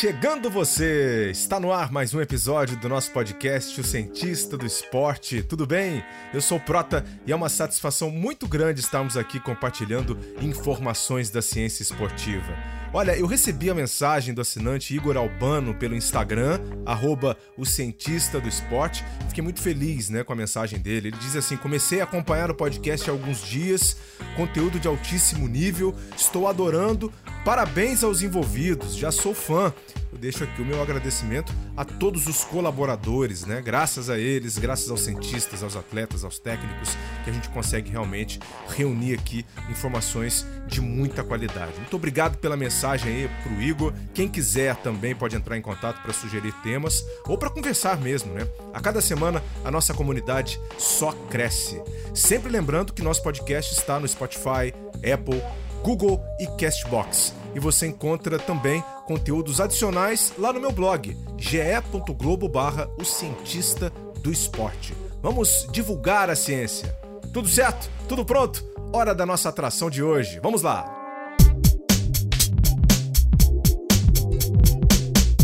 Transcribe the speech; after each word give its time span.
Chegando 0.00 0.48
você! 0.48 1.28
Está 1.30 1.60
no 1.60 1.70
ar 1.70 1.92
mais 1.92 2.14
um 2.14 2.22
episódio 2.22 2.74
do 2.74 2.88
nosso 2.88 3.10
podcast 3.10 3.78
O 3.78 3.84
Cientista 3.84 4.56
do 4.56 4.64
Esporte. 4.64 5.42
Tudo 5.42 5.66
bem? 5.66 6.02
Eu 6.32 6.40
sou 6.40 6.56
o 6.56 6.60
Prota 6.60 7.04
e 7.26 7.32
é 7.32 7.36
uma 7.36 7.50
satisfação 7.50 8.10
muito 8.10 8.48
grande 8.48 8.80
estarmos 8.80 9.18
aqui 9.18 9.38
compartilhando 9.38 10.18
informações 10.40 11.28
da 11.28 11.42
ciência 11.42 11.82
esportiva. 11.82 12.79
Olha, 12.92 13.16
eu 13.16 13.24
recebi 13.24 13.70
a 13.70 13.74
mensagem 13.74 14.34
do 14.34 14.40
assinante 14.40 14.96
Igor 14.96 15.16
Albano 15.16 15.72
pelo 15.72 15.94
Instagram, 15.94 16.58
arroba 16.84 17.36
o 17.56 17.64
cientista 17.64 18.40
do 18.40 18.48
esporte. 18.48 19.04
Fiquei 19.28 19.44
muito 19.44 19.62
feliz 19.62 20.10
né, 20.10 20.24
com 20.24 20.32
a 20.32 20.36
mensagem 20.36 20.76
dele. 20.80 21.08
Ele 21.08 21.16
diz 21.16 21.36
assim: 21.36 21.56
comecei 21.56 22.00
a 22.00 22.04
acompanhar 22.04 22.50
o 22.50 22.54
podcast 22.54 23.08
há 23.08 23.12
alguns 23.12 23.46
dias, 23.46 23.96
conteúdo 24.36 24.80
de 24.80 24.88
altíssimo 24.88 25.46
nível, 25.46 25.94
estou 26.16 26.48
adorando. 26.48 27.12
Parabéns 27.44 28.02
aos 28.02 28.22
envolvidos, 28.22 28.96
já 28.96 29.12
sou 29.12 29.34
fã 29.34 29.72
eu 30.12 30.18
deixo 30.18 30.44
aqui 30.44 30.60
o 30.60 30.64
meu 30.64 30.82
agradecimento 30.82 31.52
a 31.76 31.84
todos 31.84 32.26
os 32.26 32.44
colaboradores, 32.44 33.44
né? 33.44 33.60
Graças 33.60 34.10
a 34.10 34.18
eles, 34.18 34.58
graças 34.58 34.90
aos 34.90 35.02
cientistas, 35.02 35.62
aos 35.62 35.76
atletas, 35.76 36.24
aos 36.24 36.38
técnicos, 36.38 36.96
que 37.24 37.30
a 37.30 37.32
gente 37.32 37.48
consegue 37.50 37.90
realmente 37.90 38.40
reunir 38.68 39.14
aqui 39.14 39.44
informações 39.70 40.46
de 40.66 40.80
muita 40.80 41.22
qualidade. 41.22 41.76
Muito 41.76 41.96
obrigado 41.96 42.38
pela 42.38 42.56
mensagem 42.56 43.12
aí 43.12 43.30
pro 43.42 43.62
Igor. 43.62 43.92
Quem 44.12 44.28
quiser 44.28 44.76
também 44.76 45.14
pode 45.14 45.36
entrar 45.36 45.56
em 45.56 45.62
contato 45.62 46.02
para 46.02 46.12
sugerir 46.12 46.52
temas 46.62 47.04
ou 47.26 47.38
para 47.38 47.50
conversar 47.50 48.00
mesmo, 48.00 48.32
né? 48.32 48.46
A 48.74 48.80
cada 48.80 49.00
semana 49.00 49.42
a 49.64 49.70
nossa 49.70 49.94
comunidade 49.94 50.60
só 50.78 51.12
cresce. 51.30 51.80
Sempre 52.14 52.50
lembrando 52.50 52.92
que 52.92 53.02
nosso 53.02 53.22
podcast 53.22 53.72
está 53.72 54.00
no 54.00 54.08
Spotify, 54.08 54.74
Apple, 55.12 55.40
Google 55.82 56.22
e 56.38 56.46
Castbox. 56.46 57.34
E 57.54 57.58
você 57.58 57.86
encontra 57.86 58.38
também 58.38 58.82
conteúdos 59.06 59.60
adicionais 59.60 60.32
lá 60.38 60.52
no 60.52 60.60
meu 60.60 60.70
blog, 60.70 61.16
ge.globo 61.36 62.48
barra 62.48 62.88
o 62.98 63.04
cientista 63.04 63.90
do 64.22 64.30
esporte. 64.30 64.94
Vamos 65.22 65.66
divulgar 65.72 66.30
a 66.30 66.36
ciência. 66.36 66.94
Tudo 67.32 67.48
certo? 67.48 67.90
Tudo 68.08 68.24
pronto? 68.24 68.64
Hora 68.92 69.14
da 69.14 69.26
nossa 69.26 69.48
atração 69.48 69.90
de 69.90 70.02
hoje. 70.02 70.40
Vamos 70.42 70.62
lá! 70.62 70.96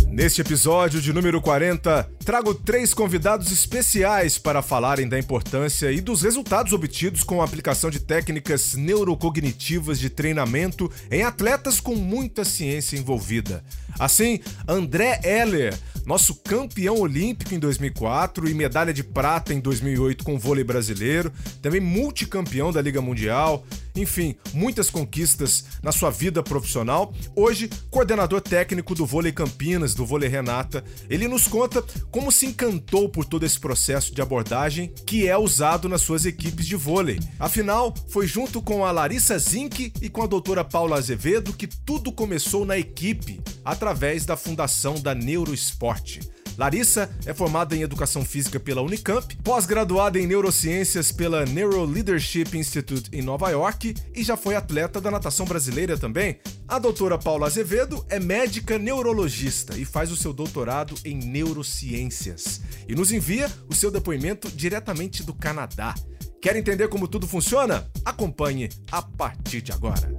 Neste 0.09 0.41
episódio 0.41 1.01
de 1.01 1.13
número 1.13 1.43
40, 1.43 2.09
trago 2.27 2.53
três 2.53 2.93
convidados 2.93 3.53
especiais 3.53 4.37
para 4.37 4.61
falarem 4.61 5.09
da 5.09 5.17
importância 5.17 5.93
e 5.93 6.01
dos 6.01 6.23
resultados 6.23 6.73
obtidos 6.73 7.23
com 7.23 7.41
a 7.41 7.45
aplicação 7.45 7.89
de 7.89 8.01
técnicas 8.01 8.75
neurocognitivas 8.75 9.97
de 10.01 10.11
treinamento 10.11 10.91
em 11.09 11.23
atletas 11.23 11.79
com 11.79 11.95
muita 11.95 12.45
ciência 12.45 12.97
envolvida. 12.97 13.63
Assim, 13.97 14.41
André 14.67 15.21
Heller, 15.23 15.73
nosso 16.05 16.35
campeão 16.35 16.99
olímpico 16.99 17.55
em 17.55 17.61
2004 17.61 18.49
e 18.49 18.55
medalha 18.55 18.93
de 18.93 19.05
prata 19.05 19.55
em 19.55 19.61
2008 19.61 20.25
com 20.25 20.39
vôlei 20.39 20.65
brasileiro, 20.65 21.33
também 21.63 21.81
multicampeão 21.81 22.73
da 22.73 22.83
Liga 22.83 23.01
Mundial, 23.01 23.65
enfim, 23.97 24.37
muitas 24.53 24.91
conquistas 24.91 25.65
na 25.83 25.91
sua 25.91 26.11
vida 26.11 26.43
profissional. 26.43 27.13
Hoje, 27.35 27.71
coordenador 27.91 28.41
técnico 28.43 28.95
do 28.95 29.07
Vôlei 29.07 29.33
Campinas, 29.33 29.95
do 29.95 30.05
Vôlei 30.05 30.29
Renata, 30.29 30.85
ele 31.09 31.27
nos 31.27 31.49
conta 31.49 31.83
como 32.17 32.33
se 32.33 32.47
encantou 32.47 33.11
por 33.11 33.27
todo 33.27 33.45
esse 33.45 33.61
processo 33.61 34.15
de 34.15 34.23
abordagem 34.23 34.91
que 35.05 35.29
é 35.29 35.37
usado 35.37 35.87
nas 35.87 36.01
suas 36.01 36.25
equipes 36.25 36.67
de 36.67 36.75
vôlei. 36.75 37.21
Afinal, 37.39 37.95
foi 38.09 38.27
junto 38.27 38.63
com 38.63 38.87
a 38.87 38.91
Larissa 38.91 39.39
Zink 39.39 39.93
e 40.01 40.09
com 40.09 40.23
a 40.23 40.27
doutora 40.27 40.65
Paula 40.65 40.97
Azevedo 40.97 41.53
que 41.53 41.67
tudo 41.67 42.11
começou 42.11 42.65
na 42.65 42.79
equipe, 42.79 43.39
através 43.63 44.25
da 44.25 44.35
fundação 44.35 44.99
da 44.99 45.15
Neuroesporte. 45.15 46.21
Larissa 46.57 47.11
é 47.27 47.35
formada 47.35 47.77
em 47.77 47.83
Educação 47.83 48.25
Física 48.25 48.59
pela 48.59 48.83
Unicamp, 48.83 49.37
pós-graduada 49.45 50.19
em 50.19 50.27
Neurociências 50.27 51.13
pela 51.13 51.45
Neuro 51.45 51.85
Leadership 51.85 52.57
Institute 52.57 53.11
em 53.13 53.23
Nova 53.23 53.51
York 53.51 53.95
e 54.15 54.23
já 54.23 54.37
foi 54.37 54.55
atleta 54.55 55.01
da 55.01 55.11
natação 55.11 55.47
brasileira 55.47 55.99
também. 55.99 56.39
A 56.67 56.79
doutora 56.79 57.19
Paula 57.19 57.47
Azevedo 57.47 58.05
é 58.09 58.19
médica 58.19 58.79
neurologista 58.79 59.77
e 59.77 59.85
faz 59.85 60.11
o 60.11 60.17
seu 60.17 60.33
doutorado 60.33 60.95
em 61.05 61.17
neurociências. 61.17 62.61
E 62.89 62.95
nos 62.95 63.13
envia 63.13 63.51
o 63.69 63.75
seu 63.75 63.91
depoimento 63.91 64.51
diretamente 64.51 65.23
do 65.23 65.35
Canadá. 65.35 65.95
Quer 66.41 66.57
entender 66.57 66.89
como 66.89 67.09
tudo 67.09 67.27
funciona? 67.27 67.89
Acompanhe 68.05 68.69
a 68.91 69.03
partir 69.03 69.61
de 69.61 69.73
agora. 69.73 70.17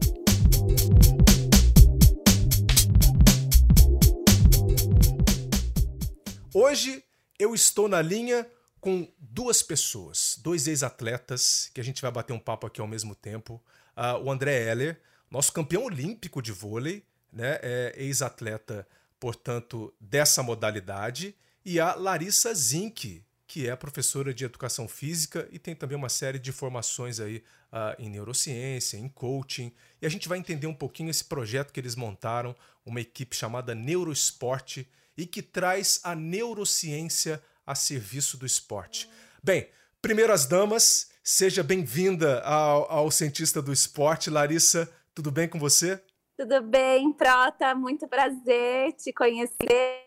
Hoje 6.60 7.04
eu 7.38 7.54
estou 7.54 7.88
na 7.88 8.02
linha 8.02 8.50
com 8.82 9.08
duas 9.20 9.62
pessoas, 9.62 10.40
dois 10.42 10.68
ex-atletas, 10.68 11.70
que 11.72 11.80
a 11.80 11.84
gente 11.84 12.02
vai 12.02 12.10
bater 12.10 12.34
um 12.34 12.40
papo 12.40 12.66
aqui 12.66 12.82
ao 12.82 12.88
mesmo 12.88 13.14
tempo. 13.14 13.64
Uh, 13.96 14.24
o 14.24 14.32
André 14.32 14.64
Heller, 14.64 15.00
nosso 15.30 15.54
campeão 15.54 15.84
olímpico 15.84 16.42
de 16.42 16.52
vôlei, 16.52 17.06
né, 17.32 17.60
é 17.62 17.94
ex-atleta, 17.96 18.88
portanto, 19.20 19.94
dessa 20.02 20.42
modalidade, 20.42 21.36
e 21.64 21.80
a 21.80 21.94
Larissa 21.94 22.52
Zink, 22.56 23.24
que 23.46 23.70
é 23.70 23.76
professora 23.76 24.34
de 24.34 24.44
educação 24.44 24.88
física 24.88 25.48
e 25.52 25.60
tem 25.60 25.76
também 25.76 25.96
uma 25.96 26.10
série 26.10 26.40
de 26.40 26.52
formações 26.52 27.20
aí 27.20 27.44
uh, 27.72 28.02
em 28.02 28.10
neurociência, 28.10 28.98
em 28.98 29.08
coaching. 29.08 29.72
E 30.02 30.08
a 30.08 30.10
gente 30.10 30.28
vai 30.28 30.40
entender 30.40 30.66
um 30.66 30.74
pouquinho 30.74 31.12
esse 31.12 31.24
projeto 31.24 31.72
que 31.72 31.80
eles 31.80 31.96
montaram, 31.96 32.56
uma 32.84 33.00
equipe 33.00 33.36
chamada 33.36 33.76
Neuroesporte, 33.76 34.90
e 35.18 35.26
que 35.26 35.42
traz 35.42 36.00
a 36.04 36.14
neurociência 36.14 37.42
a 37.66 37.74
serviço 37.74 38.38
do 38.38 38.46
esporte. 38.46 39.10
Bem, 39.44 39.68
primeiro 40.02 40.32
as 40.32 40.46
damas, 40.46 41.10
seja 41.24 41.64
bem-vinda 41.64 42.42
ao, 42.42 42.90
ao 42.92 43.12
Cientista 43.12 43.62
do 43.62 43.74
Esporte. 43.74 44.30
Larissa, 44.30 44.90
tudo 45.14 45.32
bem 45.32 45.50
com 45.50 45.60
você? 45.60 46.02
Tudo 46.38 46.62
bem, 46.62 47.12
Prota, 47.14 47.74
muito 47.74 48.08
prazer 48.08 48.94
te 48.94 49.12
conhecer 49.12 50.06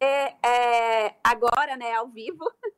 é, 0.00 1.14
agora, 1.22 1.76
né, 1.76 1.92
ao 1.94 2.08
vivo. 2.08 2.44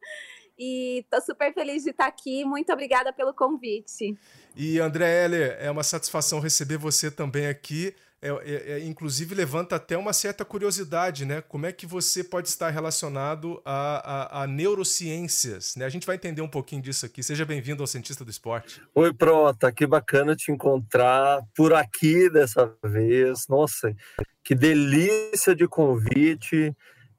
E 0.59 1.01
estou 1.01 1.21
super 1.21 1.53
feliz 1.53 1.85
de 1.85 1.91
estar 1.91 2.07
aqui. 2.07 2.43
Muito 2.43 2.73
obrigada 2.73 3.13
pelo 3.13 3.35
convite. 3.35 4.17
E 4.57 4.79
André 4.81 5.25
Heller, 5.25 5.55
é 5.61 5.71
uma 5.71 5.83
satisfação 5.83 6.41
receber 6.41 6.79
você 6.79 7.11
também 7.11 7.47
aqui. 7.47 7.95
É, 8.21 8.29
é, 8.29 8.73
é, 8.73 8.85
inclusive 8.85 9.35
levanta 9.35 9.77
até 9.77 9.97
uma 9.97 10.13
certa 10.13 10.45
curiosidade, 10.45 11.27
né? 11.27 11.43
Como 11.43 11.67
é 11.67 11.73
que 11.73 11.87
você 11.87 12.25
pode 12.25 12.49
estar 12.49 12.71
relacionado 12.71 13.61
a, 13.65 14.41
a, 14.41 14.43
a 14.43 14.47
neurociências? 14.47 15.77
Né? 15.77 15.85
A 15.85 15.89
gente 15.89 16.07
vai 16.07 16.17
entender 16.17 16.41
um 16.41 16.49
pouquinho 16.49 16.81
disso 16.81 17.05
aqui. 17.05 17.23
Seja 17.23 17.45
bem-vindo 17.45 17.83
ao 17.83 17.87
Cientista 17.87 18.25
do 18.25 18.31
Esporte. 18.31 18.81
Oi, 18.95 19.13
Prota, 19.13 19.71
que 19.71 19.87
bacana 19.87 20.35
te 20.35 20.51
encontrar 20.51 21.43
por 21.55 21.75
aqui 21.75 22.31
dessa 22.31 22.73
vez. 22.83 23.47
Nossa, 23.49 23.95
que 24.43 24.55
delícia 24.55 25.55
de 25.55 25.69
convite. 25.69 26.75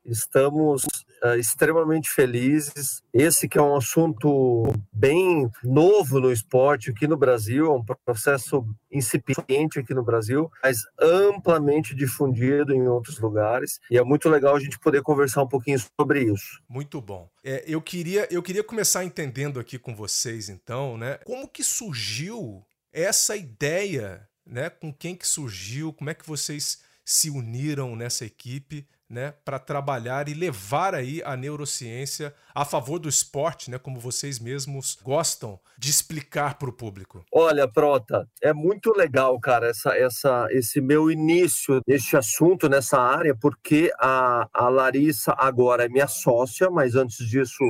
Estamos 0.07 0.83
uh, 1.23 1.35
extremamente 1.37 2.09
felizes. 2.09 3.03
Esse 3.13 3.47
que 3.47 3.57
é 3.57 3.61
um 3.61 3.75
assunto 3.75 4.63
bem 4.91 5.49
novo 5.63 6.19
no 6.19 6.31
esporte 6.31 6.91
aqui 6.91 7.05
no 7.05 7.17
Brasil, 7.17 7.65
é 7.65 7.69
um 7.69 7.83
processo 8.05 8.65
incipiente 8.89 9.79
aqui 9.79 9.93
no 9.93 10.03
Brasil, 10.03 10.49
mas 10.63 10.79
amplamente 10.99 11.93
difundido 11.93 12.73
em 12.73 12.87
outros 12.87 13.19
lugares. 13.19 13.79
E 13.91 13.97
é 13.97 14.03
muito 14.03 14.29
legal 14.29 14.55
a 14.55 14.59
gente 14.59 14.79
poder 14.79 15.01
conversar 15.01 15.43
um 15.43 15.47
pouquinho 15.47 15.79
sobre 15.99 16.23
isso. 16.23 16.61
Muito 16.69 17.01
bom. 17.01 17.29
É, 17.43 17.63
eu, 17.67 17.81
queria, 17.81 18.27
eu 18.31 18.41
queria 18.41 18.63
começar 18.63 19.03
entendendo 19.03 19.59
aqui 19.59 19.77
com 19.77 19.93
vocês, 19.93 20.47
então, 20.47 20.97
né? 20.97 21.17
Como 21.25 21.47
que 21.47 21.63
surgiu 21.63 22.63
essa 22.93 23.35
ideia, 23.35 24.27
né? 24.45 24.69
Com 24.69 24.93
quem 24.93 25.15
que 25.15 25.27
surgiu? 25.27 25.91
Como 25.91 26.09
é 26.09 26.13
que 26.13 26.25
vocês 26.25 26.79
se 27.03 27.29
uniram 27.29 27.95
nessa 27.95 28.25
equipe 28.25 28.87
né, 29.09 29.33
para 29.45 29.57
trabalhar 29.57 30.27
e 30.27 30.33
levar 30.33 30.93
aí 30.93 31.21
a 31.23 31.35
neurociência 31.37 32.33
a 32.53 32.65
favor 32.65 32.99
do 32.99 33.07
esporte, 33.07 33.71
né, 33.71 33.77
como 33.77 33.99
vocês 33.99 34.39
mesmos 34.39 34.97
gostam 35.01 35.59
de 35.77 35.89
explicar 35.89 36.57
para 36.57 36.69
o 36.69 36.73
público? 36.73 37.23
Olha, 37.31 37.67
Prota, 37.67 38.27
é 38.41 38.51
muito 38.51 38.91
legal, 38.91 39.39
cara, 39.39 39.69
essa, 39.69 39.95
essa, 39.97 40.47
esse 40.51 40.81
meu 40.81 41.09
início 41.09 41.81
neste 41.87 42.17
assunto, 42.17 42.67
nessa 42.67 42.99
área, 42.99 43.35
porque 43.35 43.91
a, 43.99 44.47
a 44.53 44.67
Larissa 44.67 45.33
agora 45.37 45.85
é 45.85 45.89
minha 45.89 46.07
sócia, 46.07 46.69
mas 46.69 46.95
antes 46.95 47.25
disso 47.27 47.63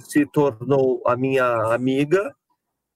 se 0.00 0.26
tornou 0.26 1.02
a 1.06 1.16
minha 1.16 1.46
amiga, 1.72 2.34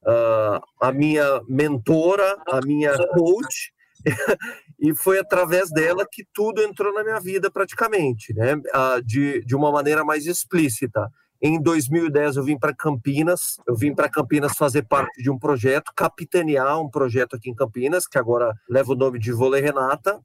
uh, 0.02 0.60
a 0.80 0.92
minha 0.92 1.40
mentora, 1.48 2.36
a 2.48 2.60
minha 2.64 2.92
coach. 3.08 3.75
e 4.78 4.94
foi 4.94 5.18
através 5.18 5.70
dela 5.70 6.06
que 6.10 6.24
tudo 6.32 6.62
entrou 6.62 6.92
na 6.94 7.02
minha 7.02 7.20
vida 7.20 7.50
praticamente, 7.50 8.32
né? 8.34 8.54
de, 9.04 9.44
de 9.44 9.54
uma 9.54 9.70
maneira 9.70 10.04
mais 10.04 10.26
explícita. 10.26 11.10
Em 11.42 11.60
2010 11.60 12.36
eu 12.36 12.42
vim 12.42 12.58
para 12.58 12.74
Campinas, 12.74 13.56
eu 13.66 13.76
vim 13.76 13.94
para 13.94 14.08
Campinas 14.08 14.52
fazer 14.56 14.82
parte 14.82 15.22
de 15.22 15.30
um 15.30 15.38
projeto, 15.38 15.92
capitanear 15.94 16.80
um 16.80 16.88
projeto 16.88 17.36
aqui 17.36 17.50
em 17.50 17.54
Campinas, 17.54 18.06
que 18.06 18.18
agora 18.18 18.54
leva 18.68 18.92
o 18.92 18.96
nome 18.96 19.18
de 19.18 19.32
Vôlei 19.32 19.60
Renata, 19.60 20.18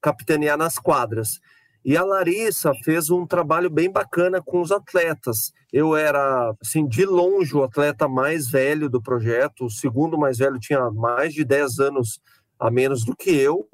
capitanear 0.00 0.56
nas 0.56 0.78
quadras. 0.78 1.40
E 1.84 1.98
a 1.98 2.02
Larissa 2.02 2.72
fez 2.82 3.10
um 3.10 3.26
trabalho 3.26 3.68
bem 3.68 3.90
bacana 3.92 4.40
com 4.42 4.62
os 4.62 4.72
atletas. 4.72 5.52
Eu 5.70 5.94
era, 5.94 6.54
assim, 6.62 6.86
de 6.86 7.04
longe 7.04 7.54
o 7.54 7.62
atleta 7.62 8.08
mais 8.08 8.48
velho 8.48 8.88
do 8.88 9.02
projeto, 9.02 9.66
o 9.66 9.70
segundo 9.70 10.16
mais 10.16 10.38
velho 10.38 10.58
tinha 10.58 10.90
mais 10.90 11.34
de 11.34 11.44
10 11.44 11.80
anos 11.80 12.20
a 12.66 12.70
menos 12.70 13.04
do 13.04 13.14
que 13.14 13.30
eu, 13.30 13.68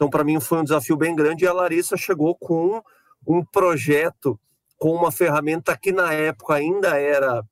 então, 0.00 0.08
para 0.08 0.24
mim, 0.24 0.40
foi 0.40 0.58
um 0.58 0.64
desafio 0.64 0.96
bem 0.96 1.14
grande 1.14 1.44
e 1.44 1.46
a 1.46 1.52
Larissa 1.52 1.94
chegou 1.94 2.34
com 2.34 2.82
um 3.26 3.44
projeto, 3.44 4.40
com 4.78 4.94
uma 4.94 5.12
ferramenta 5.12 5.76
que 5.76 5.92
na 5.92 6.14
época 6.14 6.54
ainda 6.54 6.98
era 6.98 7.44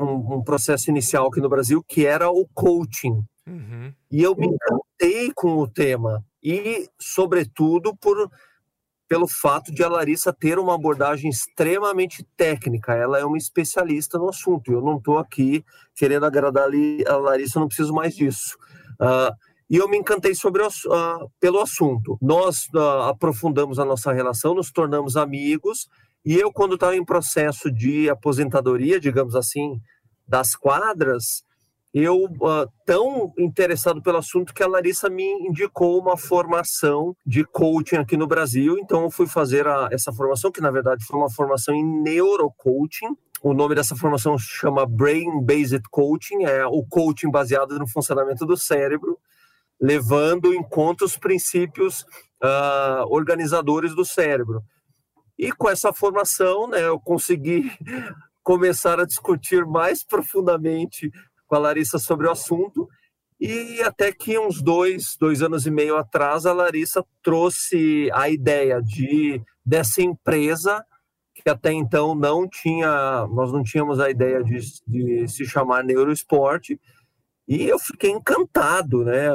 um, 0.00 0.34
um 0.34 0.42
processo 0.42 0.90
inicial 0.90 1.28
aqui 1.28 1.40
no 1.40 1.48
Brasil, 1.48 1.80
que 1.86 2.04
era 2.04 2.28
o 2.28 2.44
coaching. 2.52 3.22
Uhum. 3.46 3.94
E 4.10 4.20
eu 4.20 4.34
me 4.34 4.48
encantei 4.48 5.30
com 5.32 5.58
o 5.58 5.68
tema 5.68 6.24
e, 6.42 6.88
sobretudo, 6.98 7.96
por 7.96 8.28
pelo 9.06 9.28
fato 9.28 9.72
de 9.72 9.84
a 9.84 9.88
Larissa 9.88 10.32
ter 10.32 10.58
uma 10.58 10.74
abordagem 10.74 11.30
extremamente 11.30 12.24
técnica. 12.36 12.94
Ela 12.94 13.20
é 13.20 13.24
uma 13.24 13.38
especialista 13.38 14.18
no 14.18 14.28
assunto. 14.28 14.72
Eu 14.72 14.80
não 14.80 14.98
estou 14.98 15.18
aqui 15.18 15.64
querendo 15.94 16.26
agradar 16.26 16.68
a 17.06 17.16
Larissa, 17.16 17.60
não 17.60 17.68
preciso 17.68 17.92
mais 17.92 18.14
disso. 18.14 18.56
Uh, 19.00 19.34
e 19.70 19.76
eu 19.76 19.88
me 19.88 19.96
encantei 19.96 20.34
sobre 20.34 20.62
o, 20.62 20.66
uh, 20.66 21.30
pelo 21.38 21.60
assunto. 21.60 22.18
Nós 22.20 22.68
uh, 22.74 23.02
aprofundamos 23.08 23.78
a 23.78 23.84
nossa 23.84 24.12
relação, 24.12 24.52
nos 24.52 24.72
tornamos 24.72 25.16
amigos, 25.16 25.88
e 26.24 26.34
eu, 26.34 26.52
quando 26.52 26.74
estava 26.74 26.96
em 26.96 27.04
processo 27.04 27.70
de 27.70 28.10
aposentadoria, 28.10 28.98
digamos 28.98 29.36
assim, 29.36 29.80
das 30.26 30.56
quadras, 30.56 31.44
eu 31.94 32.24
uh, 32.24 32.70
tão 32.84 33.32
interessado 33.38 34.02
pelo 34.02 34.18
assunto 34.18 34.52
que 34.52 34.62
a 34.62 34.66
Larissa 34.66 35.08
me 35.08 35.24
indicou 35.24 36.00
uma 36.00 36.16
formação 36.16 37.16
de 37.24 37.44
coaching 37.44 37.96
aqui 37.96 38.16
no 38.16 38.26
Brasil. 38.26 38.76
Então 38.78 39.04
eu 39.04 39.10
fui 39.10 39.26
fazer 39.26 39.68
a, 39.68 39.88
essa 39.92 40.12
formação, 40.12 40.50
que 40.50 40.60
na 40.60 40.70
verdade 40.70 41.04
foi 41.04 41.18
uma 41.18 41.30
formação 41.30 41.74
em 41.74 41.84
neurocoaching. 41.84 43.16
O 43.42 43.54
nome 43.54 43.74
dessa 43.74 43.96
formação 43.96 44.36
chama 44.36 44.84
Brain 44.84 45.42
Based 45.42 45.82
Coaching, 45.90 46.44
é 46.44 46.66
o 46.66 46.84
coaching 46.84 47.30
baseado 47.30 47.78
no 47.78 47.88
funcionamento 47.88 48.44
do 48.44 48.56
cérebro 48.56 49.18
levando 49.80 50.52
em 50.52 50.62
conta 50.62 51.04
os 51.04 51.16
princípios 51.16 52.02
uh, 52.42 53.04
organizadores 53.08 53.94
do 53.94 54.04
cérebro. 54.04 54.62
E 55.38 55.50
com 55.52 55.68
essa 55.68 55.92
formação, 55.92 56.68
né, 56.68 56.86
eu 56.86 57.00
consegui 57.00 57.70
começar 58.42 59.00
a 59.00 59.06
discutir 59.06 59.64
mais 59.64 60.04
profundamente 60.04 61.10
com 61.46 61.54
a 61.56 61.58
Larissa 61.58 61.98
sobre 61.98 62.26
o 62.26 62.30
assunto. 62.30 62.86
E 63.40 63.80
até 63.82 64.12
que 64.12 64.38
uns 64.38 64.60
dois, 64.60 65.16
dois 65.18 65.40
anos 65.40 65.66
e 65.66 65.70
meio 65.70 65.96
atrás, 65.96 66.44
a 66.44 66.52
Larissa 66.52 67.02
trouxe 67.22 68.10
a 68.12 68.28
ideia 68.28 68.82
de 68.82 69.42
dessa 69.64 70.02
empresa 70.02 70.84
que 71.34 71.48
até 71.48 71.72
então 71.72 72.14
não 72.14 72.48
tinha, 72.48 73.26
nós 73.28 73.52
não 73.52 73.62
tínhamos 73.62 73.98
a 73.98 74.10
ideia 74.10 74.42
de, 74.42 74.58
de 74.86 75.28
se 75.28 75.46
chamar 75.46 75.82
Neuroesporte, 75.82 76.78
e 77.50 77.68
eu 77.68 77.80
fiquei 77.80 78.12
encantado, 78.12 79.04
né? 79.04 79.28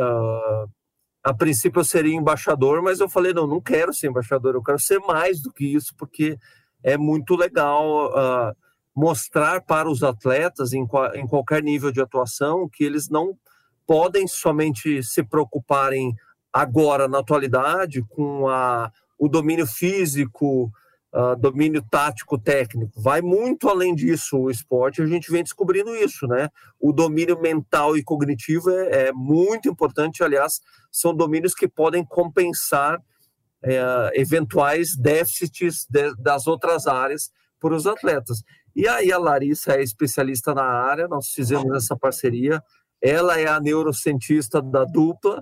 A, 1.22 1.34
princípio 1.34 1.82
eu 1.82 1.84
seria 1.84 2.16
embaixador, 2.16 2.82
mas 2.82 3.02
eu 3.02 3.10
falei, 3.10 3.34
não, 3.34 3.46
não 3.46 3.60
quero 3.60 3.94
ser 3.94 4.08
embaixador, 4.08 4.56
eu 4.56 4.64
quero 4.64 4.80
ser 4.80 5.00
mais 5.00 5.42
do 5.42 5.52
que 5.52 5.66
isso, 5.66 5.94
porque 5.98 6.40
é 6.82 6.98
muito 6.98 7.36
legal 7.36 8.08
uh, 8.08 8.56
mostrar 8.96 9.62
para 9.64 9.90
os 9.90 10.02
atletas, 10.02 10.72
em, 10.72 10.88
em 11.16 11.28
qualquer 11.28 11.62
nível 11.62 11.92
de 11.92 12.00
atuação, 12.00 12.70
que 12.72 12.86
eles 12.86 13.10
não 13.10 13.38
podem 13.86 14.26
somente 14.30 15.04
se 15.04 15.22
preocuparem 15.22 16.16
agora, 16.54 17.10
na 17.10 17.20
atualidade, 17.20 18.02
com 18.04 18.48
a, 18.48 18.90
o 19.20 19.28
domínio 19.28 19.68
físico, 19.68 20.72
uh, 21.16 21.36
domínio 21.40 21.82
tático 21.90 22.38
técnico. 22.38 22.92
Vai 23.02 23.22
muito 23.22 23.70
além 23.70 23.96
disso 23.96 24.38
o 24.38 24.52
esporte, 24.52 25.02
a 25.02 25.08
gente 25.08 25.32
vem 25.32 25.42
descobrindo 25.42 25.96
isso, 25.96 26.28
né? 26.28 26.50
O 26.80 26.92
domínio 26.92 27.40
mental 27.40 27.96
e 27.96 28.04
cognitivo 28.04 28.70
é, 28.70 29.08
é 29.08 29.12
muito 29.14 29.70
importante, 29.70 30.24
aliás, 30.24 30.60
são 30.92 31.16
domínios 31.16 31.56
que 31.56 31.68
podem 31.68 32.04
compensar 32.04 33.02
é, 33.64 34.12
eventuais 34.14 34.96
déficits 34.98 35.88
de, 35.90 36.14
das 36.18 36.46
outras 36.46 36.86
áreas 36.86 37.32
por 37.60 37.72
os 37.72 37.88
atletas. 37.88 38.44
E 38.76 38.88
aí 38.88 39.12
a 39.12 39.18
Larissa 39.18 39.74
é 39.74 39.82
especialista 39.82 40.54
na 40.54 40.66
área, 40.66 41.08
nós 41.08 41.30
fizemos 41.30 41.74
essa 41.74 41.96
parceria. 41.96 42.62
Ela 43.02 43.40
é 43.40 43.48
a 43.48 43.60
neurocientista 43.60 44.62
da 44.62 44.84
dupla, 44.84 45.42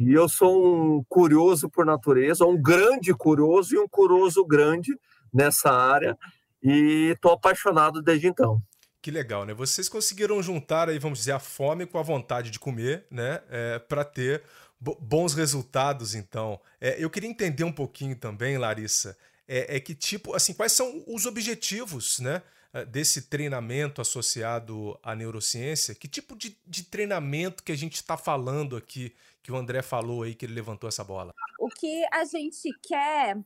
e 0.00 0.14
eu 0.14 0.26
sou 0.26 0.96
um 0.96 1.04
curioso 1.06 1.68
por 1.68 1.84
natureza, 1.84 2.46
um 2.46 2.60
grande 2.60 3.12
curioso 3.12 3.74
e 3.74 3.78
um 3.78 3.86
curioso 3.86 4.42
grande 4.46 4.98
nessa 5.30 5.70
área. 5.70 6.16
E 6.62 7.12
estou 7.12 7.32
apaixonado 7.32 8.00
desde 8.00 8.26
então. 8.26 8.62
Que 9.02 9.10
legal, 9.10 9.44
né? 9.44 9.52
Vocês 9.52 9.90
conseguiram 9.90 10.42
juntar 10.42 10.88
aí, 10.88 10.98
vamos 10.98 11.18
dizer, 11.18 11.32
a 11.32 11.38
fome 11.38 11.84
com 11.84 11.98
a 11.98 12.02
vontade 12.02 12.50
de 12.50 12.58
comer, 12.58 13.06
né? 13.10 13.42
É, 13.50 13.78
para 13.78 14.02
ter 14.02 14.42
bons 14.80 15.34
resultados, 15.34 16.14
então. 16.14 16.58
É, 16.80 16.96
eu 17.02 17.10
queria 17.10 17.28
entender 17.28 17.64
um 17.64 17.72
pouquinho 17.72 18.16
também, 18.16 18.56
Larissa, 18.56 19.14
é, 19.46 19.76
é, 19.76 19.80
que 19.80 19.94
tipo, 19.94 20.34
assim, 20.34 20.54
quais 20.54 20.72
são 20.72 21.04
os 21.06 21.26
objetivos, 21.26 22.20
né? 22.20 22.40
Eh, 22.72 22.84
desse 22.84 23.22
treinamento 23.22 24.00
associado 24.00 24.98
à 25.02 25.14
neurociência? 25.14 25.94
Que 25.94 26.06
tipo 26.06 26.36
de, 26.36 26.56
de 26.66 26.84
treinamento 26.84 27.64
que 27.64 27.72
a 27.72 27.76
gente 27.76 27.94
está 27.94 28.16
falando 28.16 28.76
aqui, 28.76 29.12
que 29.42 29.52
o 29.52 29.56
André 29.56 29.82
falou 29.82 30.22
aí, 30.22 30.34
que 30.34 30.46
ele 30.46 30.54
levantou 30.54 30.88
essa 30.88 31.04
bola? 31.04 31.32
O 31.58 31.68
que 31.68 32.04
a 32.12 32.24
gente 32.24 32.70
quer 32.82 33.36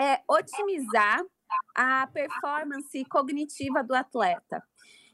é 0.00 0.20
otimizar 0.28 1.24
a 1.74 2.06
performance 2.06 3.04
cognitiva 3.06 3.82
do 3.82 3.94
atleta. 3.94 4.62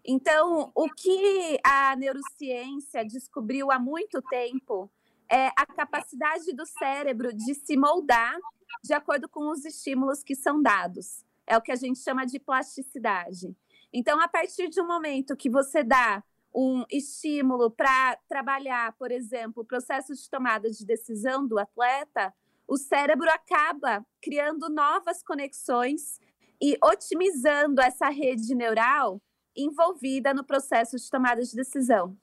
Então, 0.04 0.70
o 0.74 0.88
que 0.90 1.58
a 1.64 1.96
neurociência 1.96 3.04
descobriu 3.04 3.70
há 3.70 3.78
muito 3.78 4.20
tempo 4.22 4.90
é 5.30 5.46
a 5.56 5.64
capacidade 5.64 6.52
do 6.52 6.66
cérebro 6.66 7.32
de 7.32 7.54
se 7.54 7.76
moldar 7.76 8.36
de 8.82 8.92
acordo 8.92 9.28
com 9.28 9.50
os 9.50 9.64
estímulos 9.64 10.22
que 10.22 10.34
são 10.34 10.60
dados. 10.60 11.24
É 11.46 11.56
o 11.56 11.62
que 11.62 11.72
a 11.72 11.76
gente 11.76 11.98
chama 11.98 12.26
de 12.26 12.38
plasticidade. 12.38 13.56
Então, 13.92 14.20
a 14.20 14.28
partir 14.28 14.68
de 14.68 14.80
um 14.80 14.86
momento 14.86 15.36
que 15.36 15.48
você 15.48 15.82
dá 15.82 16.22
um 16.54 16.84
estímulo 16.90 17.70
para 17.70 18.16
trabalhar, 18.28 18.92
por 18.96 19.10
exemplo, 19.10 19.62
o 19.62 19.66
processo 19.66 20.14
de 20.14 20.30
tomada 20.30 20.70
de 20.70 20.86
decisão 20.86 21.46
do 21.46 21.58
atleta, 21.58 22.32
o 22.68 22.76
cérebro 22.76 23.28
acaba 23.28 24.06
criando 24.22 24.70
novas 24.70 25.22
conexões 25.22 26.20
e 26.62 26.78
otimizando 26.82 27.80
essa 27.80 28.08
rede 28.08 28.54
neural 28.54 29.20
envolvida 29.56 30.32
no 30.32 30.44
processo 30.44 30.96
de 30.96 31.10
tomada 31.10 31.42
de 31.42 31.54
decisão. 31.54 32.16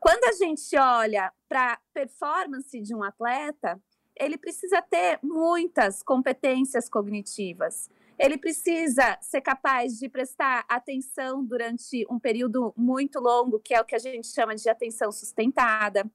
Quando 0.00 0.24
a 0.24 0.32
gente 0.32 0.76
olha 0.76 1.32
para 1.48 1.74
a 1.74 1.80
performance 1.94 2.80
de 2.80 2.94
um 2.94 3.02
atleta, 3.02 3.80
ele 4.16 4.36
precisa 4.36 4.82
ter 4.82 5.18
muitas 5.22 6.02
competências 6.02 6.88
cognitivas 6.88 7.88
ele 8.22 8.38
precisa 8.38 9.18
ser 9.20 9.40
capaz 9.40 9.98
de 9.98 10.08
prestar 10.08 10.64
atenção 10.68 11.44
durante 11.44 12.06
um 12.08 12.20
período 12.20 12.72
muito 12.76 13.18
longo, 13.18 13.58
que 13.58 13.74
é 13.74 13.80
o 13.80 13.84
que 13.84 13.96
a 13.96 13.98
gente 13.98 14.28
chama 14.28 14.54
de 14.54 14.68
atenção 14.68 15.10
sustentada. 15.10 16.08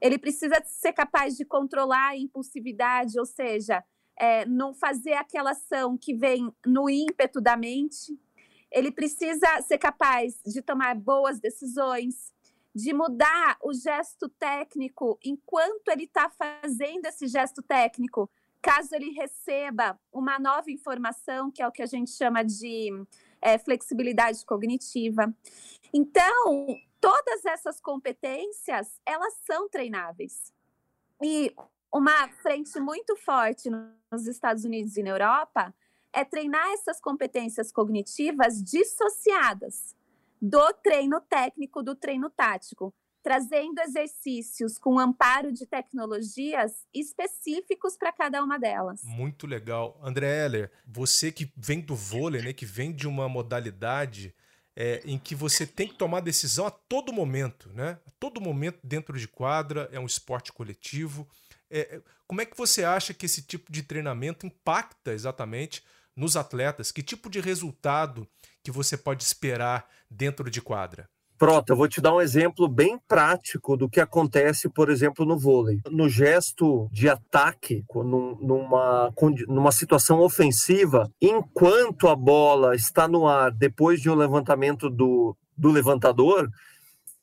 Ele 0.00 0.16
precisa 0.16 0.54
ser 0.64 0.94
capaz 0.94 1.36
de 1.36 1.44
controlar 1.44 2.08
a 2.08 2.16
impulsividade, 2.16 3.20
ou 3.20 3.26
seja, 3.26 3.84
é, 4.16 4.46
não 4.46 4.72
fazer 4.72 5.12
aquela 5.12 5.50
ação 5.50 5.98
que 5.98 6.14
vem 6.14 6.50
no 6.64 6.88
ímpeto 6.88 7.42
da 7.42 7.58
mente. 7.58 8.18
Ele 8.72 8.90
precisa 8.90 9.60
ser 9.60 9.76
capaz 9.76 10.40
de 10.46 10.62
tomar 10.62 10.94
boas 10.94 11.40
decisões, 11.40 12.32
de 12.74 12.94
mudar 12.94 13.58
o 13.62 13.74
gesto 13.74 14.30
técnico 14.30 15.18
enquanto 15.22 15.88
ele 15.88 16.04
está 16.04 16.30
fazendo 16.30 17.04
esse 17.04 17.26
gesto 17.26 17.60
técnico 17.60 18.30
caso 18.62 18.94
ele 18.94 19.10
receba 19.10 19.98
uma 20.12 20.38
nova 20.38 20.70
informação, 20.70 21.50
que 21.50 21.62
é 21.62 21.68
o 21.68 21.72
que 21.72 21.82
a 21.82 21.86
gente 21.86 22.10
chama 22.10 22.44
de 22.44 22.90
é, 23.40 23.58
flexibilidade 23.58 24.44
cognitiva. 24.44 25.34
Então, 25.92 26.66
todas 27.00 27.44
essas 27.44 27.80
competências, 27.80 29.00
elas 29.06 29.34
são 29.46 29.68
treináveis. 29.68 30.52
E 31.22 31.54
uma 31.92 32.28
frente 32.42 32.78
muito 32.78 33.16
forte 33.16 33.68
nos 33.70 34.26
Estados 34.26 34.64
Unidos 34.64 34.96
e 34.96 35.02
na 35.02 35.10
Europa 35.10 35.74
é 36.12 36.24
treinar 36.24 36.68
essas 36.72 37.00
competências 37.00 37.72
cognitivas 37.72 38.62
dissociadas 38.62 39.96
do 40.40 40.72
treino 40.74 41.20
técnico, 41.20 41.82
do 41.82 41.94
treino 41.94 42.30
tático, 42.30 42.94
trazendo 43.22 43.80
exercícios 43.80 44.78
com 44.78 44.98
amparo 44.98 45.52
de 45.52 45.66
tecnologias 45.66 46.86
específicos 46.92 47.96
para 47.96 48.12
cada 48.12 48.42
uma 48.42 48.58
delas. 48.58 49.02
Muito 49.04 49.46
legal. 49.46 49.98
André 50.02 50.44
Heller, 50.44 50.70
você 50.86 51.30
que 51.30 51.52
vem 51.56 51.80
do 51.80 51.94
vôlei, 51.94 52.42
né, 52.42 52.52
que 52.52 52.66
vem 52.66 52.92
de 52.92 53.06
uma 53.06 53.28
modalidade 53.28 54.34
é, 54.76 55.02
em 55.04 55.18
que 55.18 55.34
você 55.34 55.66
tem 55.66 55.88
que 55.88 55.94
tomar 55.94 56.20
decisão 56.20 56.66
a 56.66 56.70
todo 56.70 57.12
momento, 57.12 57.70
né? 57.74 57.98
A 58.06 58.10
todo 58.18 58.40
momento 58.40 58.78
dentro 58.82 59.18
de 59.18 59.28
quadra, 59.28 59.88
é 59.92 59.98
um 59.98 60.06
esporte 60.06 60.52
coletivo. 60.52 61.28
É, 61.68 61.80
é 61.80 62.02
como 62.26 62.40
é 62.40 62.46
que 62.46 62.56
você 62.56 62.84
acha 62.84 63.12
que 63.12 63.26
esse 63.26 63.42
tipo 63.42 63.72
de 63.72 63.82
treinamento 63.82 64.46
impacta 64.46 65.12
exatamente 65.12 65.82
nos 66.14 66.36
atletas? 66.36 66.92
Que 66.92 67.02
tipo 67.02 67.28
de 67.28 67.40
resultado 67.40 68.26
que 68.62 68.70
você 68.70 68.96
pode 68.96 69.24
esperar 69.24 69.88
dentro 70.08 70.48
de 70.48 70.62
quadra? 70.62 71.10
Prota, 71.40 71.72
eu 71.72 71.76
vou 71.78 71.88
te 71.88 72.02
dar 72.02 72.14
um 72.14 72.20
exemplo 72.20 72.68
bem 72.68 72.98
prático 73.08 73.74
do 73.74 73.88
que 73.88 73.98
acontece, 73.98 74.68
por 74.68 74.90
exemplo, 74.90 75.24
no 75.24 75.38
vôlei. 75.38 75.80
No 75.90 76.06
gesto 76.06 76.86
de 76.92 77.08
ataque, 77.08 77.82
numa, 77.94 79.10
numa 79.48 79.72
situação 79.72 80.20
ofensiva, 80.20 81.10
enquanto 81.18 82.08
a 82.08 82.14
bola 82.14 82.76
está 82.76 83.08
no 83.08 83.26
ar, 83.26 83.50
depois 83.52 84.02
de 84.02 84.10
um 84.10 84.14
levantamento 84.14 84.90
do, 84.90 85.34
do 85.56 85.70
levantador, 85.70 86.46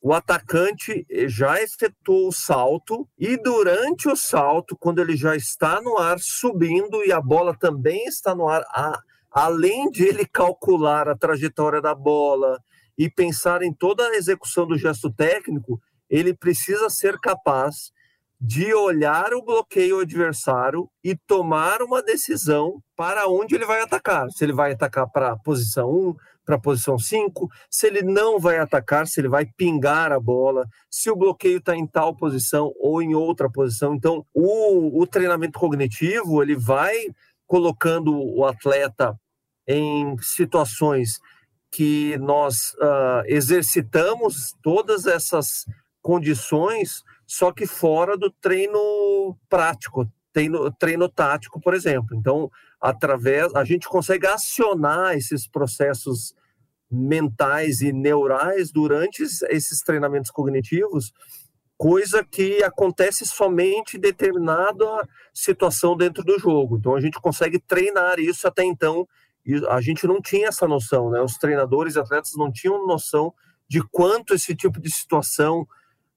o 0.02 0.12
atacante 0.12 1.06
já 1.28 1.62
efetuou 1.62 2.26
o 2.26 2.32
salto 2.32 3.08
e 3.16 3.36
durante 3.36 4.08
o 4.08 4.16
salto, 4.16 4.76
quando 4.80 5.00
ele 5.00 5.16
já 5.16 5.36
está 5.36 5.80
no 5.80 5.96
ar 5.96 6.18
subindo 6.18 7.04
e 7.04 7.12
a 7.12 7.20
bola 7.20 7.56
também 7.56 8.04
está 8.06 8.34
no 8.34 8.48
ar, 8.48 8.62
a, 8.70 8.98
além 9.30 9.88
de 9.92 10.02
ele 10.02 10.26
calcular 10.26 11.08
a 11.08 11.16
trajetória 11.16 11.80
da 11.80 11.94
bola 11.94 12.58
e 12.98 13.08
pensar 13.08 13.62
em 13.62 13.72
toda 13.72 14.06
a 14.06 14.16
execução 14.16 14.66
do 14.66 14.76
gesto 14.76 15.10
técnico, 15.10 15.80
ele 16.10 16.34
precisa 16.34 16.90
ser 16.90 17.18
capaz 17.20 17.92
de 18.40 18.72
olhar 18.72 19.34
o 19.34 19.42
bloqueio 19.42 20.00
adversário 20.00 20.88
e 21.02 21.16
tomar 21.16 21.82
uma 21.82 22.02
decisão 22.02 22.80
para 22.96 23.28
onde 23.28 23.54
ele 23.54 23.66
vai 23.66 23.80
atacar. 23.80 24.30
Se 24.30 24.44
ele 24.44 24.52
vai 24.52 24.72
atacar 24.72 25.08
para 25.10 25.32
a 25.32 25.36
posição 25.36 25.90
1, 25.90 26.14
para 26.44 26.56
a 26.56 26.60
posição 26.60 26.98
5, 26.98 27.48
se 27.68 27.86
ele 27.86 28.02
não 28.02 28.38
vai 28.38 28.58
atacar, 28.58 29.06
se 29.06 29.20
ele 29.20 29.28
vai 29.28 29.44
pingar 29.44 30.12
a 30.12 30.20
bola, 30.20 30.66
se 30.90 31.10
o 31.10 31.16
bloqueio 31.16 31.58
está 31.58 31.76
em 31.76 31.86
tal 31.86 32.16
posição 32.16 32.72
ou 32.78 33.02
em 33.02 33.14
outra 33.14 33.50
posição. 33.50 33.94
Então, 33.94 34.24
o, 34.32 35.02
o 35.02 35.06
treinamento 35.06 35.58
cognitivo 35.58 36.42
ele 36.42 36.54
vai 36.54 36.94
colocando 37.46 38.16
o 38.16 38.44
atleta 38.46 39.18
em 39.66 40.16
situações 40.22 41.18
que 41.70 42.16
nós 42.18 42.72
uh, 42.74 43.22
exercitamos 43.26 44.54
todas 44.62 45.06
essas 45.06 45.66
condições, 46.00 47.02
só 47.26 47.52
que 47.52 47.66
fora 47.66 48.16
do 48.16 48.30
treino 48.30 49.36
prático, 49.48 50.10
treino, 50.32 50.70
treino 50.72 51.08
tático, 51.08 51.60
por 51.60 51.74
exemplo. 51.74 52.16
Então, 52.16 52.50
através, 52.80 53.54
a 53.54 53.64
gente 53.64 53.88
consegue 53.88 54.26
acionar 54.26 55.16
esses 55.16 55.46
processos 55.46 56.34
mentais 56.90 57.82
e 57.82 57.92
neurais 57.92 58.72
durante 58.72 59.22
esses 59.22 59.80
treinamentos 59.82 60.30
cognitivos, 60.30 61.12
coisa 61.76 62.24
que 62.24 62.62
acontece 62.62 63.26
somente 63.26 63.98
em 63.98 64.00
determinada 64.00 64.84
situação 65.34 65.96
dentro 65.96 66.24
do 66.24 66.38
jogo. 66.38 66.78
Então, 66.78 66.94
a 66.94 67.00
gente 67.00 67.20
consegue 67.20 67.58
treinar 67.58 68.18
isso 68.18 68.48
até 68.48 68.64
então 68.64 69.06
e 69.48 69.66
a 69.66 69.80
gente 69.80 70.06
não 70.06 70.20
tinha 70.20 70.48
essa 70.48 70.68
noção, 70.68 71.10
né? 71.10 71.22
Os 71.22 71.38
treinadores 71.38 71.94
e 71.94 71.98
atletas 71.98 72.32
não 72.36 72.52
tinham 72.52 72.86
noção 72.86 73.32
de 73.66 73.82
quanto 73.82 74.34
esse 74.34 74.54
tipo 74.54 74.78
de 74.78 74.92
situação 74.92 75.66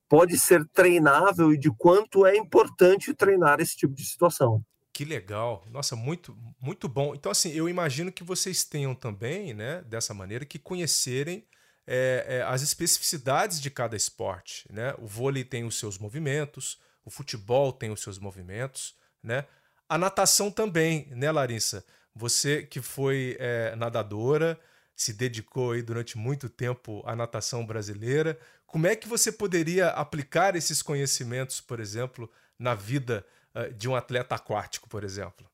pode 0.06 0.38
ser 0.38 0.68
treinável 0.68 1.50
e 1.50 1.56
de 1.56 1.70
quanto 1.70 2.26
é 2.26 2.36
importante 2.36 3.14
treinar 3.14 3.58
esse 3.58 3.74
tipo 3.74 3.94
de 3.94 4.04
situação. 4.04 4.62
Que 4.92 5.06
legal. 5.06 5.64
Nossa, 5.70 5.96
muito 5.96 6.36
muito 6.60 6.86
bom. 6.90 7.14
Então 7.14 7.32
assim, 7.32 7.50
eu 7.52 7.70
imagino 7.70 8.12
que 8.12 8.22
vocês 8.22 8.64
tenham 8.64 8.94
também, 8.94 9.54
né, 9.54 9.80
dessa 9.86 10.12
maneira 10.12 10.44
que 10.44 10.58
conhecerem 10.58 11.46
é, 11.86 12.26
é, 12.28 12.42
as 12.42 12.60
especificidades 12.60 13.58
de 13.58 13.70
cada 13.70 13.96
esporte, 13.96 14.70
né? 14.70 14.94
O 14.98 15.06
vôlei 15.06 15.42
tem 15.42 15.64
os 15.64 15.78
seus 15.78 15.98
movimentos, 15.98 16.78
o 17.02 17.10
futebol 17.10 17.72
tem 17.72 17.90
os 17.90 18.02
seus 18.02 18.18
movimentos, 18.18 18.94
né? 19.22 19.46
A 19.88 19.96
natação 19.96 20.50
também, 20.50 21.08
né, 21.10 21.32
Larissa? 21.32 21.82
Você 22.14 22.62
que 22.62 22.80
foi 22.80 23.36
é, 23.38 23.74
nadadora, 23.76 24.60
se 24.94 25.12
dedicou 25.12 25.72
aí 25.72 25.82
durante 25.82 26.16
muito 26.16 26.48
tempo 26.48 27.02
à 27.06 27.16
natação 27.16 27.66
brasileira, 27.66 28.38
como 28.66 28.86
é 28.86 28.96
que 28.96 29.08
você 29.08 29.30
poderia 29.30 29.88
aplicar 29.88 30.56
esses 30.56 30.82
conhecimentos, 30.82 31.60
por 31.60 31.80
exemplo, 31.80 32.30
na 32.58 32.74
vida 32.74 33.26
uh, 33.54 33.72
de 33.74 33.88
um 33.88 33.94
atleta 33.94 34.34
aquático, 34.34 34.88
por 34.88 35.04
exemplo? 35.04 35.46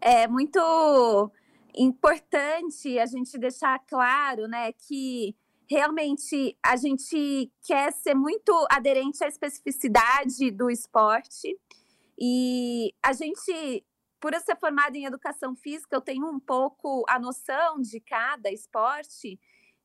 É 0.00 0.26
muito 0.26 1.30
importante 1.76 2.98
a 2.98 3.06
gente 3.06 3.38
deixar 3.38 3.78
claro, 3.86 4.48
né, 4.48 4.72
que 4.72 5.36
realmente 5.68 6.56
a 6.64 6.76
gente 6.76 7.52
quer 7.62 7.92
ser 7.92 8.14
muito 8.14 8.66
aderente 8.70 9.22
à 9.22 9.28
especificidade 9.28 10.50
do 10.50 10.70
esporte 10.70 11.56
e 12.18 12.92
a 13.02 13.12
gente 13.12 13.84
por 14.20 14.34
eu 14.34 14.40
ser 14.40 14.56
formada 14.56 14.96
em 14.96 15.04
educação 15.04 15.54
física, 15.54 15.94
eu 15.94 16.00
tenho 16.00 16.26
um 16.28 16.40
pouco 16.40 17.04
a 17.08 17.18
noção 17.18 17.80
de 17.80 18.00
cada 18.00 18.50
esporte 18.50 19.38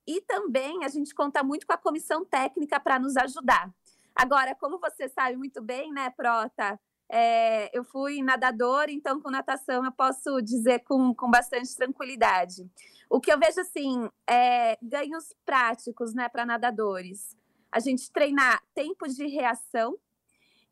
e 0.08 0.22
também 0.22 0.84
a 0.84 0.88
gente 0.88 1.14
conta 1.14 1.44
muito 1.44 1.66
com 1.66 1.74
a 1.74 1.78
comissão 1.78 2.26
técnica 2.26 2.80
para 2.80 3.00
nos 3.00 3.16
ajudar. 3.16 3.74
Agora, 4.16 4.56
como 4.56 4.80
você 4.80 5.08
sabe 5.10 5.38
muito 5.38 5.62
bem, 5.62 5.92
né, 5.92 6.10
Prota? 6.10 6.80
É, 7.10 7.70
eu 7.78 7.84
fui 7.84 8.22
nadadora, 8.22 8.92
então 8.92 9.22
com 9.22 9.30
natação 9.30 9.86
eu 9.86 9.92
posso 9.92 10.42
dizer 10.42 10.80
com, 10.80 11.14
com 11.14 11.30
bastante 11.30 11.76
tranquilidade. 11.76 12.70
O 13.10 13.20
que 13.20 13.32
eu 13.32 13.40
vejo 13.40 13.60
assim 13.60 14.10
é 14.28 14.78
ganhos 14.82 15.34
práticos, 15.46 16.14
né, 16.14 16.28
para 16.28 16.46
nadadores. 16.46 17.38
A 17.72 17.80
gente 17.80 18.12
treinar 18.12 18.64
tempo 18.74 19.08
de 19.08 19.28
reação, 19.28 19.98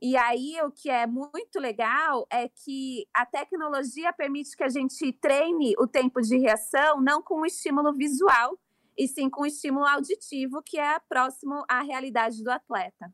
e 0.02 0.18
aí, 0.18 0.60
o 0.64 0.72
que 0.72 0.90
é 0.90 1.06
muito 1.06 1.60
legal 1.60 2.26
é 2.32 2.50
que 2.50 3.08
a 3.14 3.24
tecnologia 3.24 4.12
permite 4.12 4.58
que 4.58 4.64
a 4.64 4.70
gente 4.70 5.14
treine 5.14 5.76
o 5.78 5.86
tempo 5.86 6.20
de 6.22 6.38
reação 6.38 7.00
não 7.00 7.22
com 7.22 7.42
um 7.42 7.46
estímulo 7.46 7.94
visual, 7.94 8.58
e 8.98 9.08
sim 9.08 9.30
com 9.30 9.44
um 9.44 9.46
estímulo 9.46 9.86
auditivo, 9.86 10.62
que 10.64 10.80
é 10.80 11.00
próximo 11.00 11.64
à 11.70 11.82
realidade 11.82 12.44
do 12.44 12.50
atleta. 12.50 13.14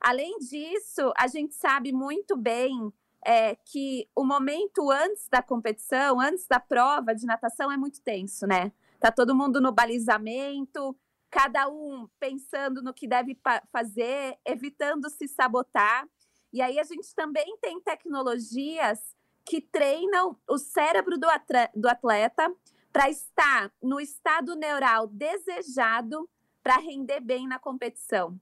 Além 0.00 0.38
disso, 0.38 1.12
a 1.16 1.26
gente 1.26 1.54
sabe 1.54 1.92
muito 1.92 2.36
bem 2.36 2.92
é, 3.24 3.56
que 3.56 4.08
o 4.14 4.24
momento 4.24 4.90
antes 4.90 5.28
da 5.28 5.42
competição, 5.42 6.20
antes 6.20 6.46
da 6.46 6.58
prova 6.58 7.14
de 7.14 7.26
natação, 7.26 7.70
é 7.70 7.76
muito 7.76 8.00
tenso, 8.02 8.46
né? 8.46 8.72
Tá 8.98 9.10
todo 9.10 9.34
mundo 9.34 9.60
no 9.60 9.72
balizamento, 9.72 10.96
cada 11.30 11.68
um 11.68 12.08
pensando 12.18 12.82
no 12.82 12.94
que 12.94 13.06
deve 13.06 13.38
fazer, 13.70 14.38
evitando 14.44 15.10
se 15.10 15.28
sabotar. 15.28 16.08
E 16.52 16.60
aí 16.60 16.78
a 16.78 16.84
gente 16.84 17.14
também 17.14 17.56
tem 17.60 17.80
tecnologias 17.80 19.14
que 19.44 19.60
treinam 19.60 20.36
o 20.48 20.58
cérebro 20.58 21.16
do 21.18 21.88
atleta 21.88 22.54
para 22.92 23.08
estar 23.08 23.72
no 23.82 24.00
estado 24.00 24.54
neural 24.56 25.06
desejado 25.06 26.28
para 26.62 26.76
render 26.76 27.20
bem 27.20 27.46
na 27.46 27.58
competição. 27.58 28.38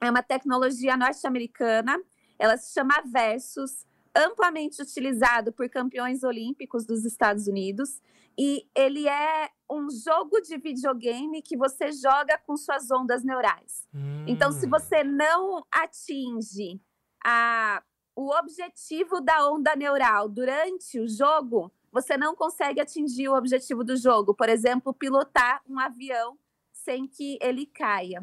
É 0.00 0.10
uma 0.10 0.22
tecnologia 0.22 0.96
norte-americana, 0.96 2.00
ela 2.38 2.56
se 2.56 2.72
chama 2.72 3.02
Versus, 3.06 3.86
amplamente 4.14 4.82
utilizado 4.82 5.52
por 5.52 5.68
campeões 5.68 6.22
olímpicos 6.22 6.84
dos 6.84 7.04
Estados 7.04 7.46
Unidos, 7.46 8.00
e 8.36 8.68
ele 8.74 9.08
é 9.08 9.48
um 9.70 9.88
jogo 9.90 10.40
de 10.40 10.58
videogame 10.58 11.40
que 11.40 11.56
você 11.56 11.92
joga 11.92 12.36
com 12.38 12.56
suas 12.56 12.90
ondas 12.90 13.24
neurais. 13.24 13.88
Hum. 13.94 14.24
Então, 14.26 14.52
se 14.52 14.66
hum. 14.66 14.70
você 14.70 15.04
não 15.04 15.64
atinge 15.70 16.80
a, 17.24 17.82
o 18.14 18.30
objetivo 18.30 19.20
da 19.20 19.50
onda 19.50 19.74
neural 19.74 20.28
durante 20.28 21.00
o 21.00 21.08
jogo, 21.08 21.72
você 21.90 22.16
não 22.16 22.36
consegue 22.36 22.80
atingir 22.80 23.28
o 23.28 23.36
objetivo 23.36 23.82
do 23.82 23.96
jogo. 23.96 24.34
Por 24.34 24.48
exemplo, 24.48 24.92
pilotar 24.92 25.62
um 25.68 25.78
avião 25.78 26.38
sem 26.72 27.06
que 27.06 27.38
ele 27.40 27.66
caia. 27.66 28.22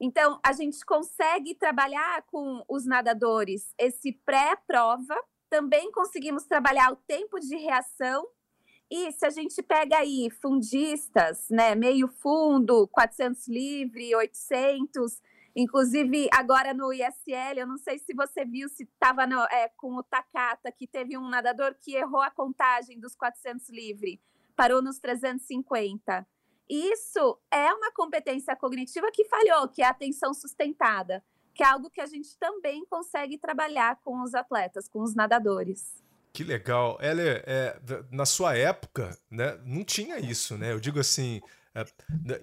Então, 0.00 0.38
a 0.44 0.52
gente 0.52 0.84
consegue 0.84 1.54
trabalhar 1.54 2.22
com 2.30 2.62
os 2.68 2.84
nadadores 2.84 3.74
esse 3.78 4.12
pré-prova 4.12 5.16
também 5.48 5.90
conseguimos 5.90 6.44
trabalhar 6.44 6.92
o 6.92 6.96
tempo 6.96 7.40
de 7.40 7.56
reação. 7.56 8.26
E 8.90 9.12
se 9.12 9.26
a 9.26 9.30
gente 9.30 9.62
pega 9.62 9.98
aí 9.98 10.30
fundistas, 10.30 11.46
né, 11.50 11.74
meio 11.74 12.08
fundo, 12.08 12.86
400 12.88 13.48
livre, 13.48 14.14
800, 14.14 15.20
inclusive 15.58 16.28
agora 16.32 16.72
no 16.72 16.92
ISL, 16.92 17.58
eu 17.58 17.66
não 17.66 17.76
sei 17.76 17.98
se 17.98 18.14
você 18.14 18.44
viu, 18.44 18.68
se 18.68 18.84
estava 18.84 19.24
é, 19.50 19.68
com 19.76 19.96
o 19.96 20.02
Takata, 20.04 20.70
que 20.70 20.86
teve 20.86 21.18
um 21.18 21.28
nadador 21.28 21.74
que 21.80 21.96
errou 21.96 22.22
a 22.22 22.30
contagem 22.30 23.00
dos 23.00 23.16
400 23.16 23.68
livre, 23.70 24.20
parou 24.54 24.80
nos 24.80 25.00
350. 25.00 26.24
Isso 26.70 27.40
é 27.50 27.72
uma 27.72 27.90
competência 27.90 28.54
cognitiva 28.54 29.10
que 29.12 29.24
falhou, 29.24 29.68
que 29.68 29.82
é 29.82 29.86
a 29.86 29.90
atenção 29.90 30.32
sustentada, 30.32 31.24
que 31.52 31.64
é 31.64 31.66
algo 31.66 31.90
que 31.90 32.00
a 32.00 32.06
gente 32.06 32.38
também 32.38 32.86
consegue 32.86 33.36
trabalhar 33.36 33.98
com 34.04 34.22
os 34.22 34.34
atletas, 34.34 34.88
com 34.88 35.02
os 35.02 35.12
nadadores. 35.12 36.04
Que 36.32 36.44
legal. 36.44 36.98
Ela 37.00 37.22
é, 37.22 37.80
na 38.12 38.24
sua 38.24 38.56
época, 38.56 39.18
né, 39.28 39.58
não 39.64 39.82
tinha 39.82 40.20
isso, 40.20 40.56
né? 40.56 40.72
Eu 40.72 40.78
digo 40.78 41.00
assim, 41.00 41.40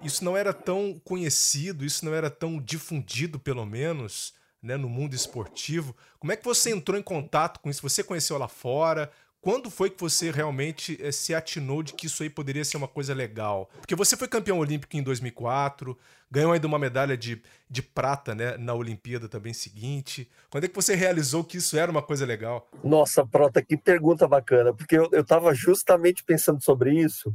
isso 0.02 0.24
não 0.24 0.36
era 0.36 0.52
tão 0.52 1.00
conhecido, 1.04 1.84
isso 1.84 2.04
não 2.04 2.14
era 2.14 2.30
tão 2.30 2.60
difundido, 2.60 3.38
pelo 3.38 3.64
menos, 3.64 4.34
né, 4.62 4.76
no 4.76 4.88
mundo 4.88 5.14
esportivo. 5.14 5.96
Como 6.18 6.32
é 6.32 6.36
que 6.36 6.44
você 6.44 6.70
entrou 6.70 6.98
em 6.98 7.02
contato 7.02 7.60
com 7.60 7.70
isso? 7.70 7.82
Você 7.82 8.02
conheceu 8.02 8.38
lá 8.38 8.48
fora? 8.48 9.10
Quando 9.46 9.70
foi 9.70 9.90
que 9.90 10.00
você 10.00 10.32
realmente 10.32 10.98
eh, 11.00 11.12
se 11.12 11.32
atinou 11.32 11.80
de 11.80 11.92
que 11.92 12.06
isso 12.06 12.24
aí 12.24 12.28
poderia 12.28 12.64
ser 12.64 12.76
uma 12.76 12.88
coisa 12.88 13.14
legal? 13.14 13.70
Porque 13.78 13.94
você 13.94 14.16
foi 14.16 14.26
campeão 14.26 14.58
olímpico 14.58 14.96
em 14.96 15.02
2004, 15.04 15.96
ganhou 16.28 16.50
ainda 16.50 16.66
uma 16.66 16.80
medalha 16.80 17.16
de, 17.16 17.40
de 17.70 17.80
prata 17.80 18.34
né, 18.34 18.56
na 18.56 18.74
Olimpíada 18.74 19.28
também 19.28 19.52
seguinte. 19.52 20.28
Quando 20.50 20.64
é 20.64 20.68
que 20.68 20.74
você 20.74 20.96
realizou 20.96 21.44
que 21.44 21.58
isso 21.58 21.78
era 21.78 21.90
uma 21.90 22.02
coisa 22.02 22.26
legal? 22.26 22.68
Nossa, 22.82 23.24
Prota, 23.24 23.62
que 23.62 23.76
pergunta 23.76 24.26
bacana, 24.26 24.74
porque 24.74 24.96
eu 24.98 25.08
estava 25.12 25.54
justamente 25.54 26.24
pensando 26.24 26.60
sobre 26.60 26.94
isso, 26.94 27.32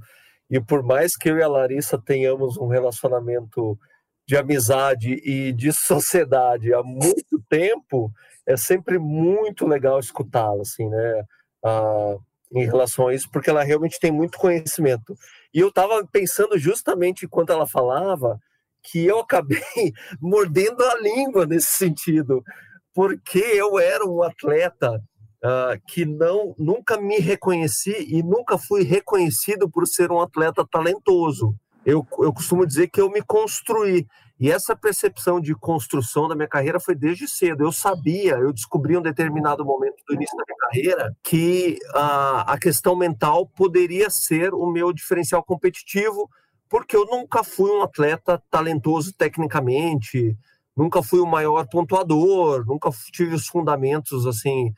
e 0.52 0.60
por 0.60 0.84
mais 0.84 1.16
que 1.16 1.30
eu 1.30 1.38
e 1.38 1.44
a 1.44 1.48
Larissa 1.48 1.98
tenhamos 1.98 2.58
um 2.58 2.68
relacionamento 2.68 3.80
de 4.28 4.38
amizade 4.38 5.14
e 5.24 5.52
de 5.54 5.72
sociedade 5.74 6.74
há 6.74 6.84
muito 6.84 7.42
tempo, 7.50 8.12
é 8.46 8.58
sempre 8.58 9.00
muito 9.00 9.66
legal 9.66 10.00
escutá-la, 10.00 10.62
assim, 10.62 10.88
né? 10.90 11.24
uh, 11.66 12.22
em 12.54 12.66
relação 12.66 13.08
a 13.08 13.14
isso, 13.14 13.30
porque 13.32 13.50
ela 13.50 13.64
realmente 13.64 14.00
tem 14.00 14.12
muito 14.12 14.38
conhecimento. 14.38 15.16
E 15.54 15.60
eu 15.60 15.70
estava 15.70 16.06
pensando 16.06 16.58
justamente 16.58 17.26
enquanto 17.26 17.52
ela 17.52 17.68
falava 17.68 18.38
que 18.84 19.06
eu 19.06 19.20
acabei 19.20 19.62
mordendo 20.20 20.84
a 20.84 21.00
língua 21.00 21.46
nesse 21.46 21.78
sentido, 21.78 22.44
porque 22.94 23.40
eu 23.40 23.80
era 23.80 24.06
um 24.06 24.22
atleta 24.22 25.02
uh, 25.44 25.80
que 25.88 26.06
não 26.06 26.56
nunca 26.58 27.00
me 27.00 27.20
reconheci 27.20 27.96
e 28.10 28.24
nunca 28.24 28.58
fui 28.58 28.84
reconhecido 28.84 29.70
por 29.70 29.88
ser 29.88 30.12
um 30.12 30.22
atleta 30.22 30.66
talentoso. 30.70 31.56
Eu, 31.86 32.06
eu 32.20 32.32
costumo 32.32 32.66
dizer 32.66 32.88
que 32.90 33.02
eu 33.02 33.10
me 33.10 33.22
construí. 33.22 34.08
E 34.40 34.52
essa 34.52 34.76
percepção 34.76 35.40
de 35.40 35.54
construção 35.54 36.28
da 36.28 36.36
minha 36.36 36.48
carreira 36.48 36.80
foi 36.80 36.96
desde 36.96 37.28
cedo. 37.28 37.64
Eu 37.64 37.72
sabia, 37.72 38.34
eu 38.34 38.52
descobri 38.52 38.96
em 38.96 38.98
um 38.98 39.02
determinado 39.02 39.64
momento 39.64 39.98
do 40.08 40.16
início 40.16 40.36
da 40.36 40.44
minha 40.48 40.58
carreira 40.58 41.18
que 41.24 41.78
a, 41.94 42.54
a 42.54 42.58
questão 42.58 42.96
mental 42.96 43.46
poderia 43.48 44.10
ser 44.10 44.54
o 44.54 44.66
meu 44.72 44.92
diferencial 44.92 45.44
competitivo, 45.44 46.28
porque 46.68 46.96
eu 46.96 47.06
nunca 47.06 47.44
fui 47.44 47.70
um 47.70 47.84
atleta 47.84 48.42
talentoso 48.50 49.14
tecnicamente, 49.14 50.36
nunca 50.76 51.04
fui 51.04 51.20
o 51.20 51.28
maior 51.28 51.68
pontuador, 51.68 52.66
nunca 52.66 52.90
tive 53.12 53.36
os 53.36 53.46
fundamentos 53.46 54.26
assim 54.26 54.74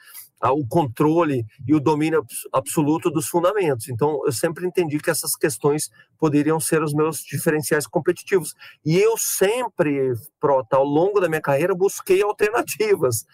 o 0.51 0.65
controle 0.67 1.45
e 1.67 1.73
o 1.73 1.79
domínio 1.79 2.25
absoluto 2.51 3.09
dos 3.09 3.27
fundamentos. 3.27 3.87
Então, 3.89 4.21
eu 4.25 4.31
sempre 4.31 4.65
entendi 4.65 4.99
que 4.99 5.09
essas 5.09 5.35
questões 5.35 5.89
poderiam 6.19 6.59
ser 6.59 6.81
os 6.83 6.93
meus 6.93 7.19
diferenciais 7.19 7.87
competitivos. 7.87 8.53
E 8.85 8.97
eu 8.97 9.15
sempre, 9.17 10.13
Prota, 10.39 10.77
ao 10.77 10.85
longo 10.85 11.19
da 11.19 11.29
minha 11.29 11.41
carreira, 11.41 11.73
busquei 11.75 12.21
alternativas. 12.21 13.25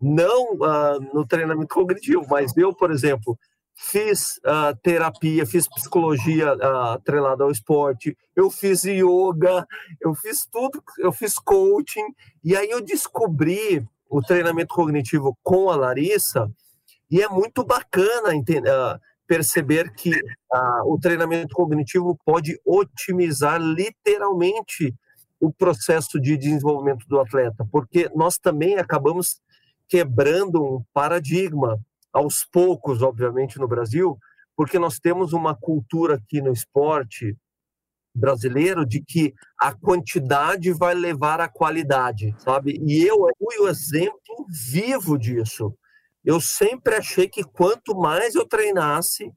Não 0.00 0.54
uh, 0.54 1.00
no 1.14 1.26
treinamento 1.26 1.74
cognitivo, 1.74 2.26
mas 2.28 2.56
eu, 2.56 2.74
por 2.74 2.90
exemplo, 2.90 3.38
fiz 3.74 4.38
uh, 4.38 4.76
terapia, 4.82 5.46
fiz 5.46 5.68
psicologia 5.68 6.54
uh, 6.54 6.92
atrelada 6.92 7.44
ao 7.44 7.50
esporte, 7.50 8.16
eu 8.36 8.50
fiz 8.50 8.84
yoga, 8.84 9.66
eu 10.00 10.14
fiz 10.14 10.46
tudo, 10.50 10.82
eu 10.98 11.12
fiz 11.12 11.38
coaching, 11.38 12.06
e 12.44 12.56
aí 12.56 12.70
eu 12.70 12.80
descobri 12.80 13.86
o 14.12 14.20
treinamento 14.20 14.74
cognitivo 14.74 15.34
com 15.42 15.70
a 15.70 15.76
Larissa, 15.76 16.46
e 17.10 17.22
é 17.22 17.28
muito 17.28 17.64
bacana 17.64 18.34
entender, 18.34 18.68
uh, 18.68 19.00
perceber 19.26 19.90
que 19.94 20.10
uh, 20.10 20.92
o 20.92 20.98
treinamento 21.00 21.54
cognitivo 21.54 22.18
pode 22.22 22.60
otimizar 22.66 23.58
literalmente 23.58 24.94
o 25.40 25.50
processo 25.50 26.20
de 26.20 26.36
desenvolvimento 26.36 27.06
do 27.08 27.18
atleta, 27.18 27.66
porque 27.72 28.10
nós 28.14 28.36
também 28.36 28.76
acabamos 28.76 29.40
quebrando 29.88 30.62
um 30.62 30.84
paradigma 30.92 31.80
aos 32.12 32.44
poucos, 32.44 33.00
obviamente, 33.00 33.58
no 33.58 33.66
Brasil, 33.66 34.18
porque 34.54 34.78
nós 34.78 34.98
temos 34.98 35.32
uma 35.32 35.54
cultura 35.54 36.16
aqui 36.16 36.42
no 36.42 36.52
esporte 36.52 37.34
brasileiro 38.14 38.84
de 38.84 39.02
que 39.02 39.32
a 39.58 39.72
quantidade 39.72 40.72
vai 40.72 40.94
levar 40.94 41.40
à 41.40 41.48
qualidade, 41.48 42.34
sabe? 42.38 42.78
E 42.86 43.02
eu 43.04 43.16
fui 43.38 43.58
o 43.58 43.68
exemplo 43.68 44.46
vivo 44.48 45.18
disso. 45.18 45.74
Eu 46.24 46.40
sempre 46.40 46.94
achei 46.94 47.28
que 47.28 47.42
quanto 47.42 47.94
mais 47.94 48.34
eu 48.34 48.46
treinasse, 48.46 49.32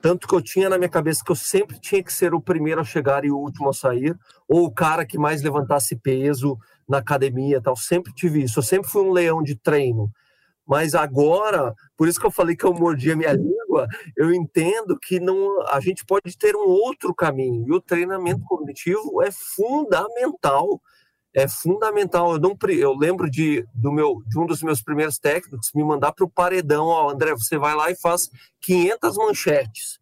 tanto 0.00 0.28
que 0.28 0.34
eu 0.34 0.42
tinha 0.42 0.68
na 0.68 0.76
minha 0.76 0.88
cabeça 0.88 1.24
que 1.24 1.32
eu 1.32 1.36
sempre 1.36 1.80
tinha 1.80 2.02
que 2.02 2.12
ser 2.12 2.34
o 2.34 2.40
primeiro 2.40 2.80
a 2.80 2.84
chegar 2.84 3.24
e 3.24 3.30
o 3.30 3.38
último 3.38 3.70
a 3.70 3.72
sair, 3.72 4.16
ou 4.46 4.64
o 4.64 4.70
cara 4.70 5.06
que 5.06 5.18
mais 5.18 5.42
levantasse 5.42 5.96
peso 5.96 6.58
na 6.86 6.98
academia, 6.98 7.60
tal. 7.60 7.74
Sempre 7.74 8.12
tive 8.12 8.42
isso. 8.42 8.58
Eu 8.58 8.62
sempre 8.62 8.90
fui 8.90 9.02
um 9.02 9.10
leão 9.10 9.42
de 9.42 9.56
treino. 9.56 10.10
Mas 10.66 10.94
agora, 10.94 11.74
por 11.96 12.08
isso 12.08 12.18
que 12.18 12.26
eu 12.26 12.30
falei 12.30 12.56
que 12.56 12.64
eu 12.64 12.72
mordi 12.72 13.12
a 13.12 13.16
minha 13.16 13.32
língua, 13.32 13.86
eu 14.16 14.32
entendo 14.32 14.98
que 14.98 15.20
não, 15.20 15.62
a 15.68 15.78
gente 15.78 16.04
pode 16.06 16.36
ter 16.38 16.56
um 16.56 16.66
outro 16.66 17.14
caminho. 17.14 17.64
E 17.68 17.72
o 17.72 17.80
treinamento 17.80 18.42
cognitivo 18.44 19.22
é 19.22 19.30
fundamental. 19.30 20.80
É 21.34 21.46
fundamental. 21.46 22.32
Eu, 22.32 22.40
não, 22.40 22.56
eu 22.68 22.94
lembro 22.94 23.28
de, 23.30 23.66
do 23.74 23.92
meu, 23.92 24.22
de 24.26 24.38
um 24.38 24.46
dos 24.46 24.62
meus 24.62 24.80
primeiros 24.80 25.18
técnicos 25.18 25.70
me 25.74 25.84
mandar 25.84 26.12
para 26.12 26.24
o 26.24 26.30
paredão: 26.30 26.86
Ó, 26.86 27.10
André, 27.10 27.32
você 27.32 27.58
vai 27.58 27.74
lá 27.74 27.90
e 27.90 27.96
faz 27.96 28.30
500 28.62 29.16
manchetes. 29.16 29.98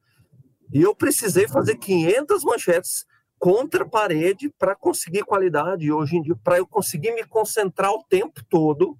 E 0.72 0.80
eu 0.80 0.94
precisei 0.94 1.48
fazer 1.48 1.76
500 1.76 2.44
manchetes 2.44 3.04
contra 3.38 3.82
a 3.82 3.88
parede 3.88 4.48
para 4.56 4.76
conseguir 4.76 5.24
qualidade. 5.24 5.86
E 5.86 5.92
hoje 5.92 6.16
em 6.16 6.22
dia, 6.22 6.36
para 6.44 6.58
eu 6.58 6.66
conseguir 6.66 7.12
me 7.12 7.24
concentrar 7.24 7.90
o 7.90 8.04
tempo 8.04 8.44
todo 8.48 8.96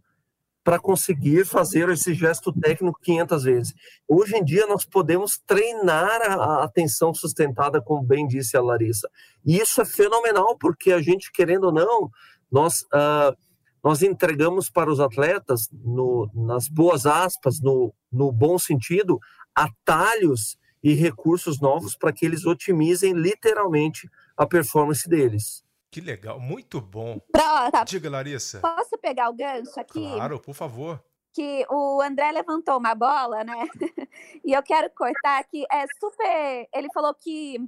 para 0.64 0.79
conseguir 0.79 1.44
fazer 1.44 1.88
esse 1.88 2.14
gesto 2.14 2.53
técnico 2.53 3.01
500 3.03 3.42
vezes. 3.42 3.75
Hoje 4.07 4.37
em 4.37 4.44
dia, 4.44 4.66
nós 4.66 4.85
podemos 4.85 5.40
treinar 5.46 6.22
a 6.22 6.64
atenção 6.64 7.12
sustentada, 7.12 7.83
como 7.83 8.03
bem 8.03 8.27
disse 8.27 8.57
a 8.57 8.62
Larissa. 8.62 9.09
E 9.44 9.59
isso 9.59 9.81
é 9.81 9.85
fenomenal, 9.85 10.57
porque 10.57 10.92
a 10.92 11.03
gente, 11.03 11.33
querendo 11.33 11.64
ou 11.64 11.72
não, 11.72 12.11
nós, 12.51 12.83
uh, 12.83 13.37
nós 13.83 14.03
entregamos 14.03 14.70
para 14.70 14.90
os 14.90 15.01
atletas, 15.01 15.68
no, 15.72 16.31
nas 16.33 16.68
boas 16.68 17.07
aspas, 17.07 17.61
no, 17.61 17.92
no 18.11 18.31
bom 18.31 18.59
sentido, 18.59 19.18
atalhos 19.55 20.57
e 20.83 20.94
recursos 20.94 21.61
novos 21.61 21.96
para 21.96 22.12
que 22.12 22.25
eles 22.25 22.44
otimizem 22.44 23.12
literalmente 23.12 24.09
a 24.37 24.46
performance 24.46 25.09
deles. 25.09 25.64
Que 25.92 26.00
legal, 26.00 26.40
muito 26.40 26.81
bom. 26.81 27.20
Pronto. 27.31 27.85
Diga, 27.85 28.09
Larissa. 28.09 28.61
Posso 28.61 28.96
pegar 28.96 29.28
o 29.28 29.35
gancho 29.35 29.78
aqui? 29.78 30.00
Claro, 30.00 30.40
por 30.40 30.55
favor. 30.55 31.05
Que 31.35 31.66
o 31.68 32.00
André 32.00 32.33
levantou 32.33 32.78
uma 32.78 32.94
bola, 32.94 33.44
né? 33.44 33.66
e 34.42 34.55
eu 34.55 34.62
quero 34.62 34.88
cortar 34.94 35.44
que 35.44 35.66
é 35.70 35.85
super. 36.00 36.66
Ele 36.72 36.88
falou 36.94 37.12
que 37.12 37.59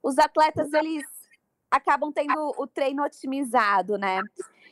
os 0.00 0.16
atletas 0.16 0.72
eles 0.72 1.02
acabam 1.68 2.12
tendo 2.12 2.54
o 2.56 2.68
treino 2.68 3.02
otimizado, 3.02 3.98
né? 3.98 4.20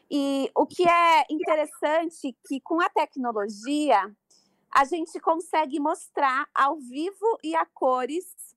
E 0.09 0.49
o 0.55 0.65
que 0.65 0.89
é 0.89 1.25
interessante 1.29 2.37
que 2.47 2.61
com 2.61 2.81
a 2.81 2.89
tecnologia 2.91 4.09
a 4.73 4.85
gente 4.85 5.19
consegue 5.19 5.81
mostrar 5.81 6.47
ao 6.55 6.77
vivo 6.77 7.41
e 7.43 7.57
a 7.57 7.67
cores 7.67 8.55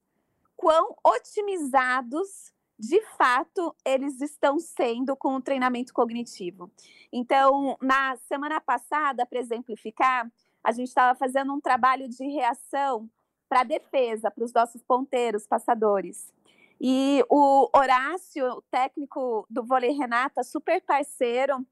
quão 0.55 0.95
otimizados 1.03 2.52
de 2.77 3.01
fato 3.17 3.75
eles 3.86 4.19
estão 4.21 4.59
sendo 4.59 5.15
com 5.15 5.36
o 5.36 5.41
treinamento 5.41 5.93
cognitivo. 5.93 6.71
Então, 7.12 7.77
na 7.81 8.15
semana 8.17 8.59
passada, 8.59 9.25
para 9.25 9.39
exemplificar, 9.39 10.31
a 10.63 10.71
gente 10.71 10.88
estava 10.88 11.17
fazendo 11.17 11.53
um 11.53 11.62
trabalho 11.62 12.07
de 12.07 12.25
reação 12.25 13.09
para 13.47 13.63
defesa, 13.63 14.31
para 14.31 14.43
os 14.43 14.53
nossos 14.53 14.81
ponteiros, 14.81 15.45
passadores. 15.45 16.33
E 16.81 17.23
o 17.29 17.69
Horácio, 17.75 18.62
técnico 18.71 19.45
do 19.49 19.63
vôlei 19.63 19.91
Renata, 19.91 20.43
super 20.43 20.81
parceiro, 20.81 21.65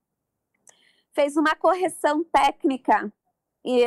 fez 1.12 1.36
uma 1.36 1.56
correção 1.56 2.24
técnica 2.24 3.12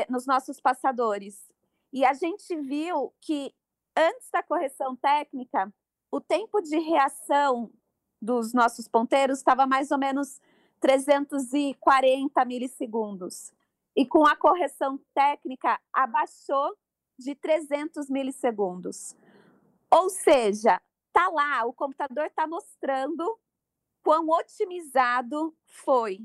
nos 0.08 0.26
nossos 0.26 0.60
passadores. 0.60 1.50
E 1.92 2.04
a 2.04 2.12
gente 2.12 2.56
viu 2.56 3.14
que 3.20 3.54
antes 3.96 4.28
da 4.30 4.42
correção 4.42 4.96
técnica, 4.96 5.72
o 6.14 6.20
tempo 6.20 6.60
de 6.60 6.78
reação 6.78 7.72
dos 8.22 8.52
nossos 8.52 8.86
ponteiros 8.86 9.38
estava 9.38 9.66
mais 9.66 9.90
ou 9.90 9.98
menos 9.98 10.40
340 10.78 12.44
milissegundos. 12.44 13.52
E 13.96 14.06
com 14.06 14.24
a 14.24 14.36
correção 14.36 14.96
técnica, 15.12 15.80
abaixou 15.92 16.78
de 17.18 17.34
300 17.34 18.08
milissegundos. 18.08 19.16
Ou 19.90 20.08
seja, 20.08 20.80
tá 21.12 21.28
lá, 21.30 21.64
o 21.64 21.72
computador 21.72 22.26
está 22.26 22.46
mostrando 22.46 23.36
quão 24.00 24.28
otimizado 24.28 25.52
foi. 25.66 26.20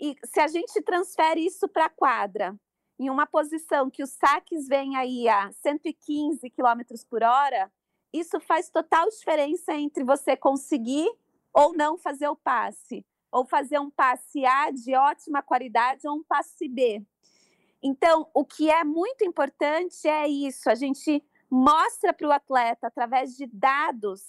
E 0.00 0.16
se 0.24 0.40
a 0.40 0.48
gente 0.48 0.82
transfere 0.82 1.46
isso 1.46 1.68
para 1.68 1.84
a 1.84 1.90
quadra, 1.90 2.58
em 2.98 3.08
uma 3.08 3.28
posição 3.28 3.88
que 3.88 4.02
os 4.02 4.10
saques 4.10 4.66
vêm 4.66 4.96
aí 4.96 5.28
a 5.28 5.52
115 5.52 6.50
km 6.50 6.80
por 7.08 7.22
hora, 7.22 7.70
isso 8.12 8.40
faz 8.40 8.68
total 8.68 9.08
diferença 9.08 9.74
entre 9.74 10.04
você 10.04 10.36
conseguir 10.36 11.08
ou 11.52 11.72
não 11.74 11.98
fazer 11.98 12.28
o 12.28 12.36
passe, 12.36 13.04
ou 13.30 13.44
fazer 13.44 13.78
um 13.78 13.90
passe 13.90 14.44
A 14.44 14.70
de 14.70 14.94
ótima 14.94 15.42
qualidade 15.42 16.06
ou 16.06 16.16
um 16.16 16.24
passe 16.24 16.68
B. 16.68 17.04
Então, 17.82 18.28
o 18.34 18.44
que 18.44 18.70
é 18.70 18.84
muito 18.84 19.24
importante 19.24 20.06
é 20.06 20.28
isso, 20.28 20.68
a 20.68 20.74
gente 20.74 21.22
mostra 21.50 22.12
para 22.12 22.28
o 22.28 22.32
atleta, 22.32 22.86
através 22.86 23.34
de 23.36 23.46
dados 23.46 24.22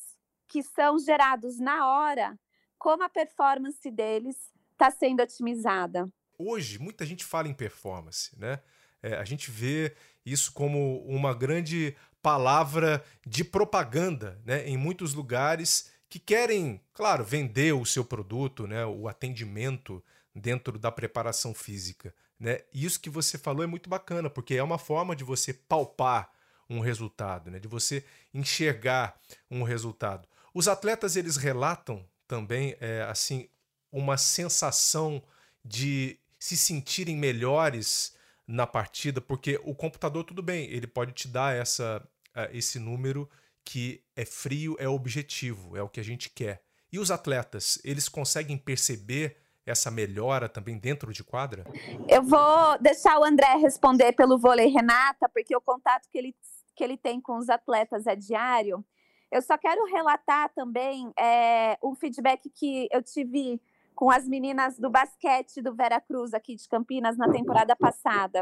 que 0.48 0.64
são 0.64 0.98
gerados 0.98 1.60
na 1.60 1.88
hora, 1.88 2.40
como 2.78 3.04
a 3.04 3.10
performance 3.10 3.90
deles 3.92 4.52
está 4.72 4.90
sendo 4.90 5.22
otimizada. 5.22 6.12
Hoje, 6.38 6.80
muita 6.80 7.06
gente 7.06 7.24
fala 7.24 7.48
em 7.48 7.54
performance, 7.54 8.38
né? 8.38 8.62
É, 9.04 9.16
a 9.16 9.24
gente 9.24 9.50
vê 9.50 9.96
isso 10.26 10.54
como 10.54 11.04
uma 11.06 11.34
grande 11.34 11.96
palavra 12.22 13.04
de 13.26 13.44
propaganda, 13.44 14.40
né? 14.46 14.68
Em 14.68 14.78
muitos 14.78 15.14
lugares 15.14 15.90
que 16.10 16.20
querem, 16.20 16.82
claro, 16.94 17.24
vender 17.24 17.74
o 17.74 17.86
seu 17.86 18.04
produto, 18.04 18.68
né? 18.68 18.86
O 18.86 19.08
atendimento 19.08 20.04
dentro 20.36 20.78
da 20.78 20.92
preparação 20.92 21.54
física, 21.54 22.14
né? 22.40 22.62
Isso 22.74 23.00
que 23.00 23.10
você 23.10 23.38
falou 23.38 23.64
é 23.64 23.68
muito 23.68 23.90
bacana, 23.90 24.30
porque 24.30 24.56
é 24.56 24.64
uma 24.64 24.78
forma 24.78 25.16
de 25.16 25.24
você 25.24 25.54
palpar 25.54 26.32
um 26.70 26.80
resultado, 26.80 27.52
né? 27.52 27.60
De 27.60 27.68
você 27.68 28.04
enxergar 28.34 29.20
um 29.50 29.64
resultado. 29.64 30.28
Os 30.54 30.68
atletas 30.68 31.16
eles 31.16 31.38
relatam 31.38 32.06
também 32.28 32.76
é, 32.80 33.04
assim 33.10 33.50
uma 33.92 34.18
sensação 34.18 35.22
de 35.64 36.18
se 36.40 36.56
sentirem 36.56 37.16
melhores 37.16 38.16
na 38.52 38.68
partida, 38.68 39.22
porque 39.22 39.60
o 39.64 39.74
computador 39.74 40.24
tudo 40.24 40.44
bem, 40.44 40.66
ele 40.70 40.88
pode 40.88 41.14
te 41.14 41.28
dar 41.28 41.56
essa 41.56 42.06
esse 42.52 42.80
número 42.80 43.30
que 43.66 44.04
é 44.16 44.24
frio, 44.24 44.76
é 44.80 44.88
objetivo, 44.88 45.76
é 45.76 45.84
o 45.84 45.90
que 45.90 46.00
a 46.00 46.04
gente 46.04 46.30
quer. 46.30 46.64
E 46.92 47.00
os 47.00 47.12
atletas, 47.12 47.80
eles 47.84 48.08
conseguem 48.08 48.58
perceber 48.58 49.38
essa 49.66 49.92
melhora 49.92 50.50
também 50.50 50.78
dentro 50.78 51.14
de 51.14 51.24
quadra? 51.24 51.66
Eu 52.08 52.24
vou 52.24 52.78
deixar 52.80 53.20
o 53.20 53.24
André 53.24 53.56
responder 53.56 54.14
pelo 54.14 54.38
vôlei 54.38 54.68
Renata, 54.68 55.30
porque 55.30 55.56
o 55.56 55.62
contato 55.62 56.08
que 56.10 56.18
ele, 56.18 56.36
que 56.76 56.84
ele 56.84 56.98
tem 56.98 57.22
com 57.22 57.38
os 57.38 57.50
atletas 57.50 58.08
é 58.08 58.16
diário. 58.16 58.84
Eu 59.32 59.42
só 59.42 59.58
quero 59.58 59.86
relatar 59.86 60.50
também 60.54 61.12
é, 61.18 61.78
um 61.82 61.96
feedback 61.96 62.50
que 62.50 62.90
eu 62.92 63.02
tive 63.02 63.62
com 64.02 64.10
as 64.10 64.28
meninas 64.28 64.80
do 64.80 64.90
basquete 64.90 65.62
do 65.62 65.76
Vera 65.76 66.02
Cruz 66.02 66.34
aqui 66.34 66.56
de 66.56 66.68
Campinas 66.68 67.20
na 67.20 67.30
temporada 67.30 67.76
passada. 67.76 68.42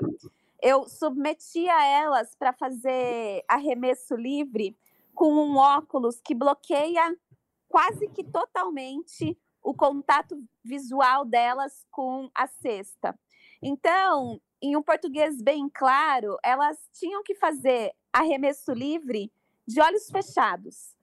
Eu 0.62 0.88
submeti 0.88 1.68
a 1.68 1.86
elas 1.86 2.34
para 2.34 2.54
fazer 2.54 3.44
arremesso 3.46 4.16
livre 4.16 4.74
com 5.14 5.34
um 5.34 5.58
óculos 5.58 6.22
que 6.24 6.34
bloqueia 6.34 7.14
quase 7.68 8.08
que 8.08 8.24
totalmente 8.24 9.38
o 9.62 9.74
contato 9.74 10.42
visual 10.64 11.26
delas 11.26 11.86
com 11.92 12.32
a 12.34 12.48
cesta. 12.48 13.20
Então, 13.62 14.40
em 14.62 14.78
um 14.78 14.82
português 14.82 15.42
bem 15.42 15.68
claro, 15.68 16.38
elas 16.42 16.78
tinham 16.94 17.22
que 17.22 17.36
fazer 17.36 17.92
arremesso 18.14 18.72
livre 18.72 19.30
de 19.68 19.82
olhos 19.82 20.10
fechados. 20.10 20.96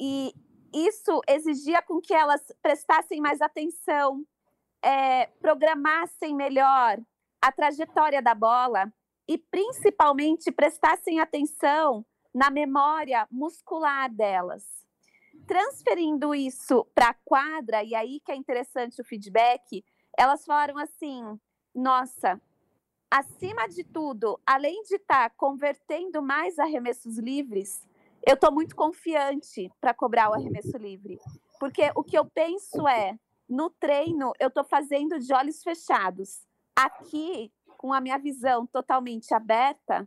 E 0.00 0.34
isso 0.72 1.20
exigia 1.26 1.82
com 1.82 2.00
que 2.00 2.14
elas 2.14 2.42
prestassem 2.62 3.20
mais 3.20 3.40
atenção, 3.40 4.24
é, 4.82 5.26
programassem 5.40 6.34
melhor 6.34 6.98
a 7.40 7.52
trajetória 7.52 8.20
da 8.20 8.34
bola 8.34 8.92
e, 9.26 9.38
principalmente, 9.38 10.50
prestassem 10.50 11.20
atenção 11.20 12.04
na 12.34 12.50
memória 12.50 13.26
muscular 13.30 14.12
delas. 14.12 14.64
Transferindo 15.46 16.34
isso 16.34 16.86
para 16.94 17.10
a 17.10 17.16
quadra, 17.24 17.82
e 17.82 17.94
aí 17.94 18.20
que 18.20 18.32
é 18.32 18.36
interessante 18.36 19.00
o 19.00 19.04
feedback, 19.04 19.84
elas 20.16 20.44
falaram 20.44 20.76
assim: 20.76 21.38
nossa, 21.74 22.40
acima 23.10 23.66
de 23.68 23.84
tudo, 23.84 24.38
além 24.44 24.82
de 24.82 24.96
estar 24.96 25.30
tá 25.30 25.34
convertendo 25.36 26.22
mais 26.22 26.58
arremessos 26.58 27.18
livres, 27.18 27.86
eu 28.28 28.34
estou 28.34 28.52
muito 28.52 28.76
confiante 28.76 29.72
para 29.80 29.94
cobrar 29.94 30.28
o 30.28 30.34
arremesso 30.34 30.76
livre. 30.76 31.18
Porque 31.58 31.90
o 31.94 32.04
que 32.04 32.18
eu 32.18 32.26
penso 32.26 32.86
é, 32.86 33.18
no 33.48 33.70
treino, 33.70 34.34
eu 34.38 34.48
estou 34.48 34.64
fazendo 34.64 35.18
de 35.18 35.32
olhos 35.32 35.62
fechados. 35.62 36.42
Aqui, 36.76 37.50
com 37.78 37.90
a 37.90 38.02
minha 38.02 38.18
visão 38.18 38.66
totalmente 38.66 39.32
aberta, 39.32 40.06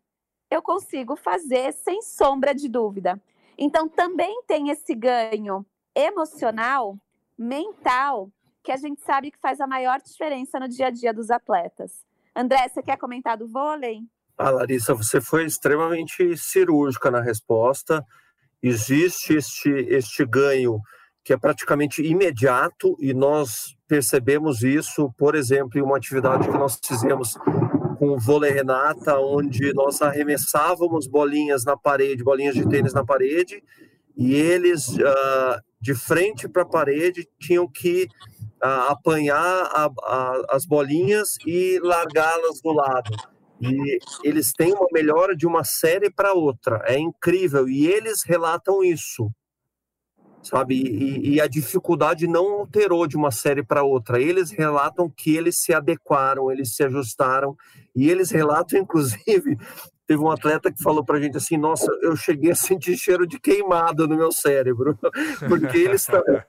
eu 0.52 0.62
consigo 0.62 1.16
fazer 1.16 1.74
sem 1.74 2.04
sombra 2.04 2.54
de 2.54 2.70
dúvida. 2.70 3.20
Então, 3.58 3.90
também 3.90 4.44
tem 4.44 4.70
esse 4.70 4.94
ganho 4.94 5.66
emocional, 5.96 7.00
mental, 7.36 8.30
que 8.62 8.72
a 8.72 8.78
gente 8.78 9.02
sabe 9.02 9.32
que 9.32 9.40
faz 9.40 9.60
a 9.60 9.66
maior 9.66 10.00
diferença 10.00 10.60
no 10.60 10.68
dia 10.68 10.88
a 10.88 10.92
dia 10.92 11.12
dos 11.12 11.32
atletas. 11.32 12.06
André, 12.36 12.68
você 12.68 12.84
quer 12.84 12.98
comentar 12.98 13.36
do 13.36 13.48
vôlei? 13.48 14.06
Ah, 14.44 14.50
Larissa, 14.50 14.96
você 14.96 15.22
foi 15.22 15.46
extremamente 15.46 16.36
cirúrgica 16.36 17.12
na 17.12 17.22
resposta. 17.22 18.04
Existe 18.64 19.36
este, 19.36 19.70
este 19.70 20.26
ganho 20.26 20.80
que 21.24 21.32
é 21.32 21.38
praticamente 21.38 22.02
imediato 22.02 22.98
e 23.00 23.14
nós 23.14 23.76
percebemos 23.88 24.64
isso, 24.64 25.14
por 25.16 25.36
exemplo, 25.36 25.78
em 25.78 25.84
uma 25.84 25.96
atividade 25.96 26.48
que 26.50 26.58
nós 26.58 26.80
fizemos 26.84 27.38
com 28.00 28.10
o 28.10 28.20
vôlei 28.20 28.52
Renata, 28.52 29.20
onde 29.20 29.72
nós 29.76 30.02
arremessávamos 30.02 31.06
bolinhas 31.06 31.64
na 31.64 31.78
parede, 31.78 32.24
bolinhas 32.24 32.56
de 32.56 32.68
tênis 32.68 32.96
na 32.96 33.06
parede, 33.06 33.64
e 34.18 34.34
eles, 34.34 34.88
uh, 34.88 35.62
de 35.80 35.94
frente 35.94 36.50
para 36.50 36.64
a 36.64 36.68
parede, 36.68 37.30
tinham 37.40 37.68
que 37.68 38.08
uh, 38.64 38.90
apanhar 38.90 39.38
a, 39.72 39.86
a, 39.86 40.42
as 40.50 40.66
bolinhas 40.66 41.38
e 41.46 41.80
largá-las 41.84 42.60
do 42.60 42.72
lado. 42.72 43.12
E 43.62 44.00
eles 44.24 44.52
têm 44.52 44.74
uma 44.74 44.88
melhora 44.92 45.36
de 45.36 45.46
uma 45.46 45.64
série 45.64 46.10
para 46.10 46.34
outra. 46.34 46.82
É 46.86 46.98
incrível. 46.98 47.70
E 47.70 47.86
eles 47.86 48.24
relatam 48.26 48.84
isso. 48.84 49.30
Sabe? 50.42 50.76
E, 50.76 51.36
e 51.36 51.42
a 51.42 51.46
dificuldade 51.46 52.26
não 52.26 52.62
alterou 52.62 53.06
de 53.06 53.16
uma 53.16 53.30
série 53.30 53.64
para 53.64 53.84
outra. 53.84 54.20
Eles 54.20 54.50
relatam 54.50 55.08
que 55.08 55.36
eles 55.36 55.60
se 55.60 55.72
adequaram, 55.72 56.52
eles 56.52 56.74
se 56.74 56.84
ajustaram. 56.84 57.56
E 57.96 58.10
eles 58.10 58.32
relatam, 58.32 58.80
inclusive, 58.82 59.56
teve 60.08 60.22
um 60.22 60.32
atleta 60.32 60.72
que 60.72 60.82
falou 60.82 61.06
para 61.06 61.20
a 61.20 61.22
gente 61.22 61.38
assim: 61.38 61.58
Nossa, 61.58 61.92
eu 62.02 62.16
cheguei 62.16 62.52
a 62.52 62.56
sentir 62.56 62.98
cheiro 62.98 63.28
de 63.28 63.40
queimado 63.40 64.08
no 64.08 64.18
meu 64.18 64.32
cérebro. 64.32 64.98
Porque 65.48 65.78
eles 65.78 66.08
também, 66.08 66.42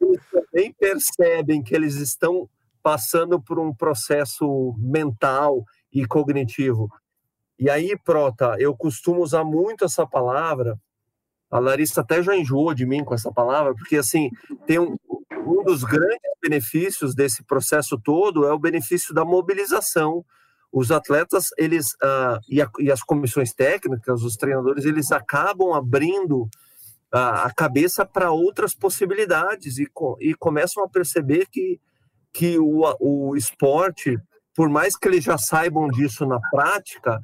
eles 0.00 0.22
também 0.32 0.72
percebem 0.72 1.62
que 1.62 1.76
eles 1.76 1.94
estão 1.94 2.48
passando 2.82 3.40
por 3.40 3.58
um 3.60 3.72
processo 3.72 4.74
mental 4.78 5.64
e 5.92 6.06
cognitivo. 6.06 6.88
E 7.58 7.68
aí, 7.68 7.96
Prota, 8.04 8.56
eu 8.58 8.74
costumo 8.74 9.22
usar 9.22 9.44
muito 9.44 9.84
essa 9.84 10.06
palavra. 10.06 10.80
A 11.50 11.58
Larissa 11.58 12.00
até 12.00 12.22
já 12.22 12.34
enjoou 12.34 12.72
de 12.72 12.86
mim 12.86 13.04
com 13.04 13.14
essa 13.14 13.30
palavra, 13.30 13.74
porque 13.74 13.96
assim, 13.96 14.30
tem 14.66 14.78
um, 14.78 14.96
um 15.46 15.62
dos 15.62 15.84
grandes 15.84 16.30
benefícios 16.40 17.14
desse 17.14 17.42
processo 17.44 18.00
todo 18.02 18.46
é 18.46 18.52
o 18.52 18.58
benefício 18.58 19.12
da 19.12 19.24
mobilização. 19.24 20.24
Os 20.72 20.90
atletas, 20.90 21.48
eles 21.58 21.92
uh, 21.94 22.40
e, 22.48 22.62
a, 22.62 22.70
e, 22.78 22.90
as 22.90 23.02
comissões 23.02 23.52
técnicas, 23.52 24.22
os 24.22 24.36
treinadores, 24.36 24.84
eles 24.84 25.10
acabam 25.10 25.74
abrindo 25.74 26.42
uh, 26.42 27.44
a 27.44 27.52
cabeça 27.54 28.06
para 28.06 28.30
outras 28.30 28.74
possibilidades 28.74 29.78
e, 29.78 29.86
e 30.20 30.34
começam 30.34 30.82
a 30.84 30.88
perceber 30.88 31.46
que, 31.50 31.80
que 32.32 32.58
o, 32.58 32.84
o 33.00 33.36
esporte 33.36 34.16
por 34.60 34.68
mais 34.68 34.94
que 34.94 35.08
eles 35.08 35.24
já 35.24 35.38
saibam 35.38 35.88
disso 35.88 36.26
na 36.26 36.38
prática, 36.50 37.18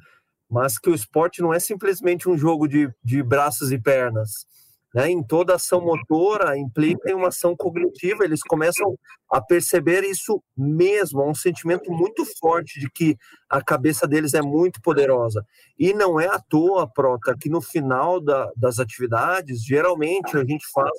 mas 0.49 0.79
que 0.79 0.89
o 0.89 0.95
esporte 0.95 1.39
não 1.39 1.53
é 1.53 1.59
simplesmente 1.59 2.27
um 2.27 2.35
jogo 2.35 2.67
de, 2.67 2.89
de 3.03 3.21
braços 3.21 3.71
e 3.71 3.79
pernas. 3.79 4.47
né, 4.91 5.11
em 5.11 5.21
toda 5.21 5.53
ação 5.53 5.79
motora 5.79 6.57
implica 6.57 7.11
em 7.11 7.13
uma 7.13 7.27
ação 7.27 7.55
cognitiva, 7.55 8.23
eles 8.23 8.41
começam 8.41 8.97
a 9.31 9.39
perceber 9.39 10.03
isso 10.03 10.41
mesmo, 10.57 11.21
é 11.21 11.27
um 11.27 11.35
sentimento 11.35 11.91
muito 11.91 12.25
forte 12.39 12.79
de 12.79 12.89
que 12.89 13.15
a 13.47 13.61
cabeça 13.63 14.07
deles 14.07 14.33
é 14.33 14.41
muito 14.41 14.81
poderosa. 14.81 15.45
E 15.77 15.93
não 15.93 16.19
é 16.19 16.25
à 16.25 16.39
toa, 16.39 16.91
Prota, 16.91 17.37
que 17.39 17.49
no 17.49 17.61
final 17.61 18.19
da, 18.19 18.51
das 18.57 18.79
atividades, 18.79 19.63
geralmente 19.63 20.35
a 20.35 20.43
gente 20.43 20.65
faz 20.73 20.89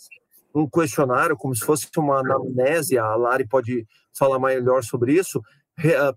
um 0.55 0.68
questionário, 0.68 1.37
como 1.37 1.55
se 1.55 1.64
fosse 1.64 1.88
uma 1.96 2.20
anamnésia, 2.20 3.03
a 3.03 3.16
Lari 3.16 3.46
pode 3.46 3.85
falar 4.16 4.38
melhor 4.38 4.83
sobre 4.83 5.12
isso, 5.12 5.40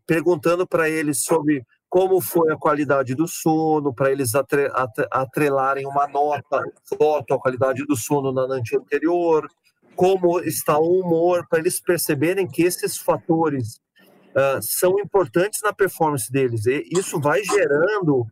perguntando 0.05 0.67
para 0.67 0.89
eles 0.89 1.23
sobre 1.23 1.63
como 1.89 2.21
foi 2.21 2.53
a 2.53 2.57
qualidade 2.57 3.13
do 3.13 3.27
sono, 3.27 3.93
para 3.93 4.09
eles 4.11 4.33
atre, 4.33 4.71
atrelarem 5.11 5.85
uma 5.85 6.07
nota, 6.07 6.63
foto, 6.97 7.33
a 7.33 7.39
qualidade 7.39 7.85
do 7.85 7.97
sono 7.97 8.31
na 8.31 8.47
noite 8.47 8.77
anterior, 8.77 9.45
como 9.93 10.39
está 10.39 10.79
o 10.79 11.01
humor, 11.01 11.45
para 11.49 11.59
eles 11.59 11.81
perceberem 11.81 12.47
que 12.47 12.63
esses 12.63 12.97
fatores 12.97 13.81
uh, 14.29 14.61
são 14.61 14.97
importantes 14.99 15.59
na 15.61 15.73
performance 15.73 16.31
deles. 16.31 16.65
E 16.65 16.87
isso 16.91 17.19
vai 17.19 17.43
gerando 17.43 18.25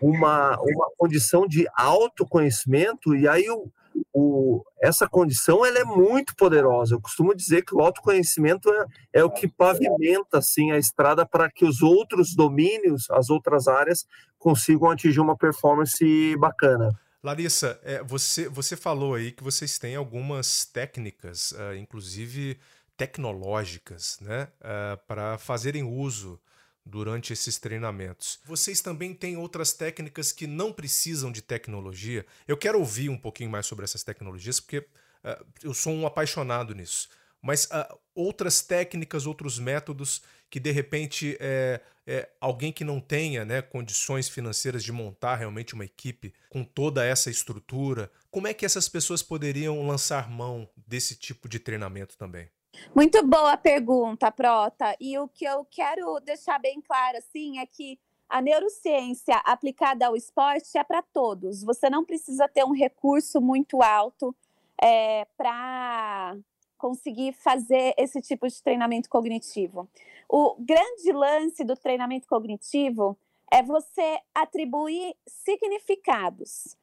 uma, 0.00 0.58
uma 0.60 0.90
condição 0.98 1.46
de 1.46 1.68
autoconhecimento, 1.76 3.14
e 3.14 3.28
aí 3.28 3.48
o, 3.48 3.70
o, 4.12 4.64
essa 4.80 5.08
condição 5.08 5.64
ela 5.64 5.78
é 5.78 5.84
muito 5.84 6.34
poderosa. 6.36 6.94
Eu 6.94 7.00
costumo 7.00 7.34
dizer 7.34 7.62
que 7.62 7.74
o 7.74 7.80
autoconhecimento 7.80 8.70
é, 8.70 8.86
é 9.20 9.24
o 9.24 9.30
que 9.30 9.48
pavimenta 9.48 10.38
assim, 10.38 10.70
a 10.72 10.78
estrada 10.78 11.26
para 11.26 11.50
que 11.50 11.64
os 11.64 11.82
outros 11.82 12.34
domínios, 12.34 13.10
as 13.10 13.30
outras 13.30 13.68
áreas, 13.68 14.06
consigam 14.38 14.90
atingir 14.90 15.20
uma 15.20 15.36
performance 15.36 16.36
bacana. 16.36 16.92
Larissa, 17.22 17.80
é, 17.82 18.02
você, 18.02 18.48
você 18.48 18.76
falou 18.76 19.14
aí 19.14 19.32
que 19.32 19.42
vocês 19.42 19.78
têm 19.78 19.96
algumas 19.96 20.66
técnicas, 20.66 21.52
uh, 21.52 21.74
inclusive 21.74 22.58
tecnológicas, 22.98 24.18
né, 24.20 24.48
uh, 24.60 25.00
para 25.06 25.38
fazerem 25.38 25.82
uso 25.82 26.38
durante 26.84 27.32
esses 27.32 27.58
treinamentos. 27.58 28.40
Vocês 28.44 28.80
também 28.80 29.14
têm 29.14 29.36
outras 29.36 29.72
técnicas 29.72 30.32
que 30.32 30.46
não 30.46 30.72
precisam 30.72 31.32
de 31.32 31.40
tecnologia. 31.40 32.26
Eu 32.46 32.56
quero 32.56 32.78
ouvir 32.78 33.08
um 33.08 33.18
pouquinho 33.18 33.50
mais 33.50 33.66
sobre 33.66 33.84
essas 33.84 34.02
tecnologias, 34.02 34.60
porque 34.60 34.78
uh, 34.78 35.46
eu 35.62 35.72
sou 35.72 35.92
um 35.92 36.06
apaixonado 36.06 36.74
nisso. 36.74 37.08
Mas 37.40 37.64
uh, 37.66 37.98
outras 38.14 38.62
técnicas, 38.62 39.26
outros 39.26 39.58
métodos 39.58 40.22
que 40.54 40.60
de 40.60 40.70
repente 40.70 41.36
é, 41.40 41.80
é, 42.06 42.28
alguém 42.40 42.72
que 42.72 42.84
não 42.84 43.00
tenha 43.00 43.44
né, 43.44 43.60
condições 43.60 44.28
financeiras 44.28 44.84
de 44.84 44.92
montar 44.92 45.34
realmente 45.34 45.74
uma 45.74 45.84
equipe 45.84 46.32
com 46.48 46.62
toda 46.62 47.04
essa 47.04 47.28
estrutura, 47.28 48.08
como 48.30 48.46
é 48.46 48.54
que 48.54 48.64
essas 48.64 48.88
pessoas 48.88 49.20
poderiam 49.20 49.84
lançar 49.84 50.30
mão 50.30 50.68
desse 50.86 51.16
tipo 51.16 51.48
de 51.48 51.58
treinamento 51.58 52.16
também? 52.16 52.48
Muito 52.94 53.26
boa 53.26 53.56
pergunta, 53.56 54.30
Prota. 54.30 54.96
E 55.00 55.18
o 55.18 55.28
que 55.28 55.44
eu 55.44 55.64
quero 55.70 56.20
deixar 56.20 56.58
bem 56.58 56.80
claro 56.80 57.18
assim 57.18 57.58
é 57.58 57.66
que 57.66 57.98
a 58.28 58.40
neurociência 58.40 59.36
aplicada 59.44 60.06
ao 60.06 60.16
esporte 60.16 60.76
é 60.76 60.84
para 60.84 61.02
todos. 61.02 61.62
Você 61.62 61.88
não 61.88 62.04
precisa 62.04 62.48
ter 62.48 62.64
um 62.64 62.72
recurso 62.72 63.40
muito 63.40 63.82
alto 63.82 64.34
é, 64.82 65.26
para 65.36 66.36
conseguir 66.76 67.32
fazer 67.32 67.94
esse 67.96 68.20
tipo 68.20 68.46
de 68.46 68.62
treinamento 68.62 69.08
cognitivo. 69.08 69.88
O 70.28 70.56
grande 70.58 71.12
lance 71.12 71.64
do 71.64 71.76
treinamento 71.76 72.26
cognitivo 72.26 73.16
é 73.52 73.62
você 73.62 74.18
atribuir 74.34 75.14
significados. 75.26 76.76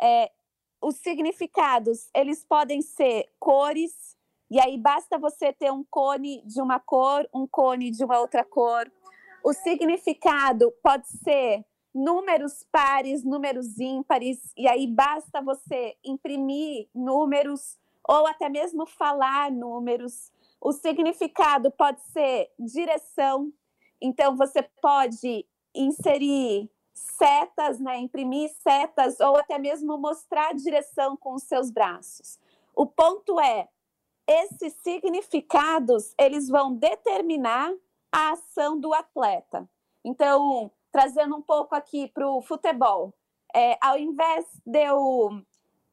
É, 0.00 0.30
os 0.80 0.96
significados 0.96 2.08
eles 2.14 2.44
podem 2.44 2.82
ser 2.82 3.28
cores, 3.38 4.16
e 4.50 4.58
aí 4.58 4.76
basta 4.76 5.16
você 5.16 5.52
ter 5.52 5.70
um 5.70 5.84
cone 5.84 6.42
de 6.44 6.60
uma 6.60 6.80
cor, 6.80 7.28
um 7.32 7.46
cone 7.46 7.90
de 7.90 8.04
uma 8.04 8.18
outra 8.18 8.44
cor. 8.44 8.90
O 9.44 9.52
significado 9.52 10.72
pode 10.82 11.06
ser 11.08 11.64
números 11.94 12.66
pares, 12.70 13.24
números 13.24 13.78
ímpares, 13.78 14.52
e 14.56 14.66
aí 14.68 14.86
basta 14.86 15.40
você 15.40 15.96
imprimir 16.04 16.88
números 16.94 17.78
ou 18.06 18.26
até 18.26 18.48
mesmo 18.48 18.86
falar 18.86 19.52
números. 19.52 20.32
O 20.60 20.72
significado 20.72 21.70
pode 21.70 22.00
ser 22.12 22.50
direção, 22.58 23.52
então 24.00 24.36
você 24.36 24.62
pode 24.82 25.46
inserir 25.74 26.68
setas, 26.92 27.78
né, 27.78 27.98
imprimir 27.98 28.50
setas 28.62 29.20
ou 29.20 29.36
até 29.36 29.58
mesmo 29.58 29.96
mostrar 29.96 30.50
a 30.50 30.54
direção 30.54 31.16
com 31.16 31.34
os 31.34 31.44
seus 31.44 31.70
braços. 31.70 32.38
O 32.74 32.84
ponto 32.84 33.40
é 33.40 33.68
esses 34.30 34.72
significados 34.84 36.14
eles 36.16 36.48
vão 36.48 36.72
determinar 36.72 37.72
a 38.12 38.30
ação 38.30 38.78
do 38.78 38.94
atleta. 38.94 39.68
Então, 40.04 40.70
trazendo 40.92 41.34
um 41.36 41.42
pouco 41.42 41.74
aqui 41.74 42.06
para 42.08 42.28
o 42.28 42.40
futebol, 42.40 43.12
é, 43.54 43.76
ao 43.80 43.98
invés 43.98 44.46
de 44.64 44.84
eu 44.84 45.42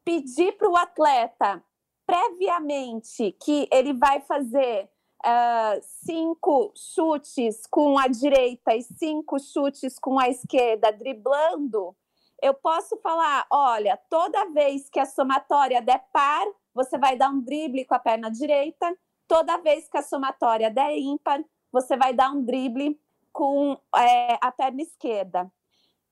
pedir 0.04 0.52
para 0.52 0.70
o 0.70 0.76
atleta 0.76 1.62
previamente 2.06 3.32
que 3.32 3.68
ele 3.72 3.92
vai 3.92 4.20
fazer 4.20 4.88
uh, 5.24 5.80
cinco 6.04 6.72
chutes 6.76 7.66
com 7.66 7.98
a 7.98 8.06
direita 8.06 8.74
e 8.74 8.82
cinco 8.82 9.38
chutes 9.38 9.98
com 9.98 10.18
a 10.18 10.28
esquerda, 10.28 10.92
driblando, 10.92 11.94
eu 12.40 12.54
posso 12.54 12.96
falar: 12.98 13.46
olha, 13.50 13.98
toda 14.08 14.50
vez 14.50 14.88
que 14.88 15.00
a 15.00 15.06
somatória 15.06 15.82
der 15.82 16.04
par, 16.12 16.46
você 16.78 16.96
vai 16.96 17.16
dar 17.16 17.28
um 17.28 17.40
drible 17.40 17.84
com 17.84 17.94
a 17.94 17.98
perna 17.98 18.30
direita. 18.30 18.96
Toda 19.26 19.58
vez 19.58 19.88
que 19.88 19.98
a 19.98 20.02
somatória 20.02 20.70
der 20.70 20.96
ímpar, 20.96 21.44
você 21.72 21.96
vai 21.96 22.14
dar 22.14 22.30
um 22.30 22.44
drible 22.44 22.98
com 23.32 23.76
é, 23.96 24.38
a 24.40 24.52
perna 24.52 24.80
esquerda. 24.82 25.52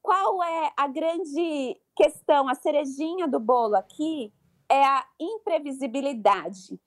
Qual 0.03 0.43
é 0.43 0.73
a 0.77 0.89
grande 0.89 1.81
questão, 1.95 2.49
a 2.49 2.55
cerejinha 2.57 3.29
do 3.29 3.39
bolo 3.39 3.77
aqui? 3.77 4.33
É 4.69 4.85
a 4.85 5.07
imprevisibilidade. 5.21 6.81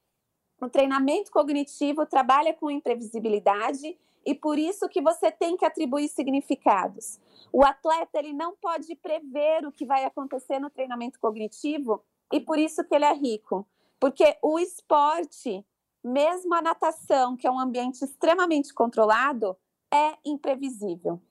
O 0.62 0.70
treinamento 0.70 1.32
cognitivo 1.32 2.06
trabalha 2.06 2.54
com 2.54 2.70
imprevisibilidade 2.70 3.98
e 4.26 4.36
por 4.36 4.60
isso 4.60 4.90
que 4.90 5.02
você 5.02 5.32
tem 5.32 5.56
que 5.56 5.64
atribuir 5.64 6.10
significados. 6.10 7.18
O 7.52 7.64
atleta 7.64 8.20
ele 8.20 8.34
não 8.34 8.58
pode 8.58 8.94
prever 8.98 9.66
o 9.66 9.72
que 9.72 9.86
vai 9.86 10.04
acontecer 10.04 10.60
no 10.60 10.70
treinamento 10.70 11.18
cognitivo 11.18 12.04
e 12.32 12.40
por 12.40 12.58
isso 12.58 12.84
que 12.84 12.96
ele 12.96 13.06
é 13.06 13.14
rico. 13.14 13.68
Porque 14.00 14.38
o 14.42 14.60
esporte, 14.60 15.66
mesmo 16.04 16.54
a 16.54 16.62
natação, 16.62 17.36
que 17.36 17.46
é 17.46 17.52
um 17.52 17.60
ambiente 17.60 18.04
extremamente 18.04 18.74
controlado, 18.74 19.58
é 19.92 20.16
imprevisível. 20.24 21.22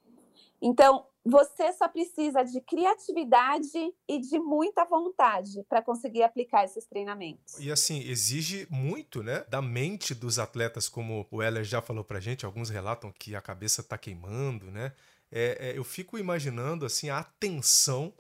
Então, 0.61 1.07
você 1.25 1.73
só 1.73 1.87
precisa 1.89 2.43
de 2.43 2.61
criatividade 2.61 3.95
e 4.09 4.19
de 4.19 4.39
muita 4.39 4.85
vontade 4.85 5.63
para 5.69 5.83
conseguir 5.83 6.23
aplicar 6.23 6.65
esses 6.65 6.87
treinamentos. 6.87 7.59
E 7.59 7.71
assim, 7.71 8.01
exige 8.01 8.67
muito, 8.71 9.23
né, 9.23 9.45
da 9.49 9.61
mente 9.61 10.15
dos 10.15 10.39
atletas, 10.39 10.89
como 10.89 11.27
o 11.31 11.43
Heller 11.43 11.65
já 11.65 11.83
falou 11.83 12.03
pra 12.03 12.19
gente, 12.19 12.47
alguns 12.47 12.71
relatam 12.71 13.13
que 13.13 13.37
a 13.37 13.43
cabeça 13.43 13.83
está 13.83 13.99
queimando, 13.99 14.71
né? 14.71 14.93
É, 15.31 15.69
é, 15.69 15.79
eu 15.79 15.85
fico 15.85 16.19
imaginando 16.19 16.87
assim 16.87 17.11
a 17.11 17.19
atenção 17.19 18.13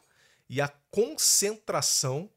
e 0.48 0.60
a 0.60 0.68
concentração 0.90 2.30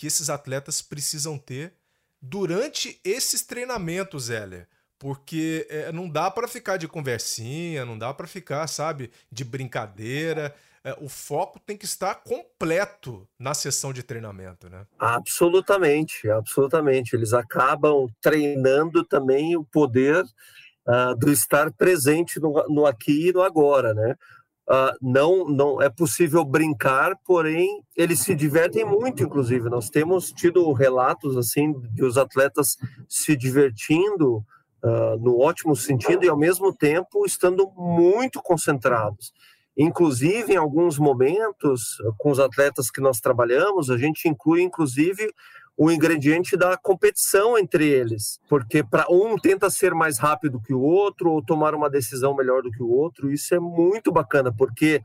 que 0.00 0.06
esses 0.06 0.30
atletas 0.30 0.80
precisam 0.80 1.36
ter 1.36 1.74
durante 2.22 2.98
esses 3.04 3.42
treinamentos, 3.42 4.30
Heller. 4.30 4.66
Porque 4.98 5.66
é, 5.68 5.92
não 5.92 6.08
dá 6.08 6.30
para 6.30 6.48
ficar 6.48 6.78
de 6.78 6.88
conversinha, 6.88 7.84
não 7.84 7.98
dá 7.98 8.14
para 8.14 8.26
ficar, 8.26 8.66
sabe, 8.66 9.10
de 9.30 9.44
brincadeira. 9.44 10.54
É, 10.82 10.96
o 11.02 11.08
foco 11.10 11.60
tem 11.60 11.76
que 11.76 11.84
estar 11.84 12.14
completo 12.14 13.28
na 13.38 13.52
sessão 13.52 13.92
de 13.92 14.02
treinamento, 14.02 14.70
né? 14.70 14.86
Absolutamente, 14.98 16.30
absolutamente. 16.30 17.14
Eles 17.14 17.34
acabam 17.34 18.08
treinando 18.22 19.04
também 19.04 19.54
o 19.54 19.64
poder 19.64 20.24
uh, 20.24 21.14
do 21.14 21.30
estar 21.30 21.70
presente 21.72 22.40
no, 22.40 22.54
no 22.70 22.86
aqui 22.86 23.28
e 23.28 23.32
no 23.34 23.42
agora, 23.42 23.92
né? 23.92 24.16
Uh, 24.70 24.94
não, 25.02 25.48
não 25.48 25.82
é 25.82 25.88
possível 25.90 26.44
brincar, 26.44 27.16
porém 27.26 27.82
eles 27.96 28.20
se 28.20 28.36
divertem 28.36 28.84
muito, 28.84 29.20
inclusive. 29.20 29.68
Nós 29.68 29.90
temos 29.90 30.30
tido 30.30 30.72
relatos 30.72 31.36
assim 31.36 31.72
de 31.92 32.04
os 32.04 32.16
atletas 32.16 32.76
se 33.08 33.34
divertindo 33.34 34.36
uh, 34.36 35.18
no 35.18 35.40
ótimo 35.40 35.74
sentido 35.74 36.24
e 36.24 36.28
ao 36.28 36.38
mesmo 36.38 36.72
tempo 36.72 37.26
estando 37.26 37.68
muito 37.76 38.40
concentrados. 38.40 39.32
Inclusive, 39.76 40.52
em 40.52 40.56
alguns 40.56 40.98
momentos, 40.98 41.96
com 42.16 42.30
os 42.30 42.38
atletas 42.38 42.92
que 42.92 43.00
nós 43.00 43.18
trabalhamos, 43.18 43.90
a 43.90 43.98
gente 43.98 44.28
inclui, 44.28 44.62
inclusive, 44.62 45.32
o 45.76 45.90
ingrediente 45.90 46.56
da 46.56 46.76
competição 46.76 47.56
entre 47.58 47.88
eles, 47.88 48.38
porque 48.48 48.84
para 48.84 49.06
um 49.10 49.36
tenta 49.36 49.70
ser 49.70 49.94
mais 49.94 50.18
rápido 50.18 50.60
que 50.60 50.74
o 50.74 50.80
outro 50.80 51.30
ou 51.30 51.42
tomar 51.42 51.74
uma 51.74 51.88
decisão 51.88 52.34
melhor 52.36 52.62
do 52.62 52.70
que 52.70 52.82
o 52.82 52.90
outro. 52.90 53.32
Isso 53.32 53.54
é 53.54 53.58
muito 53.58 54.12
bacana, 54.12 54.52
porque 54.52 55.02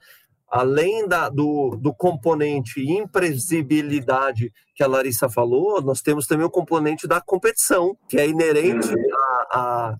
além 0.49 1.07
da, 1.07 1.29
do, 1.29 1.77
do 1.77 1.93
componente 1.93 2.81
imprevisibilidade 2.81 4.51
que 4.75 4.83
a 4.83 4.87
Larissa 4.87 5.29
falou, 5.29 5.81
nós 5.81 6.01
temos 6.01 6.27
também 6.27 6.45
o 6.45 6.51
componente 6.51 7.07
da 7.07 7.21
competição, 7.21 7.97
que 8.07 8.17
é 8.17 8.27
inerente 8.27 8.93
à, 9.51 9.97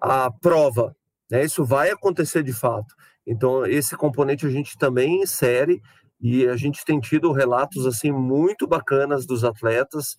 à, 0.00 0.24
à 0.26 0.30
prova. 0.30 0.96
Né? 1.30 1.44
Isso 1.44 1.64
vai 1.64 1.90
acontecer 1.90 2.42
de 2.42 2.52
fato. 2.52 2.94
Então, 3.26 3.66
esse 3.66 3.96
componente 3.96 4.46
a 4.46 4.50
gente 4.50 4.78
também 4.78 5.22
insere 5.22 5.82
e 6.20 6.46
a 6.48 6.56
gente 6.56 6.84
tem 6.84 6.98
tido 7.00 7.32
relatos 7.32 7.86
assim 7.86 8.10
muito 8.10 8.66
bacanas 8.66 9.26
dos 9.26 9.44
atletas 9.44 10.16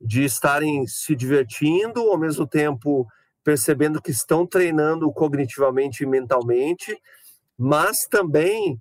de 0.00 0.24
estarem 0.24 0.86
se 0.86 1.14
divertindo, 1.14 2.00
ao 2.00 2.18
mesmo 2.18 2.46
tempo 2.46 3.06
percebendo 3.44 4.00
que 4.00 4.10
estão 4.10 4.46
treinando 4.46 5.12
cognitivamente 5.12 6.04
e 6.04 6.06
mentalmente, 6.06 6.96
mas 7.58 8.06
também 8.10 8.80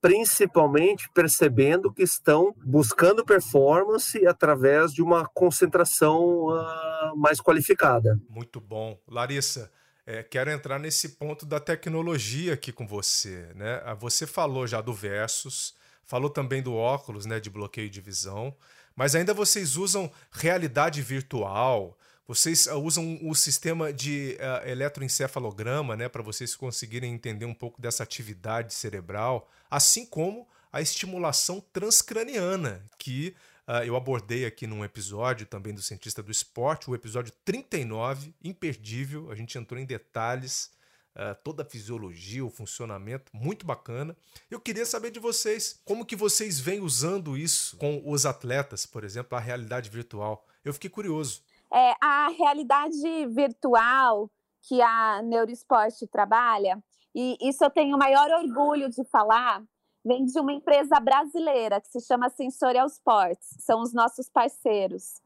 principalmente 0.00 1.08
percebendo 1.14 1.92
que 1.92 2.02
estão 2.02 2.52
buscando 2.64 3.24
performance 3.24 4.26
através 4.26 4.92
de 4.92 5.00
uma 5.00 5.28
concentração 5.32 6.48
uh, 6.48 7.16
mais 7.16 7.40
qualificada. 7.40 8.18
Muito 8.28 8.60
bom. 8.60 8.98
Larissa, 9.06 9.70
é, 10.04 10.24
quero 10.24 10.50
entrar 10.50 10.80
nesse 10.80 11.10
ponto 11.10 11.46
da 11.46 11.60
tecnologia 11.60 12.54
aqui 12.54 12.72
com 12.72 12.84
você. 12.84 13.48
Né? 13.54 13.80
Ah, 13.84 13.94
você 13.94 14.26
falou 14.26 14.66
já 14.66 14.80
do 14.80 14.92
Versus, 14.92 15.74
falou 16.04 16.30
também 16.30 16.62
do 16.62 16.74
óculos 16.74 17.26
né, 17.26 17.40
de 17.40 17.50
bloqueio 17.50 17.90
de 17.90 18.00
visão, 18.00 18.54
mas 18.94 19.14
ainda 19.14 19.32
vocês 19.32 19.76
usam 19.76 20.10
realidade 20.30 21.00
virtual, 21.00 21.96
vocês 22.26 22.66
uh, 22.66 22.76
usam 22.76 23.18
o 23.22 23.34
sistema 23.34 23.92
de 23.92 24.38
uh, 24.38 24.68
eletroencefalograma, 24.68 25.96
né, 25.96 26.08
para 26.08 26.22
vocês 26.22 26.54
conseguirem 26.54 27.12
entender 27.12 27.44
um 27.44 27.54
pouco 27.54 27.80
dessa 27.80 28.02
atividade 28.02 28.74
cerebral, 28.74 29.48
assim 29.70 30.06
como 30.06 30.46
a 30.72 30.80
estimulação 30.80 31.62
transcraniana, 31.72 32.82
que 32.96 33.34
uh, 33.66 33.84
eu 33.84 33.96
abordei 33.96 34.46
aqui 34.46 34.66
num 34.66 34.84
episódio 34.84 35.46
também 35.46 35.74
do 35.74 35.82
Cientista 35.82 36.22
do 36.22 36.30
Esporte, 36.30 36.88
o 36.88 36.94
episódio 36.94 37.32
39, 37.44 38.34
imperdível. 38.42 39.30
A 39.30 39.34
gente 39.34 39.58
entrou 39.58 39.80
em 39.80 39.84
detalhes, 39.84 40.70
uh, 41.16 41.34
toda 41.42 41.62
a 41.62 41.66
fisiologia, 41.66 42.44
o 42.44 42.50
funcionamento, 42.50 43.30
muito 43.34 43.64
bacana. 43.66 44.16
Eu 44.50 44.60
queria 44.60 44.86
saber 44.86 45.10
de 45.10 45.20
vocês, 45.20 45.80
como 45.84 46.06
que 46.06 46.16
vocês 46.16 46.58
vêm 46.60 46.80
usando 46.80 47.36
isso 47.36 47.76
com 47.76 48.02
os 48.04 48.26
atletas, 48.26 48.86
por 48.86 49.04
exemplo, 49.04 49.36
a 49.36 49.40
realidade 49.40 49.90
virtual. 49.90 50.44
Eu 50.64 50.72
fiquei 50.72 50.90
curioso. 50.90 51.42
É, 51.72 51.94
a 52.00 52.28
realidade 52.28 53.26
virtual 53.28 54.30
que 54.62 54.80
a 54.80 55.22
Neuroesporte 55.22 56.06
trabalha, 56.06 56.82
e 57.14 57.36
isso 57.40 57.64
eu 57.64 57.70
tenho 57.70 57.96
o 57.96 57.98
maior 57.98 58.30
orgulho 58.30 58.88
de 58.88 59.04
falar, 59.04 59.62
vem 60.04 60.24
de 60.24 60.38
uma 60.38 60.52
empresa 60.52 60.98
brasileira 61.00 61.80
que 61.80 61.88
se 61.88 62.00
chama 62.00 62.28
Sensorial 62.28 62.86
Sports, 62.86 63.56
são 63.60 63.80
os 63.80 63.92
nossos 63.92 64.28
parceiros. 64.28 65.20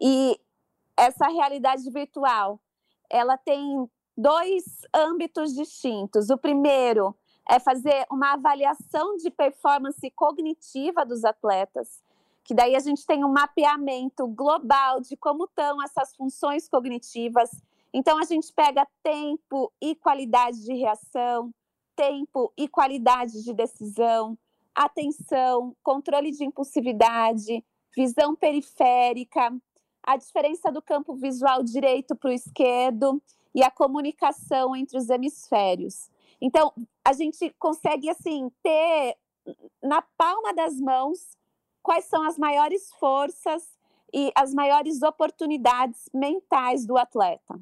E 0.00 0.38
essa 0.96 1.26
realidade 1.28 1.88
virtual, 1.90 2.60
ela 3.10 3.36
tem 3.36 3.88
dois 4.16 4.64
âmbitos 4.94 5.54
distintos. 5.54 6.30
O 6.30 6.38
primeiro 6.38 7.14
é 7.48 7.58
fazer 7.58 8.06
uma 8.10 8.34
avaliação 8.34 9.16
de 9.16 9.30
performance 9.30 10.10
cognitiva 10.10 11.04
dos 11.04 11.24
atletas 11.24 12.02
que 12.44 12.54
daí 12.54 12.74
a 12.74 12.80
gente 12.80 13.06
tem 13.06 13.24
um 13.24 13.32
mapeamento 13.32 14.26
global 14.26 15.00
de 15.00 15.16
como 15.16 15.44
estão 15.44 15.82
essas 15.82 16.14
funções 16.16 16.68
cognitivas. 16.68 17.50
Então 17.92 18.18
a 18.18 18.24
gente 18.24 18.52
pega 18.52 18.86
tempo 19.02 19.72
e 19.80 19.94
qualidade 19.94 20.64
de 20.64 20.74
reação, 20.74 21.52
tempo 21.94 22.52
e 22.56 22.66
qualidade 22.66 23.44
de 23.44 23.52
decisão, 23.52 24.36
atenção, 24.74 25.76
controle 25.82 26.32
de 26.32 26.44
impulsividade, 26.44 27.64
visão 27.94 28.34
periférica, 28.34 29.54
a 30.02 30.16
diferença 30.16 30.72
do 30.72 30.82
campo 30.82 31.14
visual 31.14 31.62
direito 31.62 32.16
para 32.16 32.30
o 32.30 32.32
esquerdo 32.32 33.22
e 33.54 33.62
a 33.62 33.70
comunicação 33.70 34.74
entre 34.74 34.96
os 34.96 35.08
hemisférios. 35.08 36.10
Então, 36.40 36.72
a 37.04 37.12
gente 37.12 37.54
consegue 37.58 38.08
assim 38.08 38.50
ter 38.62 39.16
na 39.82 40.02
palma 40.16 40.52
das 40.52 40.80
mãos 40.80 41.36
quais 41.82 42.04
são 42.06 42.22
as 42.22 42.38
maiores 42.38 42.92
forças 42.94 43.76
e 44.12 44.30
as 44.34 44.54
maiores 44.54 45.02
oportunidades 45.02 46.08
mentais 46.12 46.86
do 46.86 46.96
atleta. 46.96 47.60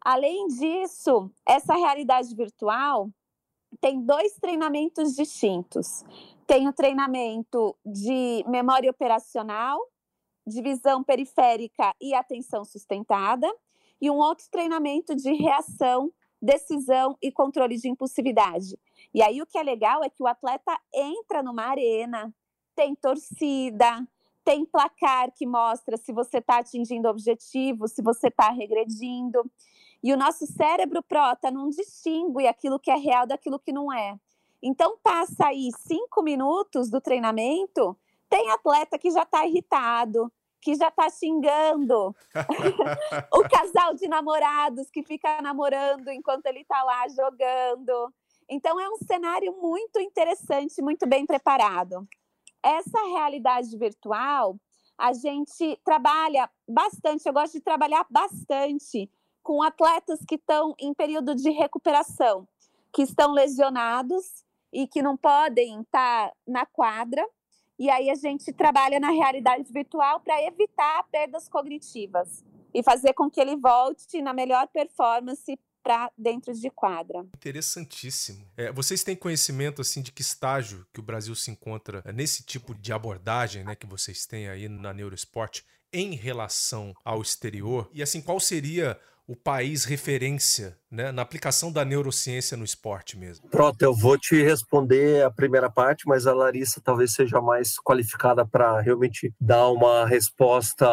Além 0.00 0.46
disso, 0.48 1.30
essa 1.46 1.74
realidade 1.74 2.34
virtual 2.34 3.10
tem 3.80 4.00
dois 4.00 4.34
treinamentos 4.34 5.14
distintos. 5.14 6.04
Tem 6.46 6.66
o 6.66 6.72
treinamento 6.72 7.76
de 7.84 8.44
memória 8.48 8.90
operacional, 8.90 9.78
de 10.46 10.62
visão 10.62 11.02
periférica 11.04 11.94
e 12.00 12.14
atenção 12.14 12.64
sustentada, 12.64 13.48
e 14.00 14.10
um 14.10 14.16
outro 14.16 14.46
treinamento 14.50 15.14
de 15.14 15.32
reação, 15.32 16.12
decisão 16.40 17.16
e 17.20 17.30
controle 17.30 17.76
de 17.76 17.88
impulsividade. 17.88 18.78
E 19.12 19.22
aí 19.22 19.42
o 19.42 19.46
que 19.46 19.58
é 19.58 19.62
legal 19.62 20.02
é 20.02 20.08
que 20.08 20.22
o 20.22 20.26
atleta 20.26 20.78
entra 20.94 21.42
numa 21.42 21.64
arena, 21.64 22.32
tem 22.74 22.94
torcida, 22.94 24.06
tem 24.44 24.64
placar 24.64 25.32
que 25.32 25.46
mostra 25.46 25.96
se 25.96 26.12
você 26.12 26.38
está 26.38 26.58
atingindo 26.58 27.08
o 27.08 27.10
objetivo, 27.10 27.86
se 27.86 28.02
você 28.02 28.28
está 28.28 28.50
regredindo. 28.50 29.44
E 30.02 30.12
o 30.14 30.16
nosso 30.16 30.46
cérebro 30.46 31.02
prota 31.02 31.50
não 31.50 31.68
distingue 31.68 32.46
aquilo 32.46 32.78
que 32.78 32.90
é 32.90 32.96
real 32.96 33.26
daquilo 33.26 33.58
que 33.58 33.72
não 33.72 33.92
é. 33.92 34.18
Então, 34.62 34.98
passa 35.02 35.46
aí 35.46 35.70
cinco 35.78 36.22
minutos 36.22 36.90
do 36.90 37.00
treinamento, 37.00 37.96
tem 38.28 38.50
atleta 38.50 38.98
que 38.98 39.10
já 39.10 39.22
está 39.22 39.46
irritado, 39.46 40.30
que 40.60 40.74
já 40.74 40.88
está 40.88 41.08
xingando 41.08 42.14
o 43.32 43.48
casal 43.48 43.94
de 43.94 44.06
namorados 44.06 44.90
que 44.90 45.02
fica 45.02 45.40
namorando 45.40 46.08
enquanto 46.08 46.46
ele 46.46 46.60
está 46.60 46.82
lá 46.82 47.06
jogando. 47.08 48.12
Então, 48.48 48.78
é 48.80 48.88
um 48.88 48.96
cenário 48.98 49.56
muito 49.60 50.00
interessante, 50.00 50.82
muito 50.82 51.06
bem 51.06 51.24
preparado. 51.24 52.06
Essa 52.62 53.00
realidade 53.06 53.76
virtual, 53.78 54.56
a 54.98 55.12
gente 55.12 55.80
trabalha 55.84 56.50
bastante, 56.68 57.26
eu 57.26 57.32
gosto 57.32 57.54
de 57.54 57.60
trabalhar 57.60 58.04
bastante 58.10 59.10
com 59.42 59.62
atletas 59.62 60.20
que 60.26 60.34
estão 60.34 60.74
em 60.78 60.92
período 60.92 61.34
de 61.34 61.50
recuperação, 61.50 62.46
que 62.92 63.02
estão 63.02 63.32
lesionados 63.32 64.44
e 64.72 64.86
que 64.86 65.02
não 65.02 65.16
podem 65.16 65.80
estar 65.80 66.32
na 66.46 66.66
quadra. 66.66 67.26
E 67.80 67.88
aí 67.88 68.10
a 68.10 68.14
gente 68.14 68.52
trabalha 68.52 69.00
na 69.00 69.10
realidade 69.10 69.72
virtual 69.72 70.20
para 70.20 70.38
evitar 70.42 71.02
perdas 71.10 71.48
cognitivas 71.48 72.44
e 72.74 72.82
fazer 72.82 73.14
com 73.14 73.30
que 73.30 73.40
ele 73.40 73.56
volte 73.56 74.20
na 74.20 74.34
melhor 74.34 74.68
performance 74.68 75.58
para 75.82 76.12
dentro 76.16 76.52
de 76.52 76.68
quadra. 76.68 77.26
Interessantíssimo. 77.34 78.46
É, 78.54 78.70
vocês 78.70 79.02
têm 79.02 79.16
conhecimento 79.16 79.80
assim 79.80 80.02
de 80.02 80.12
que 80.12 80.20
estágio 80.20 80.86
que 80.92 81.00
o 81.00 81.02
Brasil 81.02 81.34
se 81.34 81.50
encontra 81.50 82.04
nesse 82.12 82.42
tipo 82.42 82.74
de 82.74 82.92
abordagem, 82.92 83.64
né, 83.64 83.74
que 83.74 83.86
vocês 83.86 84.26
têm 84.26 84.46
aí 84.46 84.68
na 84.68 84.92
Neurosport 84.92 85.62
em 85.90 86.14
relação 86.14 86.94
ao 87.02 87.22
exterior? 87.22 87.88
E 87.94 88.02
assim, 88.02 88.20
qual 88.20 88.38
seria 88.38 89.00
o 89.30 89.36
país 89.36 89.84
referência 89.84 90.76
né, 90.90 91.12
na 91.12 91.22
aplicação 91.22 91.70
da 91.70 91.84
neurociência 91.84 92.56
no 92.56 92.64
esporte 92.64 93.16
mesmo? 93.16 93.48
Pronto, 93.48 93.80
eu 93.80 93.94
vou 93.94 94.18
te 94.18 94.42
responder 94.42 95.24
a 95.24 95.30
primeira 95.30 95.70
parte, 95.70 96.02
mas 96.08 96.26
a 96.26 96.34
Larissa 96.34 96.80
talvez 96.82 97.12
seja 97.12 97.40
mais 97.40 97.78
qualificada 97.78 98.44
para 98.44 98.80
realmente 98.80 99.32
dar 99.40 99.68
uma 99.68 100.04
resposta 100.04 100.84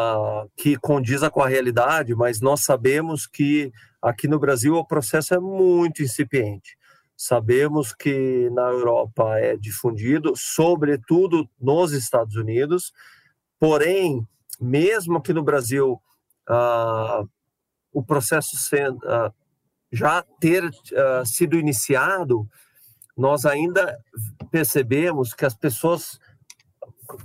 que 0.56 0.76
condiza 0.76 1.28
com 1.28 1.42
a 1.42 1.48
realidade, 1.48 2.14
mas 2.14 2.40
nós 2.40 2.62
sabemos 2.62 3.26
que 3.26 3.72
aqui 4.00 4.28
no 4.28 4.38
Brasil 4.38 4.76
o 4.76 4.86
processo 4.86 5.34
é 5.34 5.40
muito 5.40 6.00
incipiente. 6.00 6.78
Sabemos 7.16 7.92
que 7.92 8.48
na 8.50 8.68
Europa 8.68 9.36
é 9.36 9.56
difundido, 9.56 10.34
sobretudo 10.36 11.50
nos 11.60 11.90
Estados 11.90 12.36
Unidos, 12.36 12.92
porém, 13.58 14.24
mesmo 14.60 15.18
aqui 15.18 15.32
no 15.32 15.42
Brasil, 15.42 16.00
uh, 16.48 17.28
o 17.92 18.02
processo 18.02 18.56
sendo, 18.56 18.98
uh, 18.98 19.32
já 19.90 20.22
ter 20.40 20.64
uh, 20.64 21.24
sido 21.24 21.58
iniciado, 21.58 22.48
nós 23.16 23.44
ainda 23.44 23.98
percebemos 24.50 25.34
que 25.34 25.44
as 25.44 25.54
pessoas 25.54 26.18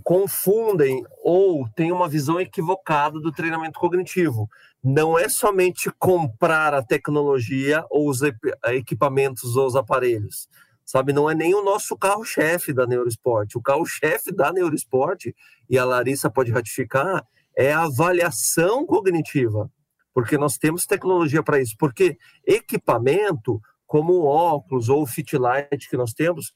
confundem 0.04 1.04
ou 1.22 1.68
têm 1.76 1.92
uma 1.92 2.08
visão 2.08 2.40
equivocada 2.40 3.20
do 3.20 3.32
treinamento 3.32 3.80
cognitivo. 3.80 4.50
Não 4.84 5.20
é 5.20 5.28
somente 5.28 5.92
comprar 6.00 6.74
a 6.74 6.82
tecnologia 6.82 7.86
ou 7.90 8.10
os 8.10 8.22
equipamentos 8.68 9.56
ou 9.56 9.68
os 9.68 9.76
aparelhos, 9.76 10.48
sabe? 10.86 11.12
Não 11.14 11.30
é 11.30 11.36
nem 11.36 11.54
o 11.54 11.64
nosso 11.64 11.98
carro-chefe 11.98 12.74
da 12.74 12.88
Neurosport. 12.88 13.56
O 13.56 13.62
carro-chefe 13.62 14.34
da 14.34 14.52
Neurosport, 14.52 15.28
e 15.70 15.78
a 15.78 15.86
Larissa 15.86 16.30
pode 16.30 16.52
ratificar, 16.52 17.26
é 17.56 17.72
a 17.72 17.84
avaliação 17.84 18.86
cognitiva 18.86 19.70
porque 20.14 20.38
nós 20.38 20.58
temos 20.58 20.86
tecnologia 20.86 21.42
para 21.42 21.60
isso. 21.60 21.76
Porque 21.78 22.18
equipamento, 22.46 23.60
como 23.86 24.14
o 24.14 24.26
óculos 24.26 24.90
ou 24.90 25.04
o 25.04 25.08
Fitlight 25.08 25.90
que 25.90 25.98
nós 25.98 26.14
temos, 26.14 26.54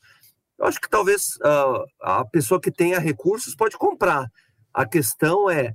Eu 0.59 0.65
acho 0.65 0.81
que 0.81 0.89
talvez 0.89 1.35
uh, 1.37 1.85
a 2.01 2.25
pessoa 2.25 2.59
que 2.59 2.71
tenha 2.71 2.99
recursos 2.99 3.55
pode 3.55 3.77
comprar. 3.77 4.27
A 4.73 4.85
questão 4.87 5.49
é 5.49 5.73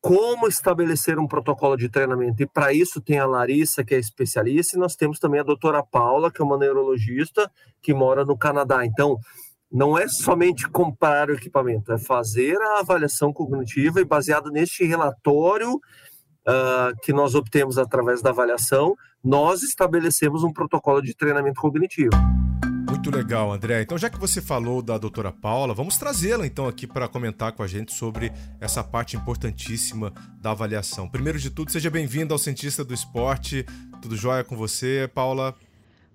como 0.00 0.46
estabelecer 0.48 1.18
um 1.18 1.26
protocolo 1.26 1.76
de 1.76 1.88
treinamento. 1.88 2.42
E 2.42 2.46
para 2.46 2.72
isso 2.72 3.00
tem 3.00 3.18
a 3.18 3.26
Larissa, 3.26 3.84
que 3.84 3.94
é 3.94 3.98
especialista, 3.98 4.76
e 4.76 4.80
nós 4.80 4.96
temos 4.96 5.18
também 5.18 5.40
a 5.40 5.44
doutora 5.44 5.82
Paula, 5.82 6.30
que 6.32 6.40
é 6.40 6.44
uma 6.44 6.58
neurologista 6.58 7.50
que 7.82 7.92
mora 7.92 8.24
no 8.24 8.36
Canadá. 8.36 8.84
Então, 8.84 9.18
não 9.70 9.98
é 9.98 10.08
somente 10.08 10.68
comprar 10.68 11.28
o 11.28 11.34
equipamento, 11.34 11.92
é 11.92 11.98
fazer 11.98 12.56
a 12.56 12.80
avaliação 12.80 13.32
cognitiva 13.32 14.00
e 14.00 14.04
baseado 14.04 14.50
neste 14.50 14.84
relatório 14.84 15.78
uh, 16.48 16.96
que 17.02 17.12
nós 17.12 17.34
obtemos 17.34 17.76
através 17.76 18.22
da 18.22 18.30
avaliação, 18.30 18.96
nós 19.22 19.62
estabelecemos 19.62 20.42
um 20.42 20.52
protocolo 20.52 21.02
de 21.02 21.14
treinamento 21.14 21.60
cognitivo. 21.60 22.16
Muito 22.88 23.14
legal, 23.14 23.52
André. 23.52 23.82
Então, 23.82 23.98
já 23.98 24.08
que 24.08 24.18
você 24.18 24.40
falou 24.40 24.80
da 24.80 24.96
doutora 24.96 25.30
Paula, 25.30 25.74
vamos 25.74 25.98
trazê-la 25.98 26.46
então 26.46 26.66
aqui 26.66 26.86
para 26.86 27.06
comentar 27.06 27.52
com 27.52 27.62
a 27.62 27.66
gente 27.66 27.92
sobre 27.92 28.32
essa 28.58 28.82
parte 28.82 29.14
importantíssima 29.14 30.12
da 30.40 30.52
avaliação. 30.52 31.06
Primeiro 31.06 31.38
de 31.38 31.50
tudo, 31.50 31.70
seja 31.70 31.90
bem-vindo 31.90 32.32
ao 32.32 32.38
Cientista 32.38 32.82
do 32.82 32.94
Esporte. 32.94 33.66
Tudo 34.00 34.16
jóia 34.16 34.42
com 34.42 34.56
você, 34.56 35.08
Paula? 35.14 35.54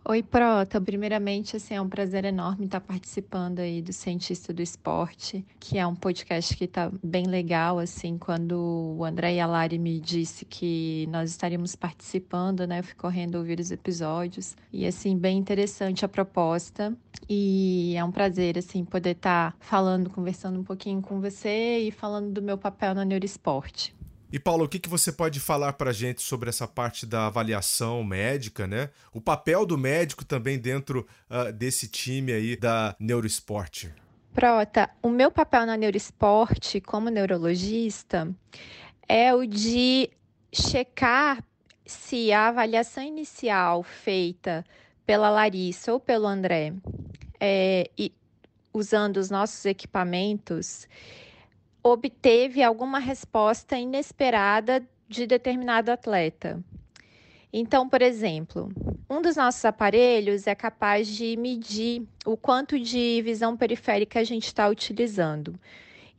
Oi, 0.06 0.22
Prota. 0.22 0.82
Primeiramente, 0.82 1.56
assim, 1.56 1.76
é 1.76 1.82
um 1.82 1.88
prazer 1.88 2.26
enorme 2.26 2.66
estar 2.66 2.82
participando 2.82 3.60
aí 3.60 3.82
do 3.82 3.94
Cientista 3.94 4.54
do 4.54 4.62
Esporte, 4.62 5.46
que 5.58 5.78
é 5.78 5.88
um 5.88 5.96
podcast 5.96 6.58
que 6.58 6.66
está 6.66 6.92
bem 7.02 7.26
legal, 7.26 7.80
assim, 7.80 8.18
quando 8.18 8.98
o 8.98 9.06
André 9.06 9.36
e 9.36 9.40
a 9.40 9.48
Lari 9.48 9.80
me 9.80 10.02
disse 10.02 10.44
que 10.44 11.08
nós 11.10 11.30
estaríamos 11.30 11.74
participando, 11.74 12.68
né, 12.68 12.80
eu 12.80 12.84
fui 12.84 12.96
correndo 12.96 13.36
ouvir 13.36 13.62
os 13.62 13.72
episódios, 13.72 14.58
e, 14.74 14.86
assim, 14.86 15.18
bem 15.18 15.38
interessante 15.38 16.04
a 16.04 16.10
proposta, 16.10 16.94
e 17.30 17.96
é 17.96 18.04
um 18.04 18.12
prazer, 18.12 18.58
assim, 18.58 18.84
poder 18.84 19.12
estar 19.12 19.56
falando, 19.62 20.10
conversando 20.10 20.60
um 20.60 20.66
pouquinho 20.66 21.02
com 21.02 21.22
você 21.22 21.80
e 21.80 21.92
falando 21.92 22.30
do 22.30 22.42
meu 22.42 22.58
papel 22.58 22.94
na 22.94 23.06
Neuroesporte. 23.06 23.96
E 24.34 24.40
Paulo, 24.40 24.66
o 24.66 24.68
que, 24.68 24.80
que 24.80 24.90
você 24.90 25.12
pode 25.12 25.40
falar 25.40 25.74
para 25.74 25.92
a 25.92 25.94
gente 25.94 26.24
sobre 26.24 26.50
essa 26.50 26.68
parte 26.68 27.06
da 27.06 27.28
avaliação 27.28 28.04
médica, 28.04 28.66
né? 28.66 28.90
O 29.14 29.22
papel 29.22 29.64
do 29.64 29.78
médico 29.78 30.26
também 30.26 30.58
dentro 30.58 31.08
uh, 31.30 31.54
desse 31.54 31.88
time 31.88 32.34
aí 32.34 32.56
da 32.56 32.96
Neuroesporte. 33.00 33.94
Prota, 34.34 34.90
o 35.04 35.10
meu 35.10 35.30
papel 35.30 35.68
na 35.68 35.78
Neuroesporte 35.78 36.82
como 36.82 37.12
neurologista 37.12 38.28
é 39.08 39.36
o 39.36 39.46
de 39.46 40.10
checar 40.52 41.44
se 41.86 42.32
a 42.32 42.48
avaliação 42.48 43.04
inicial 43.04 43.84
feita 43.84 44.66
pela 45.06 45.30
Larissa 45.30 45.94
ou 45.94 46.00
pelo 46.00 46.26
André, 46.26 46.74
é, 47.40 47.88
e, 47.96 48.12
usando 48.74 49.18
os 49.18 49.30
nossos 49.30 49.64
equipamentos, 49.64 50.88
obteve 51.84 52.64
alguma 52.64 52.98
resposta 52.98 53.78
inesperada 53.78 54.82
de 55.08 55.28
determinado 55.28 55.92
atleta. 55.92 56.64
Então, 57.52 57.88
por 57.88 58.02
exemplo, 58.02 58.72
um 59.08 59.22
dos 59.22 59.36
nossos 59.36 59.64
aparelhos 59.64 60.48
é 60.48 60.56
capaz 60.56 61.08
de 61.08 61.38
medir 61.38 62.02
o 62.26 62.36
quanto 62.36 62.80
de 62.80 63.22
visão 63.22 63.56
periférica 63.56 64.20
a 64.20 64.24
gente 64.24 64.46
está 64.46 64.68
utilizando. 64.68 65.54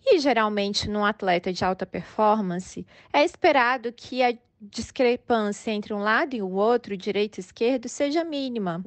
E 0.06 0.18
geralmente, 0.20 0.88
num 0.88 1.04
atleta 1.04 1.52
de 1.52 1.64
alta 1.64 1.86
performance, 1.86 2.86
é 3.12 3.24
esperado 3.24 3.90
que 3.90 4.22
a 4.22 4.36
discrepância 4.60 5.72
entre 5.72 5.92
um 5.92 5.98
lado 5.98 6.36
e 6.36 6.42
o 6.42 6.50
outro, 6.50 6.96
direito 6.96 7.38
e 7.38 7.40
esquerdo, 7.40 7.88
seja 7.88 8.22
mínima, 8.22 8.84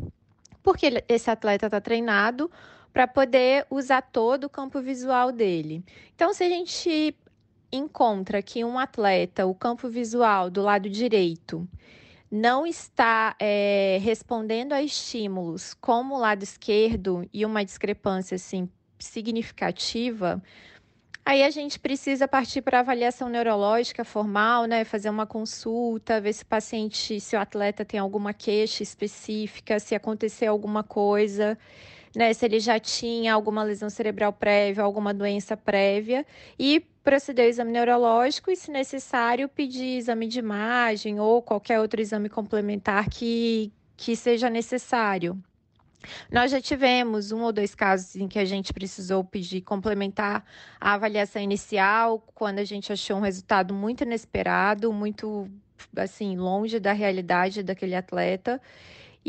porque 0.63 1.03
esse 1.09 1.30
atleta 1.30 1.65
está 1.65 1.82
treinado 1.82 2.49
para 2.98 3.08
poder 3.08 3.68
usar 3.70 4.02
todo 4.02 4.45
o 4.45 4.50
campo 4.50 4.82
visual 4.82 5.32
dele. 5.32 5.86
Então, 6.16 6.34
se 6.34 6.43
a 6.43 6.50
gente 6.50 7.16
encontra 7.72 8.41
que 8.41 8.66
um 8.66 8.80
atleta, 8.80 9.45
o 9.45 9.54
campo 9.54 9.88
visual 9.88 10.50
do 10.50 10.64
lado 10.64 10.89
direito, 10.89 11.70
não 12.32 12.66
está 12.66 13.36
é, 13.39 14.00
respondendo 14.02 14.74
a 14.74 14.82
estímulos 14.82 15.76
como 15.76 16.16
o 16.16 16.18
lado 16.18 16.41
esquerdo 16.41 17.30
e 17.32 17.45
uma 17.45 17.64
discrepância 17.64 18.34
assim 18.34 18.68
significativa, 18.98 20.41
aí 21.24 21.43
a 21.43 21.52
gente 21.52 21.80
precisa 21.80 22.28
partir 22.28 22.64
para 22.64 22.80
avaliação 22.80 23.30
neurológica 23.30 24.04
formal, 24.04 24.66
né? 24.66 24.84
Fazer 24.84 25.12
uma 25.12 25.28
consulta, 25.28 26.20
ver 26.20 26.34
se 26.34 26.41
o 26.41 26.48
paciente, 26.48 27.20
se 27.20 27.36
o 27.36 27.39
atleta 27.39 27.86
tem 27.86 28.00
alguma 28.00 28.34
queixa 28.34 28.82
específica, 28.82 29.80
se 29.80 29.93
acontecer 29.93 30.48
alguma 30.48 30.84
coisa 30.84 31.56
né, 32.16 32.34
se 32.34 32.45
ele 32.45 32.60
já 32.60 32.80
tinha 32.80 33.34
alguma 33.34 33.64
lesão 33.64 33.89
cerebral 33.89 34.34
prévia, 34.34 34.84
alguma 34.84 35.14
doença 35.14 35.55
prévia, 35.55 36.26
e 36.58 36.80
proceder 37.03 37.45
ao 37.45 37.49
exame 37.49 37.72
neurológico 37.72 38.51
e, 38.51 38.55
se 38.55 38.70
necessário, 38.70 39.47
pedir 39.47 39.97
exame 39.97 40.28
de 40.28 40.39
imagem 40.39 41.20
ou 41.20 41.41
qualquer 41.41 41.80
outro 41.80 42.01
exame 42.01 42.30
complementar 42.30 43.10
que, 43.10 43.72
que 43.95 44.16
seja 44.16 44.49
necessário. 44.49 45.41
Nós 46.32 46.51
já 46.51 46.62
tivemos 46.62 47.32
um 47.32 47.41
ou 47.41 47.51
dois 47.51 47.74
casos 47.74 48.16
em 48.16 48.28
que 48.28 48.39
a 48.39 48.45
gente 48.45 48.74
precisou 48.74 49.24
pedir 49.24 49.62
complementar 49.62 50.45
a 50.80 50.93
avaliação 50.93 51.41
inicial, 51.41 52.24
quando 52.34 52.60
a 52.60 52.64
gente 52.64 52.91
achou 52.91 53.18
um 53.18 53.22
resultado 53.22 53.74
muito 53.74 54.03
inesperado, 54.03 54.91
muito 54.93 55.49
assim 55.95 56.38
longe 56.38 56.80
da 56.80 56.93
realidade 56.93 57.64
daquele 57.64 57.95
atleta. 57.95 58.62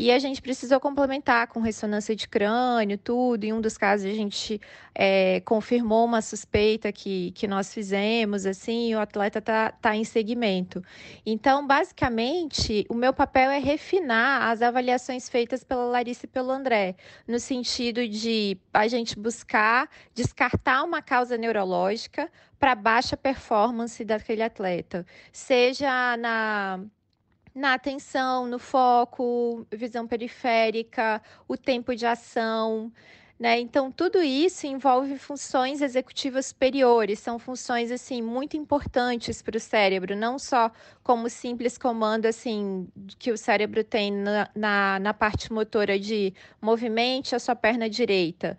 E 0.01 0.13
a 0.13 0.17
gente 0.17 0.41
precisou 0.41 0.79
complementar 0.79 1.47
com 1.47 1.59
ressonância 1.59 2.15
de 2.15 2.25
crânio, 2.25 2.97
tudo. 2.97 3.43
Em 3.43 3.51
um 3.51 3.59
dos 3.59 3.77
casos, 3.77 4.09
a 4.09 4.13
gente 4.13 4.61
é, 4.95 5.41
confirmou 5.41 6.05
uma 6.05 6.21
suspeita 6.21 6.89
que, 6.89 7.31
que 7.31 7.45
nós 7.49 7.73
fizemos, 7.73 8.45
assim, 8.45 8.91
e 8.91 8.95
o 8.95 8.99
atleta 9.01 9.39
está 9.39 9.73
tá 9.73 9.97
em 9.97 10.05
segmento. 10.05 10.81
Então, 11.25 11.67
basicamente, 11.67 12.85
o 12.87 12.93
meu 12.93 13.11
papel 13.11 13.51
é 13.51 13.59
refinar 13.59 14.49
as 14.49 14.61
avaliações 14.61 15.27
feitas 15.27 15.65
pela 15.65 15.83
Larissa 15.83 16.25
e 16.25 16.29
pelo 16.29 16.49
André, 16.49 16.95
no 17.27 17.37
sentido 17.37 18.07
de 18.07 18.57
a 18.73 18.87
gente 18.87 19.19
buscar 19.19 19.89
descartar 20.13 20.81
uma 20.83 21.01
causa 21.01 21.37
neurológica 21.37 22.31
para 22.57 22.73
baixa 22.73 23.17
performance 23.17 24.05
daquele 24.05 24.43
atleta, 24.43 25.05
seja 25.33 26.15
na 26.15 26.85
na 27.59 27.73
atenção, 27.73 28.47
no 28.47 28.57
foco, 28.57 29.67
visão 29.71 30.07
periférica, 30.07 31.21
o 31.47 31.57
tempo 31.57 31.93
de 31.93 32.05
ação. 32.05 32.91
Né? 33.37 33.59
Então, 33.59 33.89
tudo 33.89 34.21
isso 34.21 34.67
envolve 34.67 35.17
funções 35.17 35.81
executivas 35.81 36.47
superiores, 36.47 37.19
são 37.19 37.39
funções 37.39 37.89
assim 37.89 38.21
muito 38.21 38.57
importantes 38.57 39.41
para 39.41 39.55
o 39.55 39.59
cérebro, 39.59 40.13
não 40.15 40.37
só 40.37 40.69
como 41.03 41.29
simples 41.29 41.77
comando 41.77 42.25
assim 42.25 42.87
que 43.17 43.31
o 43.31 43.37
cérebro 43.37 43.81
tem 43.81 44.11
na, 44.11 44.49
na, 44.53 44.99
na 44.99 45.13
parte 45.13 45.53
motora 45.53 45.97
de 45.97 46.33
movimente 46.61 47.33
a 47.33 47.39
sua 47.39 47.55
perna 47.55 47.89
direita 47.89 48.57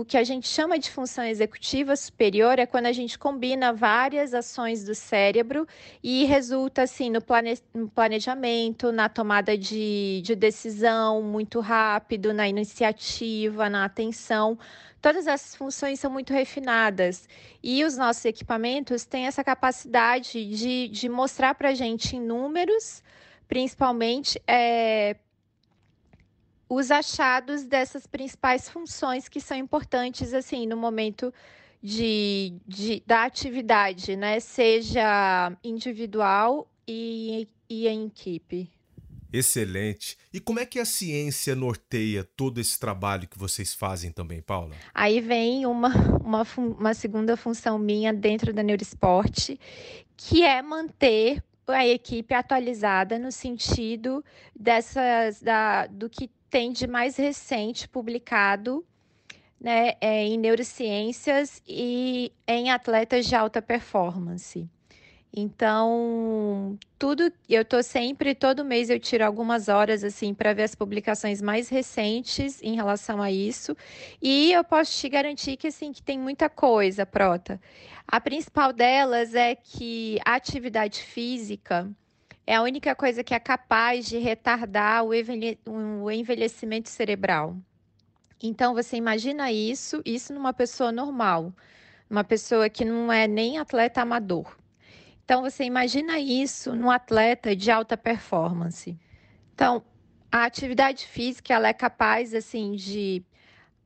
o 0.00 0.04
que 0.04 0.16
a 0.16 0.24
gente 0.24 0.46
chama 0.46 0.78
de 0.78 0.90
função 0.90 1.24
executiva 1.24 1.96
superior 1.96 2.58
é 2.58 2.66
quando 2.66 2.86
a 2.86 2.92
gente 2.92 3.18
combina 3.18 3.72
várias 3.72 4.32
ações 4.32 4.84
do 4.84 4.94
cérebro 4.94 5.66
e 6.02 6.24
resulta 6.24 6.82
assim 6.82 7.10
no, 7.10 7.20
plane 7.20 7.58
no 7.74 7.88
planejamento, 7.88 8.92
na 8.92 9.08
tomada 9.08 9.58
de, 9.58 10.20
de 10.22 10.36
decisão 10.36 11.22
muito 11.22 11.60
rápido, 11.60 12.32
na 12.32 12.48
iniciativa, 12.48 13.68
na 13.68 13.84
atenção. 13.84 14.58
Todas 15.00 15.26
essas 15.26 15.54
funções 15.54 16.00
são 16.00 16.10
muito 16.10 16.32
refinadas 16.32 17.28
e 17.62 17.84
os 17.84 17.96
nossos 17.96 18.24
equipamentos 18.24 19.04
têm 19.04 19.26
essa 19.26 19.42
capacidade 19.42 20.44
de, 20.44 20.88
de 20.88 21.08
mostrar 21.08 21.54
para 21.54 21.70
a 21.70 21.74
gente 21.74 22.16
em 22.16 22.20
números, 22.20 23.02
principalmente 23.48 24.40
é, 24.46 25.16
os 26.68 26.90
achados 26.90 27.64
dessas 27.64 28.06
principais 28.06 28.68
funções 28.68 29.28
que 29.28 29.40
são 29.40 29.56
importantes 29.56 30.34
assim 30.34 30.66
no 30.66 30.76
momento 30.76 31.32
de, 31.82 32.54
de 32.66 33.02
da 33.06 33.24
atividade, 33.24 34.16
né? 34.16 34.40
Seja 34.40 35.56
individual 35.62 36.68
e, 36.86 37.48
e 37.68 37.86
em 37.88 38.06
equipe. 38.06 38.70
Excelente. 39.32 40.16
E 40.32 40.40
como 40.40 40.58
é 40.58 40.64
que 40.64 40.78
a 40.78 40.84
ciência 40.86 41.54
norteia 41.54 42.24
todo 42.24 42.58
esse 42.60 42.78
trabalho 42.78 43.28
que 43.28 43.38
vocês 43.38 43.74
fazem 43.74 44.10
também, 44.10 44.40
Paula? 44.40 44.74
Aí 44.94 45.20
vem 45.20 45.66
uma, 45.66 45.90
uma, 46.22 46.46
uma 46.56 46.94
segunda 46.94 47.36
função 47.36 47.78
minha 47.78 48.12
dentro 48.12 48.54
da 48.54 48.62
Neuroesporte, 48.62 49.60
que 50.16 50.42
é 50.42 50.62
manter 50.62 51.42
a 51.66 51.86
equipe 51.86 52.32
atualizada 52.32 53.18
no 53.18 53.30
sentido 53.30 54.24
dessas 54.58 55.42
da, 55.42 55.86
do 55.86 56.08
que 56.08 56.30
tem 56.50 56.72
de 56.72 56.86
mais 56.86 57.16
recente 57.16 57.88
publicado 57.88 58.84
né, 59.60 59.94
é, 60.00 60.24
em 60.24 60.38
neurociências 60.38 61.62
e 61.66 62.32
em 62.46 62.70
atletas 62.70 63.26
de 63.26 63.34
alta 63.34 63.60
performance. 63.60 64.68
Então, 65.32 66.78
tudo 66.98 67.30
eu 67.48 67.62
tô 67.62 67.82
sempre 67.82 68.34
todo 68.34 68.64
mês 68.64 68.88
eu 68.88 68.98
tiro 68.98 69.24
algumas 69.24 69.68
horas 69.68 70.02
assim 70.02 70.32
para 70.32 70.54
ver 70.54 70.62
as 70.62 70.74
publicações 70.74 71.42
mais 71.42 71.68
recentes 71.68 72.62
em 72.62 72.74
relação 72.74 73.20
a 73.20 73.30
isso, 73.30 73.76
e 74.22 74.52
eu 74.52 74.64
posso 74.64 74.98
te 74.98 75.08
garantir 75.08 75.56
que 75.56 75.66
assim 75.66 75.92
que 75.92 76.02
tem 76.02 76.18
muita 76.18 76.48
coisa, 76.48 77.04
Prota. 77.04 77.60
A 78.06 78.20
principal 78.20 78.72
delas 78.72 79.34
é 79.34 79.54
que 79.54 80.18
a 80.24 80.34
atividade 80.34 81.02
física 81.02 81.90
é 82.48 82.54
a 82.54 82.62
única 82.62 82.94
coisa 82.94 83.22
que 83.22 83.34
é 83.34 83.38
capaz 83.38 84.06
de 84.06 84.16
retardar 84.16 85.04
o 85.04 86.10
envelhecimento 86.10 86.88
cerebral. 86.88 87.54
Então, 88.42 88.72
você 88.72 88.96
imagina 88.96 89.52
isso, 89.52 90.00
isso 90.02 90.32
numa 90.32 90.54
pessoa 90.54 90.90
normal, 90.90 91.52
uma 92.08 92.24
pessoa 92.24 92.70
que 92.70 92.86
não 92.86 93.12
é 93.12 93.28
nem 93.28 93.58
atleta 93.58 94.00
amador. 94.00 94.56
Então, 95.22 95.42
você 95.42 95.64
imagina 95.64 96.18
isso 96.18 96.74
num 96.74 96.90
atleta 96.90 97.54
de 97.54 97.70
alta 97.70 97.98
performance. 97.98 98.98
Então, 99.52 99.84
a 100.32 100.44
atividade 100.44 101.06
física 101.06 101.52
ela 101.52 101.68
é 101.68 101.74
capaz 101.74 102.32
assim 102.32 102.72
de 102.72 103.22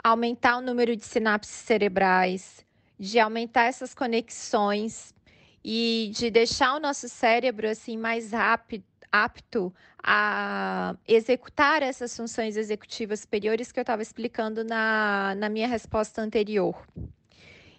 aumentar 0.04 0.58
o 0.58 0.60
número 0.60 0.94
de 0.94 1.04
sinapses 1.04 1.50
cerebrais, 1.50 2.64
de 2.96 3.18
aumentar 3.18 3.64
essas 3.64 3.92
conexões 3.92 5.12
e 5.64 6.10
de 6.14 6.30
deixar 6.30 6.74
o 6.74 6.80
nosso 6.80 7.08
cérebro 7.08 7.68
assim 7.68 7.96
mais 7.96 8.32
rápido, 8.32 8.84
apto 9.10 9.72
a 10.02 10.96
executar 11.06 11.82
essas 11.82 12.16
funções 12.16 12.56
executivas 12.56 13.20
superiores 13.20 13.70
que 13.70 13.78
eu 13.78 13.82
estava 13.82 14.02
explicando 14.02 14.64
na, 14.64 15.34
na 15.36 15.48
minha 15.48 15.68
resposta 15.68 16.22
anterior. 16.22 16.74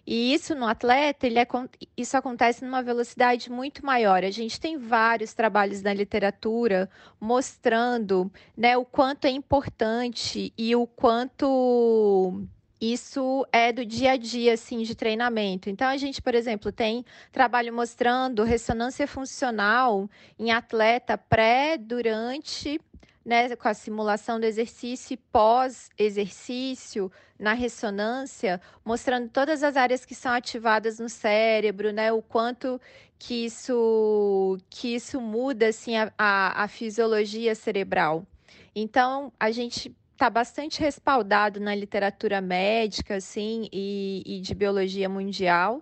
E 0.05 0.34
isso 0.34 0.53
no 0.53 0.67
atleta, 0.67 1.25
ele 1.25 1.39
é, 1.39 1.47
isso 1.95 2.17
acontece 2.17 2.63
numa 2.63 2.84
velocidade 2.84 3.49
muito 3.49 3.86
maior. 3.86 4.23
A 4.23 4.29
gente 4.29 4.59
tem 4.59 4.77
vários 4.77 5.34
trabalhos 5.34 5.81
na 5.81 5.93
literatura 5.93 6.89
mostrando 7.19 8.29
né, 8.55 8.75
o 8.75 8.84
quanto 8.84 9.25
é 9.25 9.29
importante 9.29 10.53
e 10.57 10.75
o 10.75 10.86
quanto 10.86 12.45
isso 12.91 13.47
é 13.51 13.71
do 13.71 13.86
dia 13.86 14.11
a 14.11 14.17
dia, 14.17 14.53
assim, 14.53 14.81
de 14.84 14.93
treinamento. 14.93 15.69
Então, 15.69 15.88
a 15.88 15.95
gente, 15.95 16.21
por 16.21 16.36
exemplo, 16.36 16.71
tem 16.71 17.05
trabalho 17.31 17.73
mostrando 17.73 18.43
ressonância 18.43 19.07
funcional 19.07 20.09
em 20.38 20.51
atleta 20.51 21.17
pré, 21.17 21.77
durante 21.77 22.81
né, 23.25 23.55
com 23.55 23.67
a 23.67 23.73
simulação 23.73 24.39
do 24.39 24.45
exercício 24.45 25.13
e 25.13 25.17
pós-exercício 25.17 27.09
na 27.39 27.53
ressonância, 27.53 28.59
mostrando 28.84 29.29
todas 29.29 29.63
as 29.63 29.77
áreas 29.77 30.03
que 30.03 30.13
são 30.13 30.34
ativadas 30.34 30.99
no 30.99 31.07
cérebro, 31.07 31.93
né, 31.93 32.11
o 32.11 32.21
quanto 32.21 32.81
que 33.17 33.45
isso, 33.45 34.57
que 34.69 34.95
isso 34.95 35.21
muda 35.21 35.67
assim, 35.67 35.95
a, 35.95 36.11
a, 36.17 36.63
a 36.63 36.67
fisiologia 36.67 37.55
cerebral. 37.55 38.27
Então, 38.75 39.31
a 39.39 39.51
gente 39.51 39.95
está 40.14 40.30
bastante 40.30 40.80
respaldado 40.80 41.59
na 41.59 41.76
literatura 41.76 42.39
médica 42.39 43.16
assim, 43.16 43.68
e, 43.72 44.24
e 44.26 44.39
de 44.39 44.55
biologia 44.55 45.09
mundial 45.09 45.82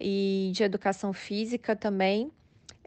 e 0.00 0.50
de 0.52 0.64
educação 0.64 1.12
física 1.12 1.76
também 1.76 2.32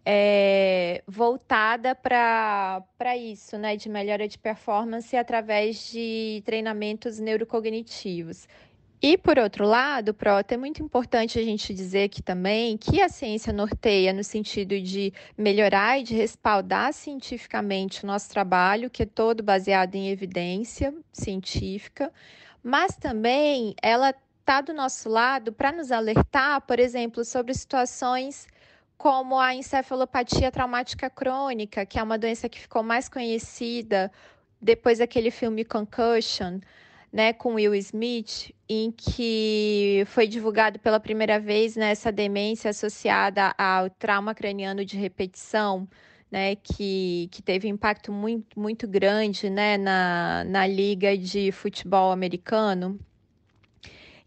é, 0.10 1.03
voltada 1.05 1.93
para 1.93 2.82
isso, 3.18 3.58
né, 3.58 3.76
de 3.76 3.89
melhora 3.89 4.26
de 4.26 4.38
performance 4.38 5.14
através 5.18 5.91
de 5.91 6.41
treinamentos 6.45 7.20
neurocognitivos. 7.20 8.47
E, 9.00 9.16
por 9.16 9.38
outro 9.38 9.64
lado, 9.64 10.12
Prota, 10.12 10.56
é 10.56 10.58
muito 10.58 10.82
importante 10.82 11.38
a 11.38 11.43
gente 11.43 11.72
dizer 11.72 12.06
aqui 12.06 12.22
também 12.24 12.76
que 12.78 13.00
a 13.00 13.08
ciência 13.08 13.54
norteia 13.54 14.12
no 14.12 14.24
sentido 14.24 14.80
de 14.82 15.14
melhorar 15.38 16.00
e 16.00 16.04
de 16.04 16.16
respaldar 16.16 16.91
cientificamente 16.93 18.04
o 18.04 18.08
nosso 18.08 18.28
trabalho, 18.30 18.89
que 18.89 19.04
é 19.04 19.06
todo 19.06 19.43
baseado 19.43 19.93
em 19.93 20.10
evidência 20.10 20.91
científica, 21.14 22.12
mas 22.64 22.95
também 22.98 23.76
ela 23.84 24.16
está 24.39 24.62
do 24.62 24.74
nosso 24.74 25.08
lado 25.10 25.54
para 25.54 25.72
nos 25.72 25.91
alertar, 25.91 26.62
por 26.62 26.80
exemplo, 26.80 27.24
sobre 27.24 27.54
situações 27.54 28.48
como 28.98 29.38
a 29.39 29.54
encefalopatia 29.54 30.52
traumática 30.52 31.08
crônica, 31.08 31.86
que 31.86 32.00
é 32.00 32.04
uma 32.04 32.18
doença 32.18 32.50
que 32.50 32.60
ficou 32.60 32.82
mais 32.82 33.08
conhecida 33.08 34.12
depois 34.60 34.98
daquele 34.98 35.30
filme 35.30 35.64
Concussion, 35.64 36.60
né, 37.12 37.34
com 37.34 37.55
Will 37.55 37.74
Smith, 37.76 38.53
em 38.68 38.91
que 38.91 40.03
foi 40.08 40.28
divulgado 40.28 40.80
pela 40.80 40.99
primeira 40.99 41.39
vez 41.39 41.76
né, 41.76 41.91
essa 41.91 42.12
demência 42.12 42.70
associada 42.70 43.53
ao 43.58 43.89
trauma 43.89 44.36
craniano 44.36 44.84
de 44.84 44.97
repetição, 44.97 45.88
né, 46.30 46.55
que, 46.55 47.30
que 47.32 47.41
teve 47.41 47.68
impacto 47.68 48.12
muito, 48.12 48.60
muito 48.60 48.88
grande 48.88 49.49
né, 49.49 49.78
na, 49.78 50.43
na 50.45 50.68
liga 50.68 51.18
de 51.18 51.51
futebol 51.51 52.12
americano. 52.12 52.99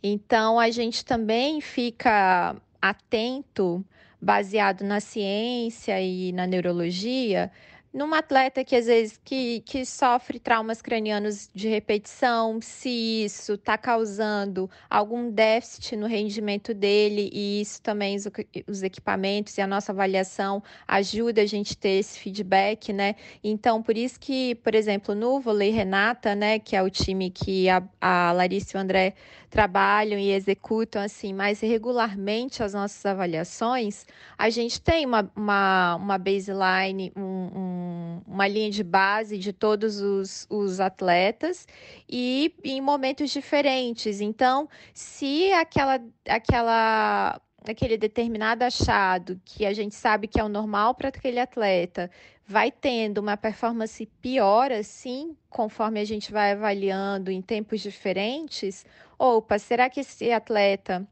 Então, 0.03 0.59
a 0.59 0.71
gente 0.71 1.05
também 1.05 1.61
fica 1.61 2.57
atento 2.81 3.85
baseado 4.21 4.83
na 4.83 5.01
ciência 5.01 6.01
e 6.01 6.33
na 6.33 6.47
neurologia, 6.47 7.51
numa 7.93 8.19
atleta 8.19 8.65
que 8.65 8.77
às 8.77 8.87
vezes 8.87 9.21
que, 9.25 9.61
que 9.61 9.85
sofre 9.85 10.39
traumas 10.39 10.81
cranianos 10.81 11.49
de 11.53 11.69
repetição, 11.69 12.61
se 12.61 13.25
isso 13.25 13.55
está 13.55 13.77
causando 13.77 14.71
algum 14.89 15.31
déficit 15.31 15.97
no 15.97 16.07
rendimento 16.07 16.73
dele, 16.73 17.31
e 17.33 17.61
isso 17.61 17.83
também 17.83 18.17
os, 18.17 18.29
os, 18.69 18.83
equipamentos 18.83 19.59
e 19.59 19.61
a 19.61 19.67
nossa 19.67 19.91
avaliação 19.93 20.63
ajuda 20.87 21.43
a 21.43 21.47
gente 21.47 21.77
ter 21.77 21.99
esse 21.99 22.19
feedback, 22.19 22.93
né? 22.93 23.17
Então, 23.43 23.83
por 23.83 23.97
isso 23.97 24.19
que, 24.21 24.55
por 24.57 24.75
exemplo, 24.75 25.15
no 25.15 25.41
Vôlei 25.41 25.71
Renata, 25.71 26.35
né, 26.35 26.59
que 26.59 26.77
é 26.77 26.83
o 26.83 26.91
time 26.91 27.31
que 27.31 27.69
a, 27.69 27.83
a 28.01 28.33
Larissa 28.33 28.77
e 28.77 28.79
o 28.79 28.83
André 28.83 29.15
trabalham 29.51 30.19
e 30.19 30.31
executam 30.31 31.03
assim 31.03 31.35
mais 31.35 31.61
regularmente 31.61 32.63
as 32.63 32.73
nossas 32.73 33.05
avaliações, 33.05 34.07
a 34.39 34.49
gente 34.49 34.81
tem 34.81 35.05
uma, 35.05 35.29
uma, 35.35 35.97
uma 35.97 36.19
baseline, 36.19 37.13
um, 37.17 37.23
um, 37.23 37.80
uma 38.27 38.47
linha 38.47 38.71
de 38.71 38.83
base 38.83 39.39
de 39.39 39.53
todos 39.53 40.01
os, 40.01 40.47
os 40.51 40.81
atletas 40.81 41.67
e 42.09 42.55
em 42.65 42.81
momentos 42.81 43.31
diferentes. 43.31 44.21
Então, 44.21 44.69
se 44.95 45.53
aquela, 45.53 46.01
aquela 46.29 47.41
aquele 47.69 47.99
determinado 47.99 48.65
achado 48.65 49.41
que 49.45 49.67
a 49.67 49.73
gente 49.73 49.95
sabe 49.95 50.27
que 50.27 50.41
é 50.41 50.45
o 50.45 50.49
normal 50.49 50.95
para 50.95 51.09
aquele 51.09 51.39
atleta 51.39 52.11
vai 52.47 52.71
tendo 52.73 53.19
uma 53.19 53.37
performance 53.37 54.05
pior 54.21 54.73
assim, 54.73 55.37
conforme 55.49 56.01
a 56.01 56.05
gente 56.05 56.33
vai 56.33 56.53
avaliando 56.53 57.31
em 57.31 57.41
tempos 57.41 57.81
diferentes, 57.81 58.85
opa, 59.19 59.59
será 59.59 59.89
que 59.89 60.01
esse 60.01 60.33
atleta 60.33 61.07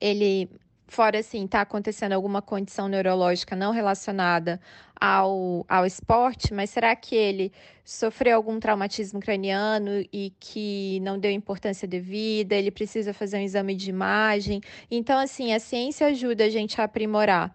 ele 0.00 0.48
fora 0.88 1.18
assim, 1.18 1.44
está 1.44 1.60
acontecendo 1.60 2.14
alguma 2.14 2.42
condição 2.42 2.88
neurológica 2.88 3.54
não 3.54 3.70
relacionada 3.72 4.58
ao, 5.00 5.64
ao 5.68 5.86
esporte, 5.86 6.52
mas 6.52 6.70
será 6.70 6.96
que 6.96 7.14
ele 7.14 7.52
sofreu 7.84 8.36
algum 8.36 8.58
traumatismo 8.58 9.20
craniano 9.20 10.04
e 10.12 10.32
que 10.40 10.98
não 11.00 11.18
deu 11.18 11.30
importância 11.30 11.86
devida? 11.86 12.54
Ele 12.54 12.70
precisa 12.70 13.12
fazer 13.14 13.36
um 13.36 13.42
exame 13.42 13.74
de 13.74 13.90
imagem? 13.90 14.60
Então, 14.90 15.18
assim, 15.18 15.52
a 15.52 15.60
ciência 15.60 16.06
ajuda 16.08 16.44
a 16.44 16.50
gente 16.50 16.80
a 16.80 16.84
aprimorar 16.84 17.54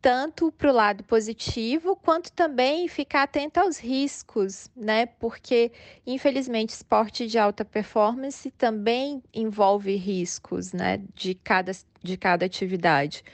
tanto 0.00 0.52
para 0.52 0.70
o 0.70 0.74
lado 0.74 1.02
positivo, 1.04 1.96
quanto 1.96 2.30
também 2.32 2.86
ficar 2.88 3.24
atento 3.24 3.58
aos 3.58 3.78
riscos, 3.78 4.70
né? 4.76 5.06
Porque, 5.06 5.72
infelizmente, 6.06 6.70
esporte 6.70 7.26
de 7.26 7.38
alta 7.38 7.64
performance 7.64 8.50
também 8.52 9.22
envolve 9.34 9.96
riscos, 9.96 10.72
né? 10.72 11.00
De 11.14 11.34
cada, 11.34 11.72
de 12.02 12.16
cada 12.16 12.46
atividade. 12.46 13.24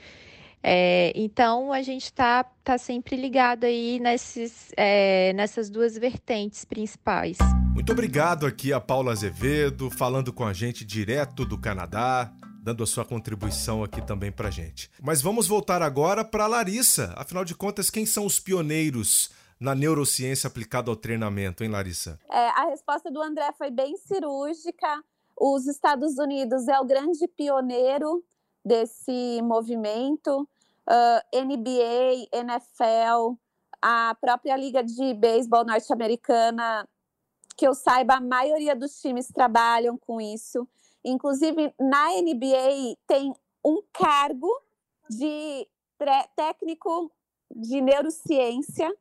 É, 0.63 1.13
então, 1.17 1.73
a 1.73 1.83
gente 1.83 2.05
está 2.05 2.45
tá 2.63 2.79
sempre 2.79 3.17
ligado 3.17 3.65
aí 3.65 3.99
nesses, 3.99 4.71
é, 4.77 5.33
nessas 5.33 5.69
duas 5.69 5.99
vertentes 5.99 6.65
principais. 6.65 7.37
Muito 7.75 7.91
obrigado 7.91 8.47
aqui 8.47 8.73
a 8.73 8.81
Paula 8.81 9.13
Azevedo, 9.13 9.91
falando 9.91 10.33
com 10.33 10.45
a 10.45 10.53
gente 10.53 10.85
direto 10.85 11.45
do 11.45 11.59
Canadá 11.59 12.33
dando 12.63 12.85
a 12.85 12.87
sua 12.87 13.05
contribuição 13.05 13.83
aqui 13.83 14.01
também 14.01 14.31
para 14.31 14.49
gente. 14.49 14.89
Mas 15.03 15.21
vamos 15.21 15.49
voltar 15.49 15.83
agora 15.83 16.25
para 16.25 16.47
Larissa. 16.47 17.13
Afinal 17.17 17.45
de 17.45 17.57
contas, 17.57 17.91
quem 17.91 18.07
são 18.07 18.25
os 18.25 18.39
pioneiros 18.39 19.31
na 19.59 19.75
neurociência 19.75 20.47
aplicada 20.47 20.89
ao 20.89 20.97
treinamento, 20.97 21.65
hein, 21.65 21.71
Larissa? 21.71 22.21
É, 22.31 22.49
a 22.51 22.67
resposta 22.67 23.11
do 23.11 23.21
André 23.21 23.51
foi 23.59 23.71
bem 23.71 23.97
cirúrgica. 23.97 25.03
Os 25.37 25.67
Estados 25.67 26.19
Unidos 26.19 26.69
é 26.69 26.79
o 26.79 26.85
grande 26.85 27.27
pioneiro 27.27 28.25
desse 28.65 29.43
movimento. 29.43 30.49
Uh, 30.89 31.45
NBA, 31.45 32.29
NFL, 32.33 33.37
a 33.81 34.17
própria 34.21 34.57
Liga 34.57 34.85
de 34.85 35.15
Beisebol 35.15 35.65
norte-americana, 35.65 36.89
que 37.57 37.67
eu 37.67 37.75
saiba, 37.75 38.15
a 38.15 38.21
maioria 38.21 38.77
dos 38.77 39.01
times 39.01 39.27
trabalham 39.29 39.99
com 39.99 40.21
isso. 40.21 40.69
Inclusive, 41.05 41.75
na 41.79 42.09
NBA 42.21 42.97
tem 43.07 43.35
um 43.65 43.83
cargo 43.93 44.49
de 45.09 45.69
técnico 46.35 47.11
de 47.55 47.81
neurociência 47.81 48.93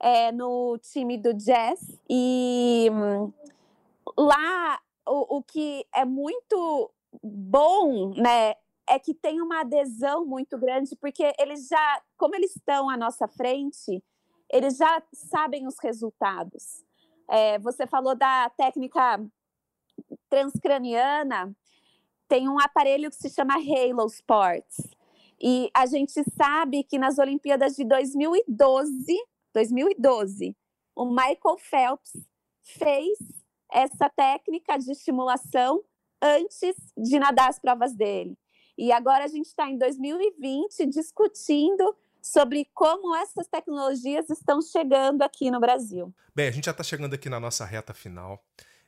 é, 0.00 0.32
no 0.32 0.78
time 0.78 1.18
do 1.18 1.34
Jazz. 1.34 1.80
E 2.08 2.88
lá 4.16 4.80
o, 5.06 5.38
o 5.38 5.42
que 5.42 5.86
é 5.94 6.04
muito 6.04 6.90
bom, 7.22 8.14
né, 8.14 8.54
é 8.88 8.98
que 8.98 9.14
tem 9.14 9.40
uma 9.40 9.60
adesão 9.60 10.24
muito 10.24 10.58
grande, 10.58 10.94
porque 10.96 11.32
eles 11.38 11.66
já, 11.68 12.02
como 12.16 12.34
eles 12.34 12.54
estão 12.54 12.88
à 12.88 12.96
nossa 12.96 13.26
frente, 13.26 14.02
eles 14.50 14.76
já 14.76 15.02
sabem 15.12 15.66
os 15.66 15.76
resultados. 15.78 16.84
É, 17.28 17.58
você 17.58 17.86
falou 17.86 18.14
da 18.14 18.48
técnica 18.50 19.18
transcraniana, 20.28 21.54
tem 22.28 22.48
um 22.48 22.58
aparelho 22.58 23.10
que 23.10 23.16
se 23.16 23.30
chama 23.30 23.54
Halo 23.54 24.06
Sports. 24.06 24.76
E 25.40 25.70
a 25.74 25.86
gente 25.86 26.12
sabe 26.36 26.82
que 26.82 26.98
nas 26.98 27.18
Olimpíadas 27.18 27.76
de 27.76 27.84
2012, 27.84 29.16
2012, 29.52 30.56
o 30.94 31.04
Michael 31.04 31.58
Phelps 31.58 32.12
fez 32.62 33.18
essa 33.70 34.08
técnica 34.08 34.78
de 34.78 34.90
estimulação 34.92 35.82
antes 36.20 36.74
de 36.96 37.18
nadar 37.18 37.50
as 37.50 37.58
provas 37.58 37.94
dele. 37.94 38.36
E 38.78 38.92
agora 38.92 39.24
a 39.24 39.28
gente 39.28 39.46
está 39.46 39.68
em 39.68 39.78
2020 39.78 40.86
discutindo 40.86 41.96
sobre 42.20 42.68
como 42.74 43.14
essas 43.14 43.46
tecnologias 43.46 44.28
estão 44.30 44.60
chegando 44.60 45.22
aqui 45.22 45.50
no 45.50 45.60
Brasil. 45.60 46.12
Bem, 46.34 46.48
a 46.48 46.50
gente 46.50 46.64
já 46.64 46.72
está 46.72 46.82
chegando 46.82 47.14
aqui 47.14 47.28
na 47.28 47.38
nossa 47.38 47.64
reta 47.64 47.94
final. 47.94 48.42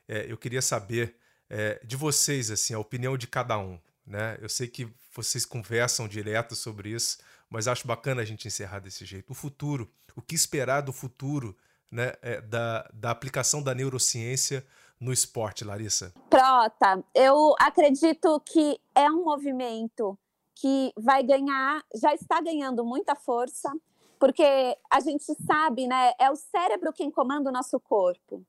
É, 0.09 0.25
eu 0.27 0.35
queria 0.35 0.61
saber 0.61 1.15
é, 1.47 1.79
de 1.85 1.95
vocês, 1.95 2.49
assim, 2.49 2.73
a 2.73 2.79
opinião 2.79 3.15
de 3.15 3.27
cada 3.27 3.59
um. 3.59 3.79
Né? 4.05 4.39
Eu 4.41 4.49
sei 4.49 4.67
que 4.67 4.91
vocês 5.13 5.45
conversam 5.45 6.07
direto 6.07 6.55
sobre 6.55 6.89
isso, 6.89 7.19
mas 7.47 7.67
acho 7.67 7.85
bacana 7.85 8.23
a 8.23 8.25
gente 8.25 8.47
encerrar 8.47 8.79
desse 8.79 9.05
jeito. 9.05 9.29
O 9.29 9.35
futuro, 9.35 9.87
o 10.15 10.21
que 10.21 10.33
esperar 10.33 10.81
do 10.81 10.91
futuro 10.91 11.55
né, 11.91 12.13
é, 12.23 12.41
da, 12.41 12.89
da 12.91 13.11
aplicação 13.11 13.61
da 13.61 13.75
neurociência 13.75 14.65
no 14.99 15.13
esporte, 15.13 15.63
Larissa? 15.63 16.11
Prota, 16.27 17.03
eu 17.13 17.55
acredito 17.59 18.39
que 18.41 18.79
é 18.95 19.09
um 19.11 19.23
movimento 19.23 20.17
que 20.55 20.91
vai 20.97 21.23
ganhar, 21.23 21.83
já 21.95 22.13
está 22.15 22.41
ganhando 22.41 22.83
muita 22.83 23.15
força, 23.15 23.71
porque 24.19 24.75
a 24.91 24.99
gente 24.99 25.23
sabe, 25.45 25.87
né? 25.87 26.13
É 26.19 26.29
o 26.29 26.35
cérebro 26.35 26.91
quem 26.91 27.09
comanda 27.09 27.49
o 27.49 27.53
nosso 27.53 27.79
corpo. 27.79 28.43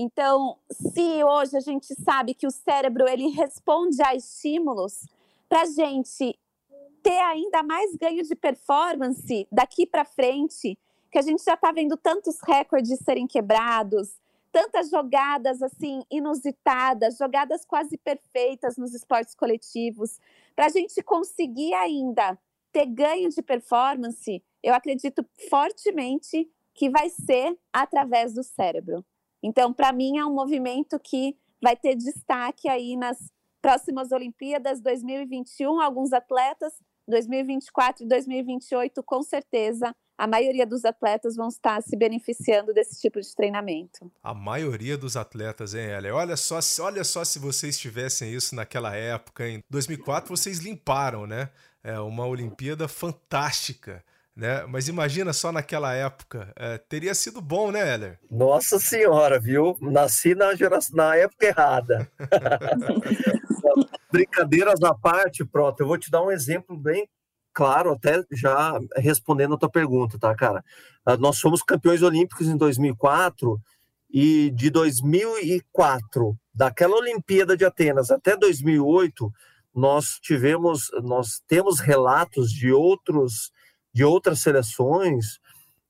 Então, 0.00 0.56
se 0.70 1.24
hoje 1.24 1.56
a 1.56 1.60
gente 1.60 1.92
sabe 2.04 2.32
que 2.32 2.46
o 2.46 2.52
cérebro 2.52 3.08
ele 3.08 3.30
responde 3.30 4.00
a 4.00 4.14
estímulos, 4.14 5.04
para 5.48 5.62
a 5.62 5.66
gente 5.66 6.38
ter 7.02 7.18
ainda 7.18 7.64
mais 7.64 7.96
ganho 7.96 8.22
de 8.22 8.36
performance 8.36 9.48
daqui 9.50 9.84
para 9.84 10.04
frente, 10.04 10.78
que 11.10 11.18
a 11.18 11.22
gente 11.22 11.42
já 11.42 11.54
está 11.54 11.72
vendo 11.72 11.96
tantos 11.96 12.38
recordes 12.46 12.96
serem 13.00 13.26
quebrados, 13.26 14.20
tantas 14.52 14.88
jogadas 14.88 15.60
assim 15.62 16.04
inusitadas, 16.08 17.16
jogadas 17.16 17.64
quase 17.64 17.98
perfeitas 17.98 18.76
nos 18.76 18.94
esportes 18.94 19.34
coletivos, 19.34 20.20
para 20.54 20.66
a 20.66 20.70
gente 20.70 21.02
conseguir 21.02 21.74
ainda 21.74 22.38
ter 22.70 22.86
ganho 22.86 23.30
de 23.30 23.42
performance, 23.42 24.44
eu 24.62 24.74
acredito 24.74 25.26
fortemente 25.50 26.48
que 26.72 26.88
vai 26.88 27.08
ser 27.08 27.58
através 27.72 28.32
do 28.32 28.44
cérebro. 28.44 29.04
Então, 29.42 29.72
para 29.72 29.92
mim, 29.92 30.18
é 30.18 30.24
um 30.24 30.34
movimento 30.34 30.98
que 30.98 31.36
vai 31.62 31.76
ter 31.76 31.94
destaque 31.94 32.68
aí 32.68 32.96
nas 32.96 33.18
próximas 33.60 34.12
Olimpíadas 34.12 34.80
2021, 34.80 35.80
alguns 35.80 36.12
atletas, 36.12 36.72
2024 37.06 38.04
e 38.04 38.08
2028, 38.08 39.02
com 39.02 39.22
certeza, 39.22 39.94
a 40.16 40.26
maioria 40.26 40.66
dos 40.66 40.84
atletas 40.84 41.36
vão 41.36 41.48
estar 41.48 41.80
se 41.80 41.96
beneficiando 41.96 42.74
desse 42.74 43.00
tipo 43.00 43.20
de 43.20 43.34
treinamento. 43.34 44.10
A 44.22 44.34
maioria 44.34 44.98
dos 44.98 45.16
atletas, 45.16 45.74
hein, 45.74 45.86
Elia? 45.90 46.14
Olha 46.14 46.36
só, 46.36 46.58
olha 46.80 47.04
só 47.04 47.24
se 47.24 47.38
vocês 47.38 47.78
tivessem 47.78 48.32
isso 48.32 48.54
naquela 48.54 48.94
época. 48.96 49.48
Em 49.48 49.62
2004, 49.70 50.36
vocês 50.36 50.58
limparam, 50.58 51.24
né? 51.24 51.50
É 51.84 52.00
uma 52.00 52.26
Olimpíada 52.26 52.88
fantástica. 52.88 54.04
Né? 54.38 54.64
Mas 54.68 54.86
imagina 54.86 55.32
só 55.32 55.50
naquela 55.50 55.92
época, 55.92 56.52
é, 56.54 56.78
teria 56.78 57.12
sido 57.12 57.40
bom, 57.40 57.72
né, 57.72 57.92
Heller? 57.92 58.20
Nossa 58.30 58.78
senhora, 58.78 59.40
viu? 59.40 59.76
Nasci 59.80 60.32
na, 60.32 60.54
geração, 60.54 60.94
na 60.94 61.16
época 61.16 61.46
errada. 61.46 62.08
Brincadeiras 64.12 64.80
à 64.84 64.94
parte, 64.94 65.44
pronto, 65.44 65.80
eu 65.80 65.88
vou 65.88 65.98
te 65.98 66.08
dar 66.08 66.22
um 66.22 66.30
exemplo 66.30 66.78
bem 66.78 67.08
claro, 67.52 67.90
até 67.90 68.22
já 68.30 68.78
respondendo 68.94 69.54
a 69.54 69.58
tua 69.58 69.68
pergunta, 69.68 70.16
tá, 70.16 70.32
cara? 70.36 70.64
Ah, 71.04 71.16
nós 71.16 71.40
fomos 71.40 71.60
campeões 71.60 72.02
olímpicos 72.02 72.46
em 72.46 72.56
2004 72.56 73.60
e 74.08 74.52
de 74.52 74.70
2004, 74.70 76.38
daquela 76.54 76.94
Olimpíada 76.94 77.56
de 77.56 77.64
Atenas 77.64 78.12
até 78.12 78.36
2008, 78.36 79.32
nós 79.74 80.20
tivemos, 80.22 80.90
nós 81.02 81.42
temos 81.48 81.80
relatos 81.80 82.52
de 82.52 82.70
outros, 82.70 83.50
de 83.98 84.04
outras 84.04 84.38
seleções, 84.38 85.38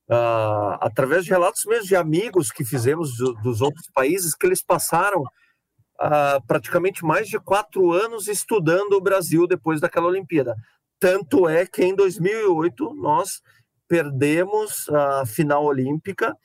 uh, 0.09 0.81
através 0.81 1.25
de 1.25 1.29
relatos 1.29 1.63
mesmo 1.65 1.85
de 1.85 1.95
amigos 1.95 2.49
que 2.49 2.65
fizemos 2.65 3.15
do, 3.15 3.35
dos 3.35 3.61
outros 3.61 3.87
países, 3.93 4.33
que 4.33 4.47
eles 4.47 4.63
passaram 4.63 5.21
uh, 5.21 6.41
praticamente 6.47 7.05
mais 7.05 7.27
de 7.27 7.39
quatro 7.39 7.91
anos 7.91 8.27
estudando 8.27 8.93
o 8.93 9.01
Brasil 9.01 9.45
depois 9.45 9.79
daquela 9.79 10.07
Olimpíada. 10.07 10.55
Tanto 10.99 11.47
é 11.47 11.67
que 11.67 11.83
em 11.83 11.93
2008 11.93 12.95
nós 12.95 13.41
perdemos 13.87 14.89
a 14.89 15.23
final 15.27 15.63
olímpica 15.63 16.35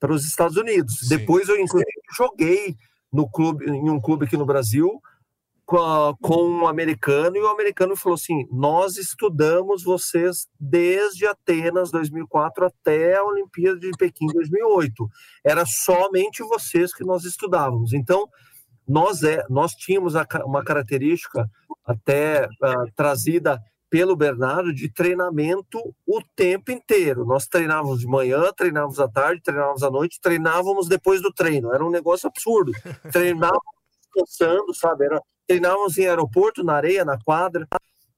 para 0.00 0.12
os 0.12 0.24
Estados 0.24 0.56
Unidos. 0.56 0.98
Sim. 1.02 1.18
Depois 1.18 1.48
eu 1.48 1.56
inclusive 1.56 1.88
joguei 2.16 2.76
no 3.12 3.30
clube, 3.30 3.64
em 3.70 3.88
um 3.88 4.00
clube 4.00 4.24
aqui 4.24 4.36
no 4.36 4.44
Brasil 4.44 5.00
com, 6.20 6.44
um 6.44 6.66
americano 6.66 7.36
e 7.36 7.40
o 7.40 7.48
americano 7.48 7.96
falou 7.96 8.14
assim: 8.14 8.46
nós 8.50 8.96
estudamos 8.96 9.82
vocês 9.82 10.46
desde 10.58 11.26
Atenas 11.26 11.90
2004 11.90 12.66
até 12.66 13.16
a 13.16 13.24
Olimpíada 13.24 13.78
de 13.78 13.90
Pequim 13.92 14.26
2008. 14.26 15.08
Era 15.44 15.64
somente 15.66 16.42
vocês 16.42 16.92
que 16.92 17.04
nós 17.04 17.24
estudávamos. 17.24 17.92
Então 17.92 18.28
nós 18.86 19.22
é, 19.22 19.44
nós 19.48 19.72
tínhamos 19.72 20.14
uma 20.44 20.62
característica 20.64 21.48
até 21.84 22.46
uh, 22.46 22.92
trazida 22.94 23.58
pelo 23.88 24.16
Bernardo 24.16 24.72
de 24.74 24.90
treinamento 24.90 25.78
o 26.06 26.20
tempo 26.34 26.72
inteiro. 26.72 27.24
Nós 27.26 27.46
treinávamos 27.46 28.00
de 28.00 28.06
manhã, 28.06 28.50
treinávamos 28.56 28.98
à 28.98 29.06
tarde, 29.06 29.42
treinávamos 29.42 29.82
à 29.82 29.90
noite, 29.90 30.18
treinávamos 30.20 30.88
depois 30.88 31.20
do 31.20 31.32
treino. 31.32 31.72
Era 31.74 31.84
um 31.84 31.90
negócio 31.90 32.26
absurdo. 32.26 32.72
Treinávamos 33.12 33.62
descansando, 34.14 34.74
sabe? 34.74 35.04
Era, 35.04 35.20
treinávamos 35.52 35.98
em 35.98 36.06
aeroporto, 36.06 36.64
na 36.64 36.74
areia, 36.74 37.04
na 37.04 37.18
quadra. 37.18 37.68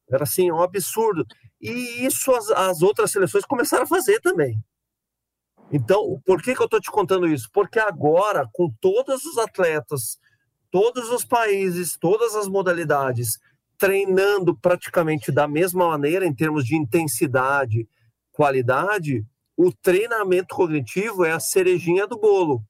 Era 0.09 0.23
assim, 0.23 0.51
um 0.53 0.63
absurdo. 0.63 1.27
E 1.61 2.05
isso 2.07 2.33
as, 2.33 2.51
as 2.51 2.83
outras 2.83 3.11
seleções 3.11 3.45
começaram 3.45 3.85
a 3.85 3.89
fazer 3.89 4.21
também. 4.21 4.63
Então, 5.73 6.21
por 6.25 6.41
que, 6.41 6.55
que 6.55 6.61
eu 6.61 6.67
estou 6.67 6.81
te 6.81 6.91
contando 6.91 7.27
isso? 7.27 7.49
Porque 7.53 7.79
agora, 7.79 8.49
com 8.53 8.71
todos 8.81 9.25
os 9.25 9.39
atletas, 9.39 10.19
todos 10.71 11.11
os 11.11 11.25
países, 11.25 11.97
todas 11.99 12.37
as 12.37 12.47
modalidades 12.47 13.39
treinando 13.77 14.57
praticamente 14.57 15.33
da 15.33 15.49
mesma 15.49 15.89
maneira 15.89 16.25
em 16.25 16.35
termos 16.35 16.65
de 16.65 16.77
intensidade, 16.77 17.89
qualidade, 18.31 19.25
o 19.57 19.73
treinamento 19.73 20.55
cognitivo 20.55 21.25
é 21.25 21.33
a 21.33 21.41
cerejinha 21.41 22.07
do 22.07 22.19
bolo. 22.19 22.63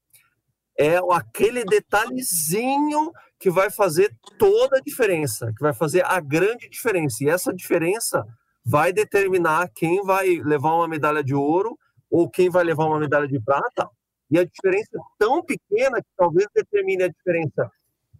É 0.77 0.97
aquele 1.11 1.63
detalhezinho 1.63 3.11
que 3.45 3.49
vai 3.51 3.69
fazer 3.69 4.11
toda 4.39 4.77
a 4.77 4.81
diferença, 4.81 5.53
que 5.55 5.61
vai 5.61 5.71
fazer 5.71 6.03
a 6.03 6.19
grande 6.19 6.67
diferença. 6.67 7.23
E 7.23 7.29
essa 7.29 7.53
diferença 7.53 8.25
vai 8.65 8.91
determinar 8.91 9.69
quem 9.75 10.01
vai 10.01 10.41
levar 10.43 10.73
uma 10.73 10.87
medalha 10.87 11.23
de 11.23 11.35
ouro 11.35 11.77
ou 12.09 12.27
quem 12.27 12.49
vai 12.49 12.63
levar 12.63 12.85
uma 12.85 12.99
medalha 12.99 13.27
de 13.27 13.39
prata. 13.39 13.87
E 14.31 14.39
a 14.39 14.43
diferença 14.43 14.89
é 14.95 14.99
tão 15.19 15.43
pequena 15.43 16.01
que 16.01 16.07
talvez 16.17 16.47
determine 16.55 17.03
a 17.03 17.07
diferença 17.07 17.71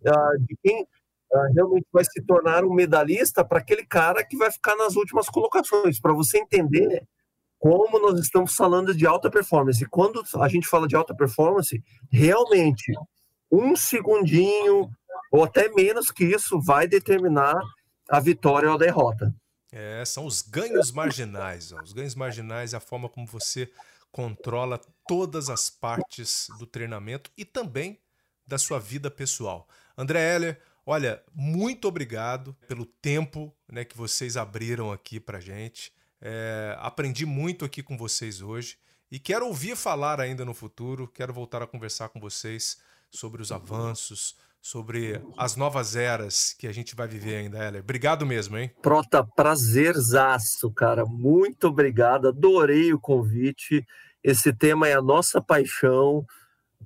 uh, 0.05 0.45
de 0.45 0.55
quem 0.61 0.85
realmente 1.55 1.87
vai 1.91 2.05
se 2.05 2.21
tornar 2.21 2.63
um 2.63 2.71
medalhista 2.71 3.43
para 3.43 3.57
aquele 3.57 3.83
cara 3.83 4.23
que 4.23 4.37
vai 4.37 4.51
ficar 4.51 4.75
nas 4.75 4.95
últimas 4.95 5.27
colocações, 5.27 5.99
para 5.99 6.13
você 6.13 6.37
entender 6.37 7.03
como 7.57 7.99
nós 7.99 8.19
estamos 8.19 8.53
falando 8.53 8.93
de 8.93 9.07
alta 9.07 9.31
performance. 9.31 9.83
Quando 9.87 10.21
a 10.39 10.47
gente 10.47 10.67
fala 10.67 10.87
de 10.87 10.95
alta 10.95 11.15
performance, 11.15 11.83
realmente 12.11 12.93
um 13.51 13.75
segundinho 13.75 14.89
ou 15.31 15.43
até 15.43 15.69
menos 15.69 16.11
que 16.11 16.25
isso 16.25 16.59
vai 16.59 16.87
determinar 16.87 17.59
a 18.09 18.19
vitória 18.19 18.69
ou 18.69 18.75
a 18.75 18.79
derrota. 18.79 19.33
É, 19.71 20.03
são 20.05 20.25
os 20.25 20.41
ganhos 20.41 20.91
marginais. 20.91 21.71
Ó. 21.71 21.81
Os 21.81 21.93
ganhos 21.93 22.15
marginais 22.15 22.73
é 22.73 22.77
a 22.77 22.79
forma 22.79 23.09
como 23.09 23.27
você 23.27 23.69
controla 24.11 24.79
todas 25.07 25.49
as 25.49 25.69
partes 25.69 26.47
do 26.57 26.65
treinamento 26.65 27.29
e 27.37 27.43
também 27.43 27.99
da 28.47 28.57
sua 28.57 28.79
vida 28.79 29.11
pessoal. 29.11 29.67
André 29.97 30.35
Heller, 30.35 30.61
Olha, 30.87 31.23
muito 31.33 31.87
obrigado 31.87 32.55
pelo 32.67 32.85
tempo 32.85 33.51
né, 33.67 33.83
que 33.83 33.97
vocês 33.97 34.37
abriram 34.37 34.91
aqui 34.91 35.19
para 35.19 35.39
gente. 35.39 35.91
É, 36.21 36.75
aprendi 36.79 37.25
muito 37.25 37.65
aqui 37.65 37.81
com 37.81 37.97
vocês 37.97 38.39
hoje 38.39 38.77
e 39.09 39.17
quero 39.17 39.47
ouvir 39.47 39.75
falar 39.75 40.21
ainda 40.21 40.45
no 40.45 40.53
futuro. 40.53 41.07
Quero 41.07 41.33
voltar 41.33 41.63
a 41.63 41.67
conversar 41.67 42.09
com 42.09 42.19
vocês 42.19 42.77
sobre 43.09 43.41
os 43.41 43.51
avanços, 43.51 44.37
sobre 44.65 45.21
as 45.37 45.55
novas 45.55 45.95
eras 45.95 46.55
que 46.57 46.65
a 46.65 46.71
gente 46.71 46.95
vai 46.95 47.07
viver 47.07 47.35
ainda, 47.35 47.63
Heller. 47.63 47.83
Obrigado 47.83 48.25
mesmo, 48.25 48.57
hein? 48.57 48.71
Prota, 48.81 49.23
prazerzaço, 49.23 50.71
cara. 50.71 51.05
Muito 51.05 51.67
obrigado. 51.67 52.29
Adorei 52.29 52.91
o 52.91 52.99
convite. 52.99 53.85
Esse 54.23 54.51
tema 54.51 54.87
é 54.87 54.95
a 54.95 55.03
nossa 55.03 55.39
paixão. 55.39 56.25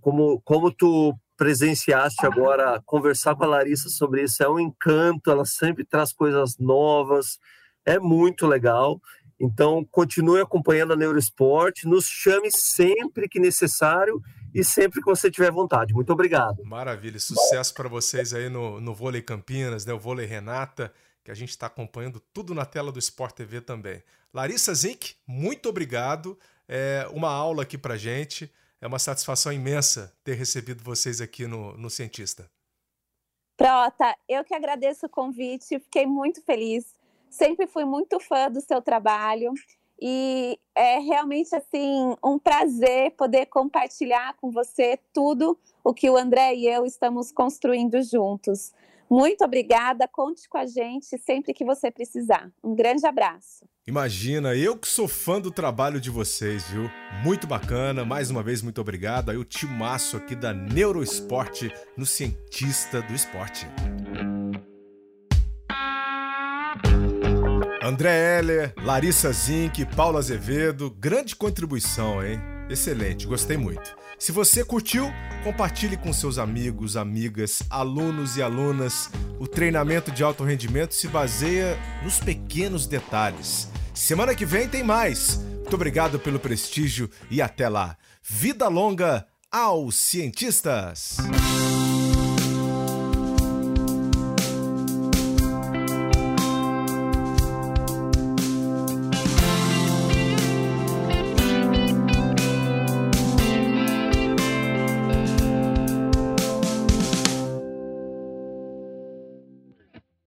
Como, 0.01 0.41
como 0.41 0.73
tu 0.73 1.17
presenciaste 1.38 2.25
agora, 2.25 2.82
conversar 2.86 3.34
com 3.36 3.45
a 3.45 3.47
Larissa 3.47 3.88
sobre 3.88 4.23
isso 4.23 4.43
é 4.43 4.49
um 4.49 4.59
encanto. 4.59 5.32
Ela 5.32 5.45
sempre 5.45 5.86
traz 5.86 6.11
coisas 6.11 6.57
novas. 6.59 7.39
É 7.86 7.97
muito 7.97 8.45
legal. 8.45 8.99
Então, 9.39 9.88
continue 9.89 10.41
acompanhando 10.41 10.91
a 10.91 10.97
Neuroesporte. 10.97 11.88
Nos 11.88 12.07
chame 12.07 12.51
sempre 12.51 13.30
que 13.30 13.39
necessário 13.39 14.21
e 14.54 14.64
sempre 14.64 15.02
que 15.02 15.06
você 15.06 15.30
tiver 15.30 15.52
vontade. 15.52 15.93
Muito 15.93 16.12
obrigado. 16.12 16.64
Maravilha, 16.64 17.20
sucesso 17.20 17.74
para 17.74 17.88
vocês 17.88 18.34
aí 18.34 18.50
no, 18.50 18.80
no 18.80 18.93
Vôlei 18.93 19.22
Campinas, 19.22 19.86
né? 19.86 19.93
o 19.93 20.00
Vôlei 20.00 20.26
Renata, 20.26 20.93
que 21.24 21.32
a 21.32 21.34
gente 21.34 21.50
está 21.50 21.68
acompanhando 21.68 22.20
tudo 22.34 22.54
na 22.54 22.66
tela 22.66 22.91
do 22.91 23.00
Sport 23.00 23.36
TV 23.36 23.62
também. 23.62 24.04
Larissa 24.34 24.74
Zink, 24.74 25.16
muito 25.28 25.70
obrigado. 25.70 26.38
É 26.68 27.08
uma 27.12 27.32
aula 27.32 27.64
aqui 27.64 27.78
para 27.78 27.97
gente. 27.97 28.52
É 28.82 28.88
uma 28.88 29.00
satisfação 29.00 29.52
imensa 29.52 30.14
ter 30.24 30.36
recebido 30.36 30.84
vocês 30.84 31.20
aqui 31.20 31.45
no, 31.45 31.78
no 31.78 31.89
Cientista. 31.89 32.50
Prota, 33.58 34.16
eu 34.28 34.43
que 34.45 34.54
agradeço 34.54 35.06
o 35.06 35.10
convite, 35.10 35.80
fiquei 35.80 36.06
muito 36.06 36.41
feliz. 36.41 36.95
Sempre 37.30 37.68
fui 37.68 37.84
muito 37.84 38.20
fã 38.20 38.50
do 38.50 38.62
seu 38.62 38.82
trabalho 38.82 39.52
e 40.02 40.60
é 40.76 41.00
realmente 41.00 41.56
assim 41.56 42.16
um 42.24 42.39
prazer 42.39 43.12
poder 43.12 43.47
compartilhar 43.47 44.36
com 44.38 44.50
você 44.52 44.97
tudo 45.14 45.58
o 45.84 45.93
que 45.93 46.10
o 46.10 46.18
André 46.18 46.56
e 46.56 46.68
eu 46.68 46.86
estamos 46.86 47.32
construindo 47.32 48.02
juntos. 48.02 48.72
Muito 49.10 49.43
obrigada, 49.43 50.08
conte 50.08 50.47
com 50.47 50.58
a 50.58 50.68
gente 50.68 51.18
sempre 51.18 51.54
que 51.54 51.66
você 51.66 51.89
precisar. 51.89 52.52
Um 52.64 52.76
grande 52.76 53.08
abraço. 53.08 53.66
Imagina, 53.88 54.56
eu 54.56 54.78
que 54.78 54.88
sou 54.88 55.08
fã 55.08 55.41
do 55.41 55.50
trabalho 55.50 56.00
de 56.00 56.12
vocês, 56.12 56.70
viu? 56.70 56.88
Muito 57.24 57.47
bacana, 57.47 58.06
mais 58.06 58.30
uma 58.30 58.43
vez 58.43 58.62
muito 58.62 58.80
obrigado. 58.80 59.32
Aí 59.32 59.38
o 59.38 59.43
timaço 59.43 60.16
aqui 60.16 60.36
da 60.36 60.54
Neuroesporte 60.54 61.74
no 61.97 62.06
Cientista 62.06 63.02
do 63.02 63.14
Esporte. 63.14 63.66
André 67.89 68.37
Heller, 68.37 68.71
Larissa 68.83 69.31
Zink, 69.31 69.83
Paulo 69.83 70.19
Azevedo, 70.19 70.91
grande 70.91 71.35
contribuição, 71.35 72.23
hein? 72.23 72.39
Excelente, 72.69 73.25
gostei 73.25 73.57
muito. 73.57 73.97
Se 74.19 74.31
você 74.31 74.63
curtiu, 74.63 75.11
compartilhe 75.43 75.97
com 75.97 76.13
seus 76.13 76.37
amigos, 76.37 76.95
amigas, 76.95 77.63
alunos 77.67 78.37
e 78.37 78.43
alunas. 78.43 79.09
O 79.39 79.47
treinamento 79.47 80.11
de 80.11 80.23
alto 80.23 80.43
rendimento 80.43 80.93
se 80.93 81.07
baseia 81.07 81.75
nos 82.03 82.19
pequenos 82.19 82.85
detalhes. 82.85 83.67
Semana 83.91 84.35
que 84.35 84.45
vem 84.45 84.69
tem 84.69 84.83
mais. 84.83 85.37
Muito 85.55 85.73
obrigado 85.73 86.19
pelo 86.19 86.39
prestígio 86.39 87.09
e 87.31 87.41
até 87.41 87.67
lá. 87.67 87.97
Vida 88.21 88.67
longa 88.67 89.25
aos 89.51 89.95
cientistas! 89.95 91.17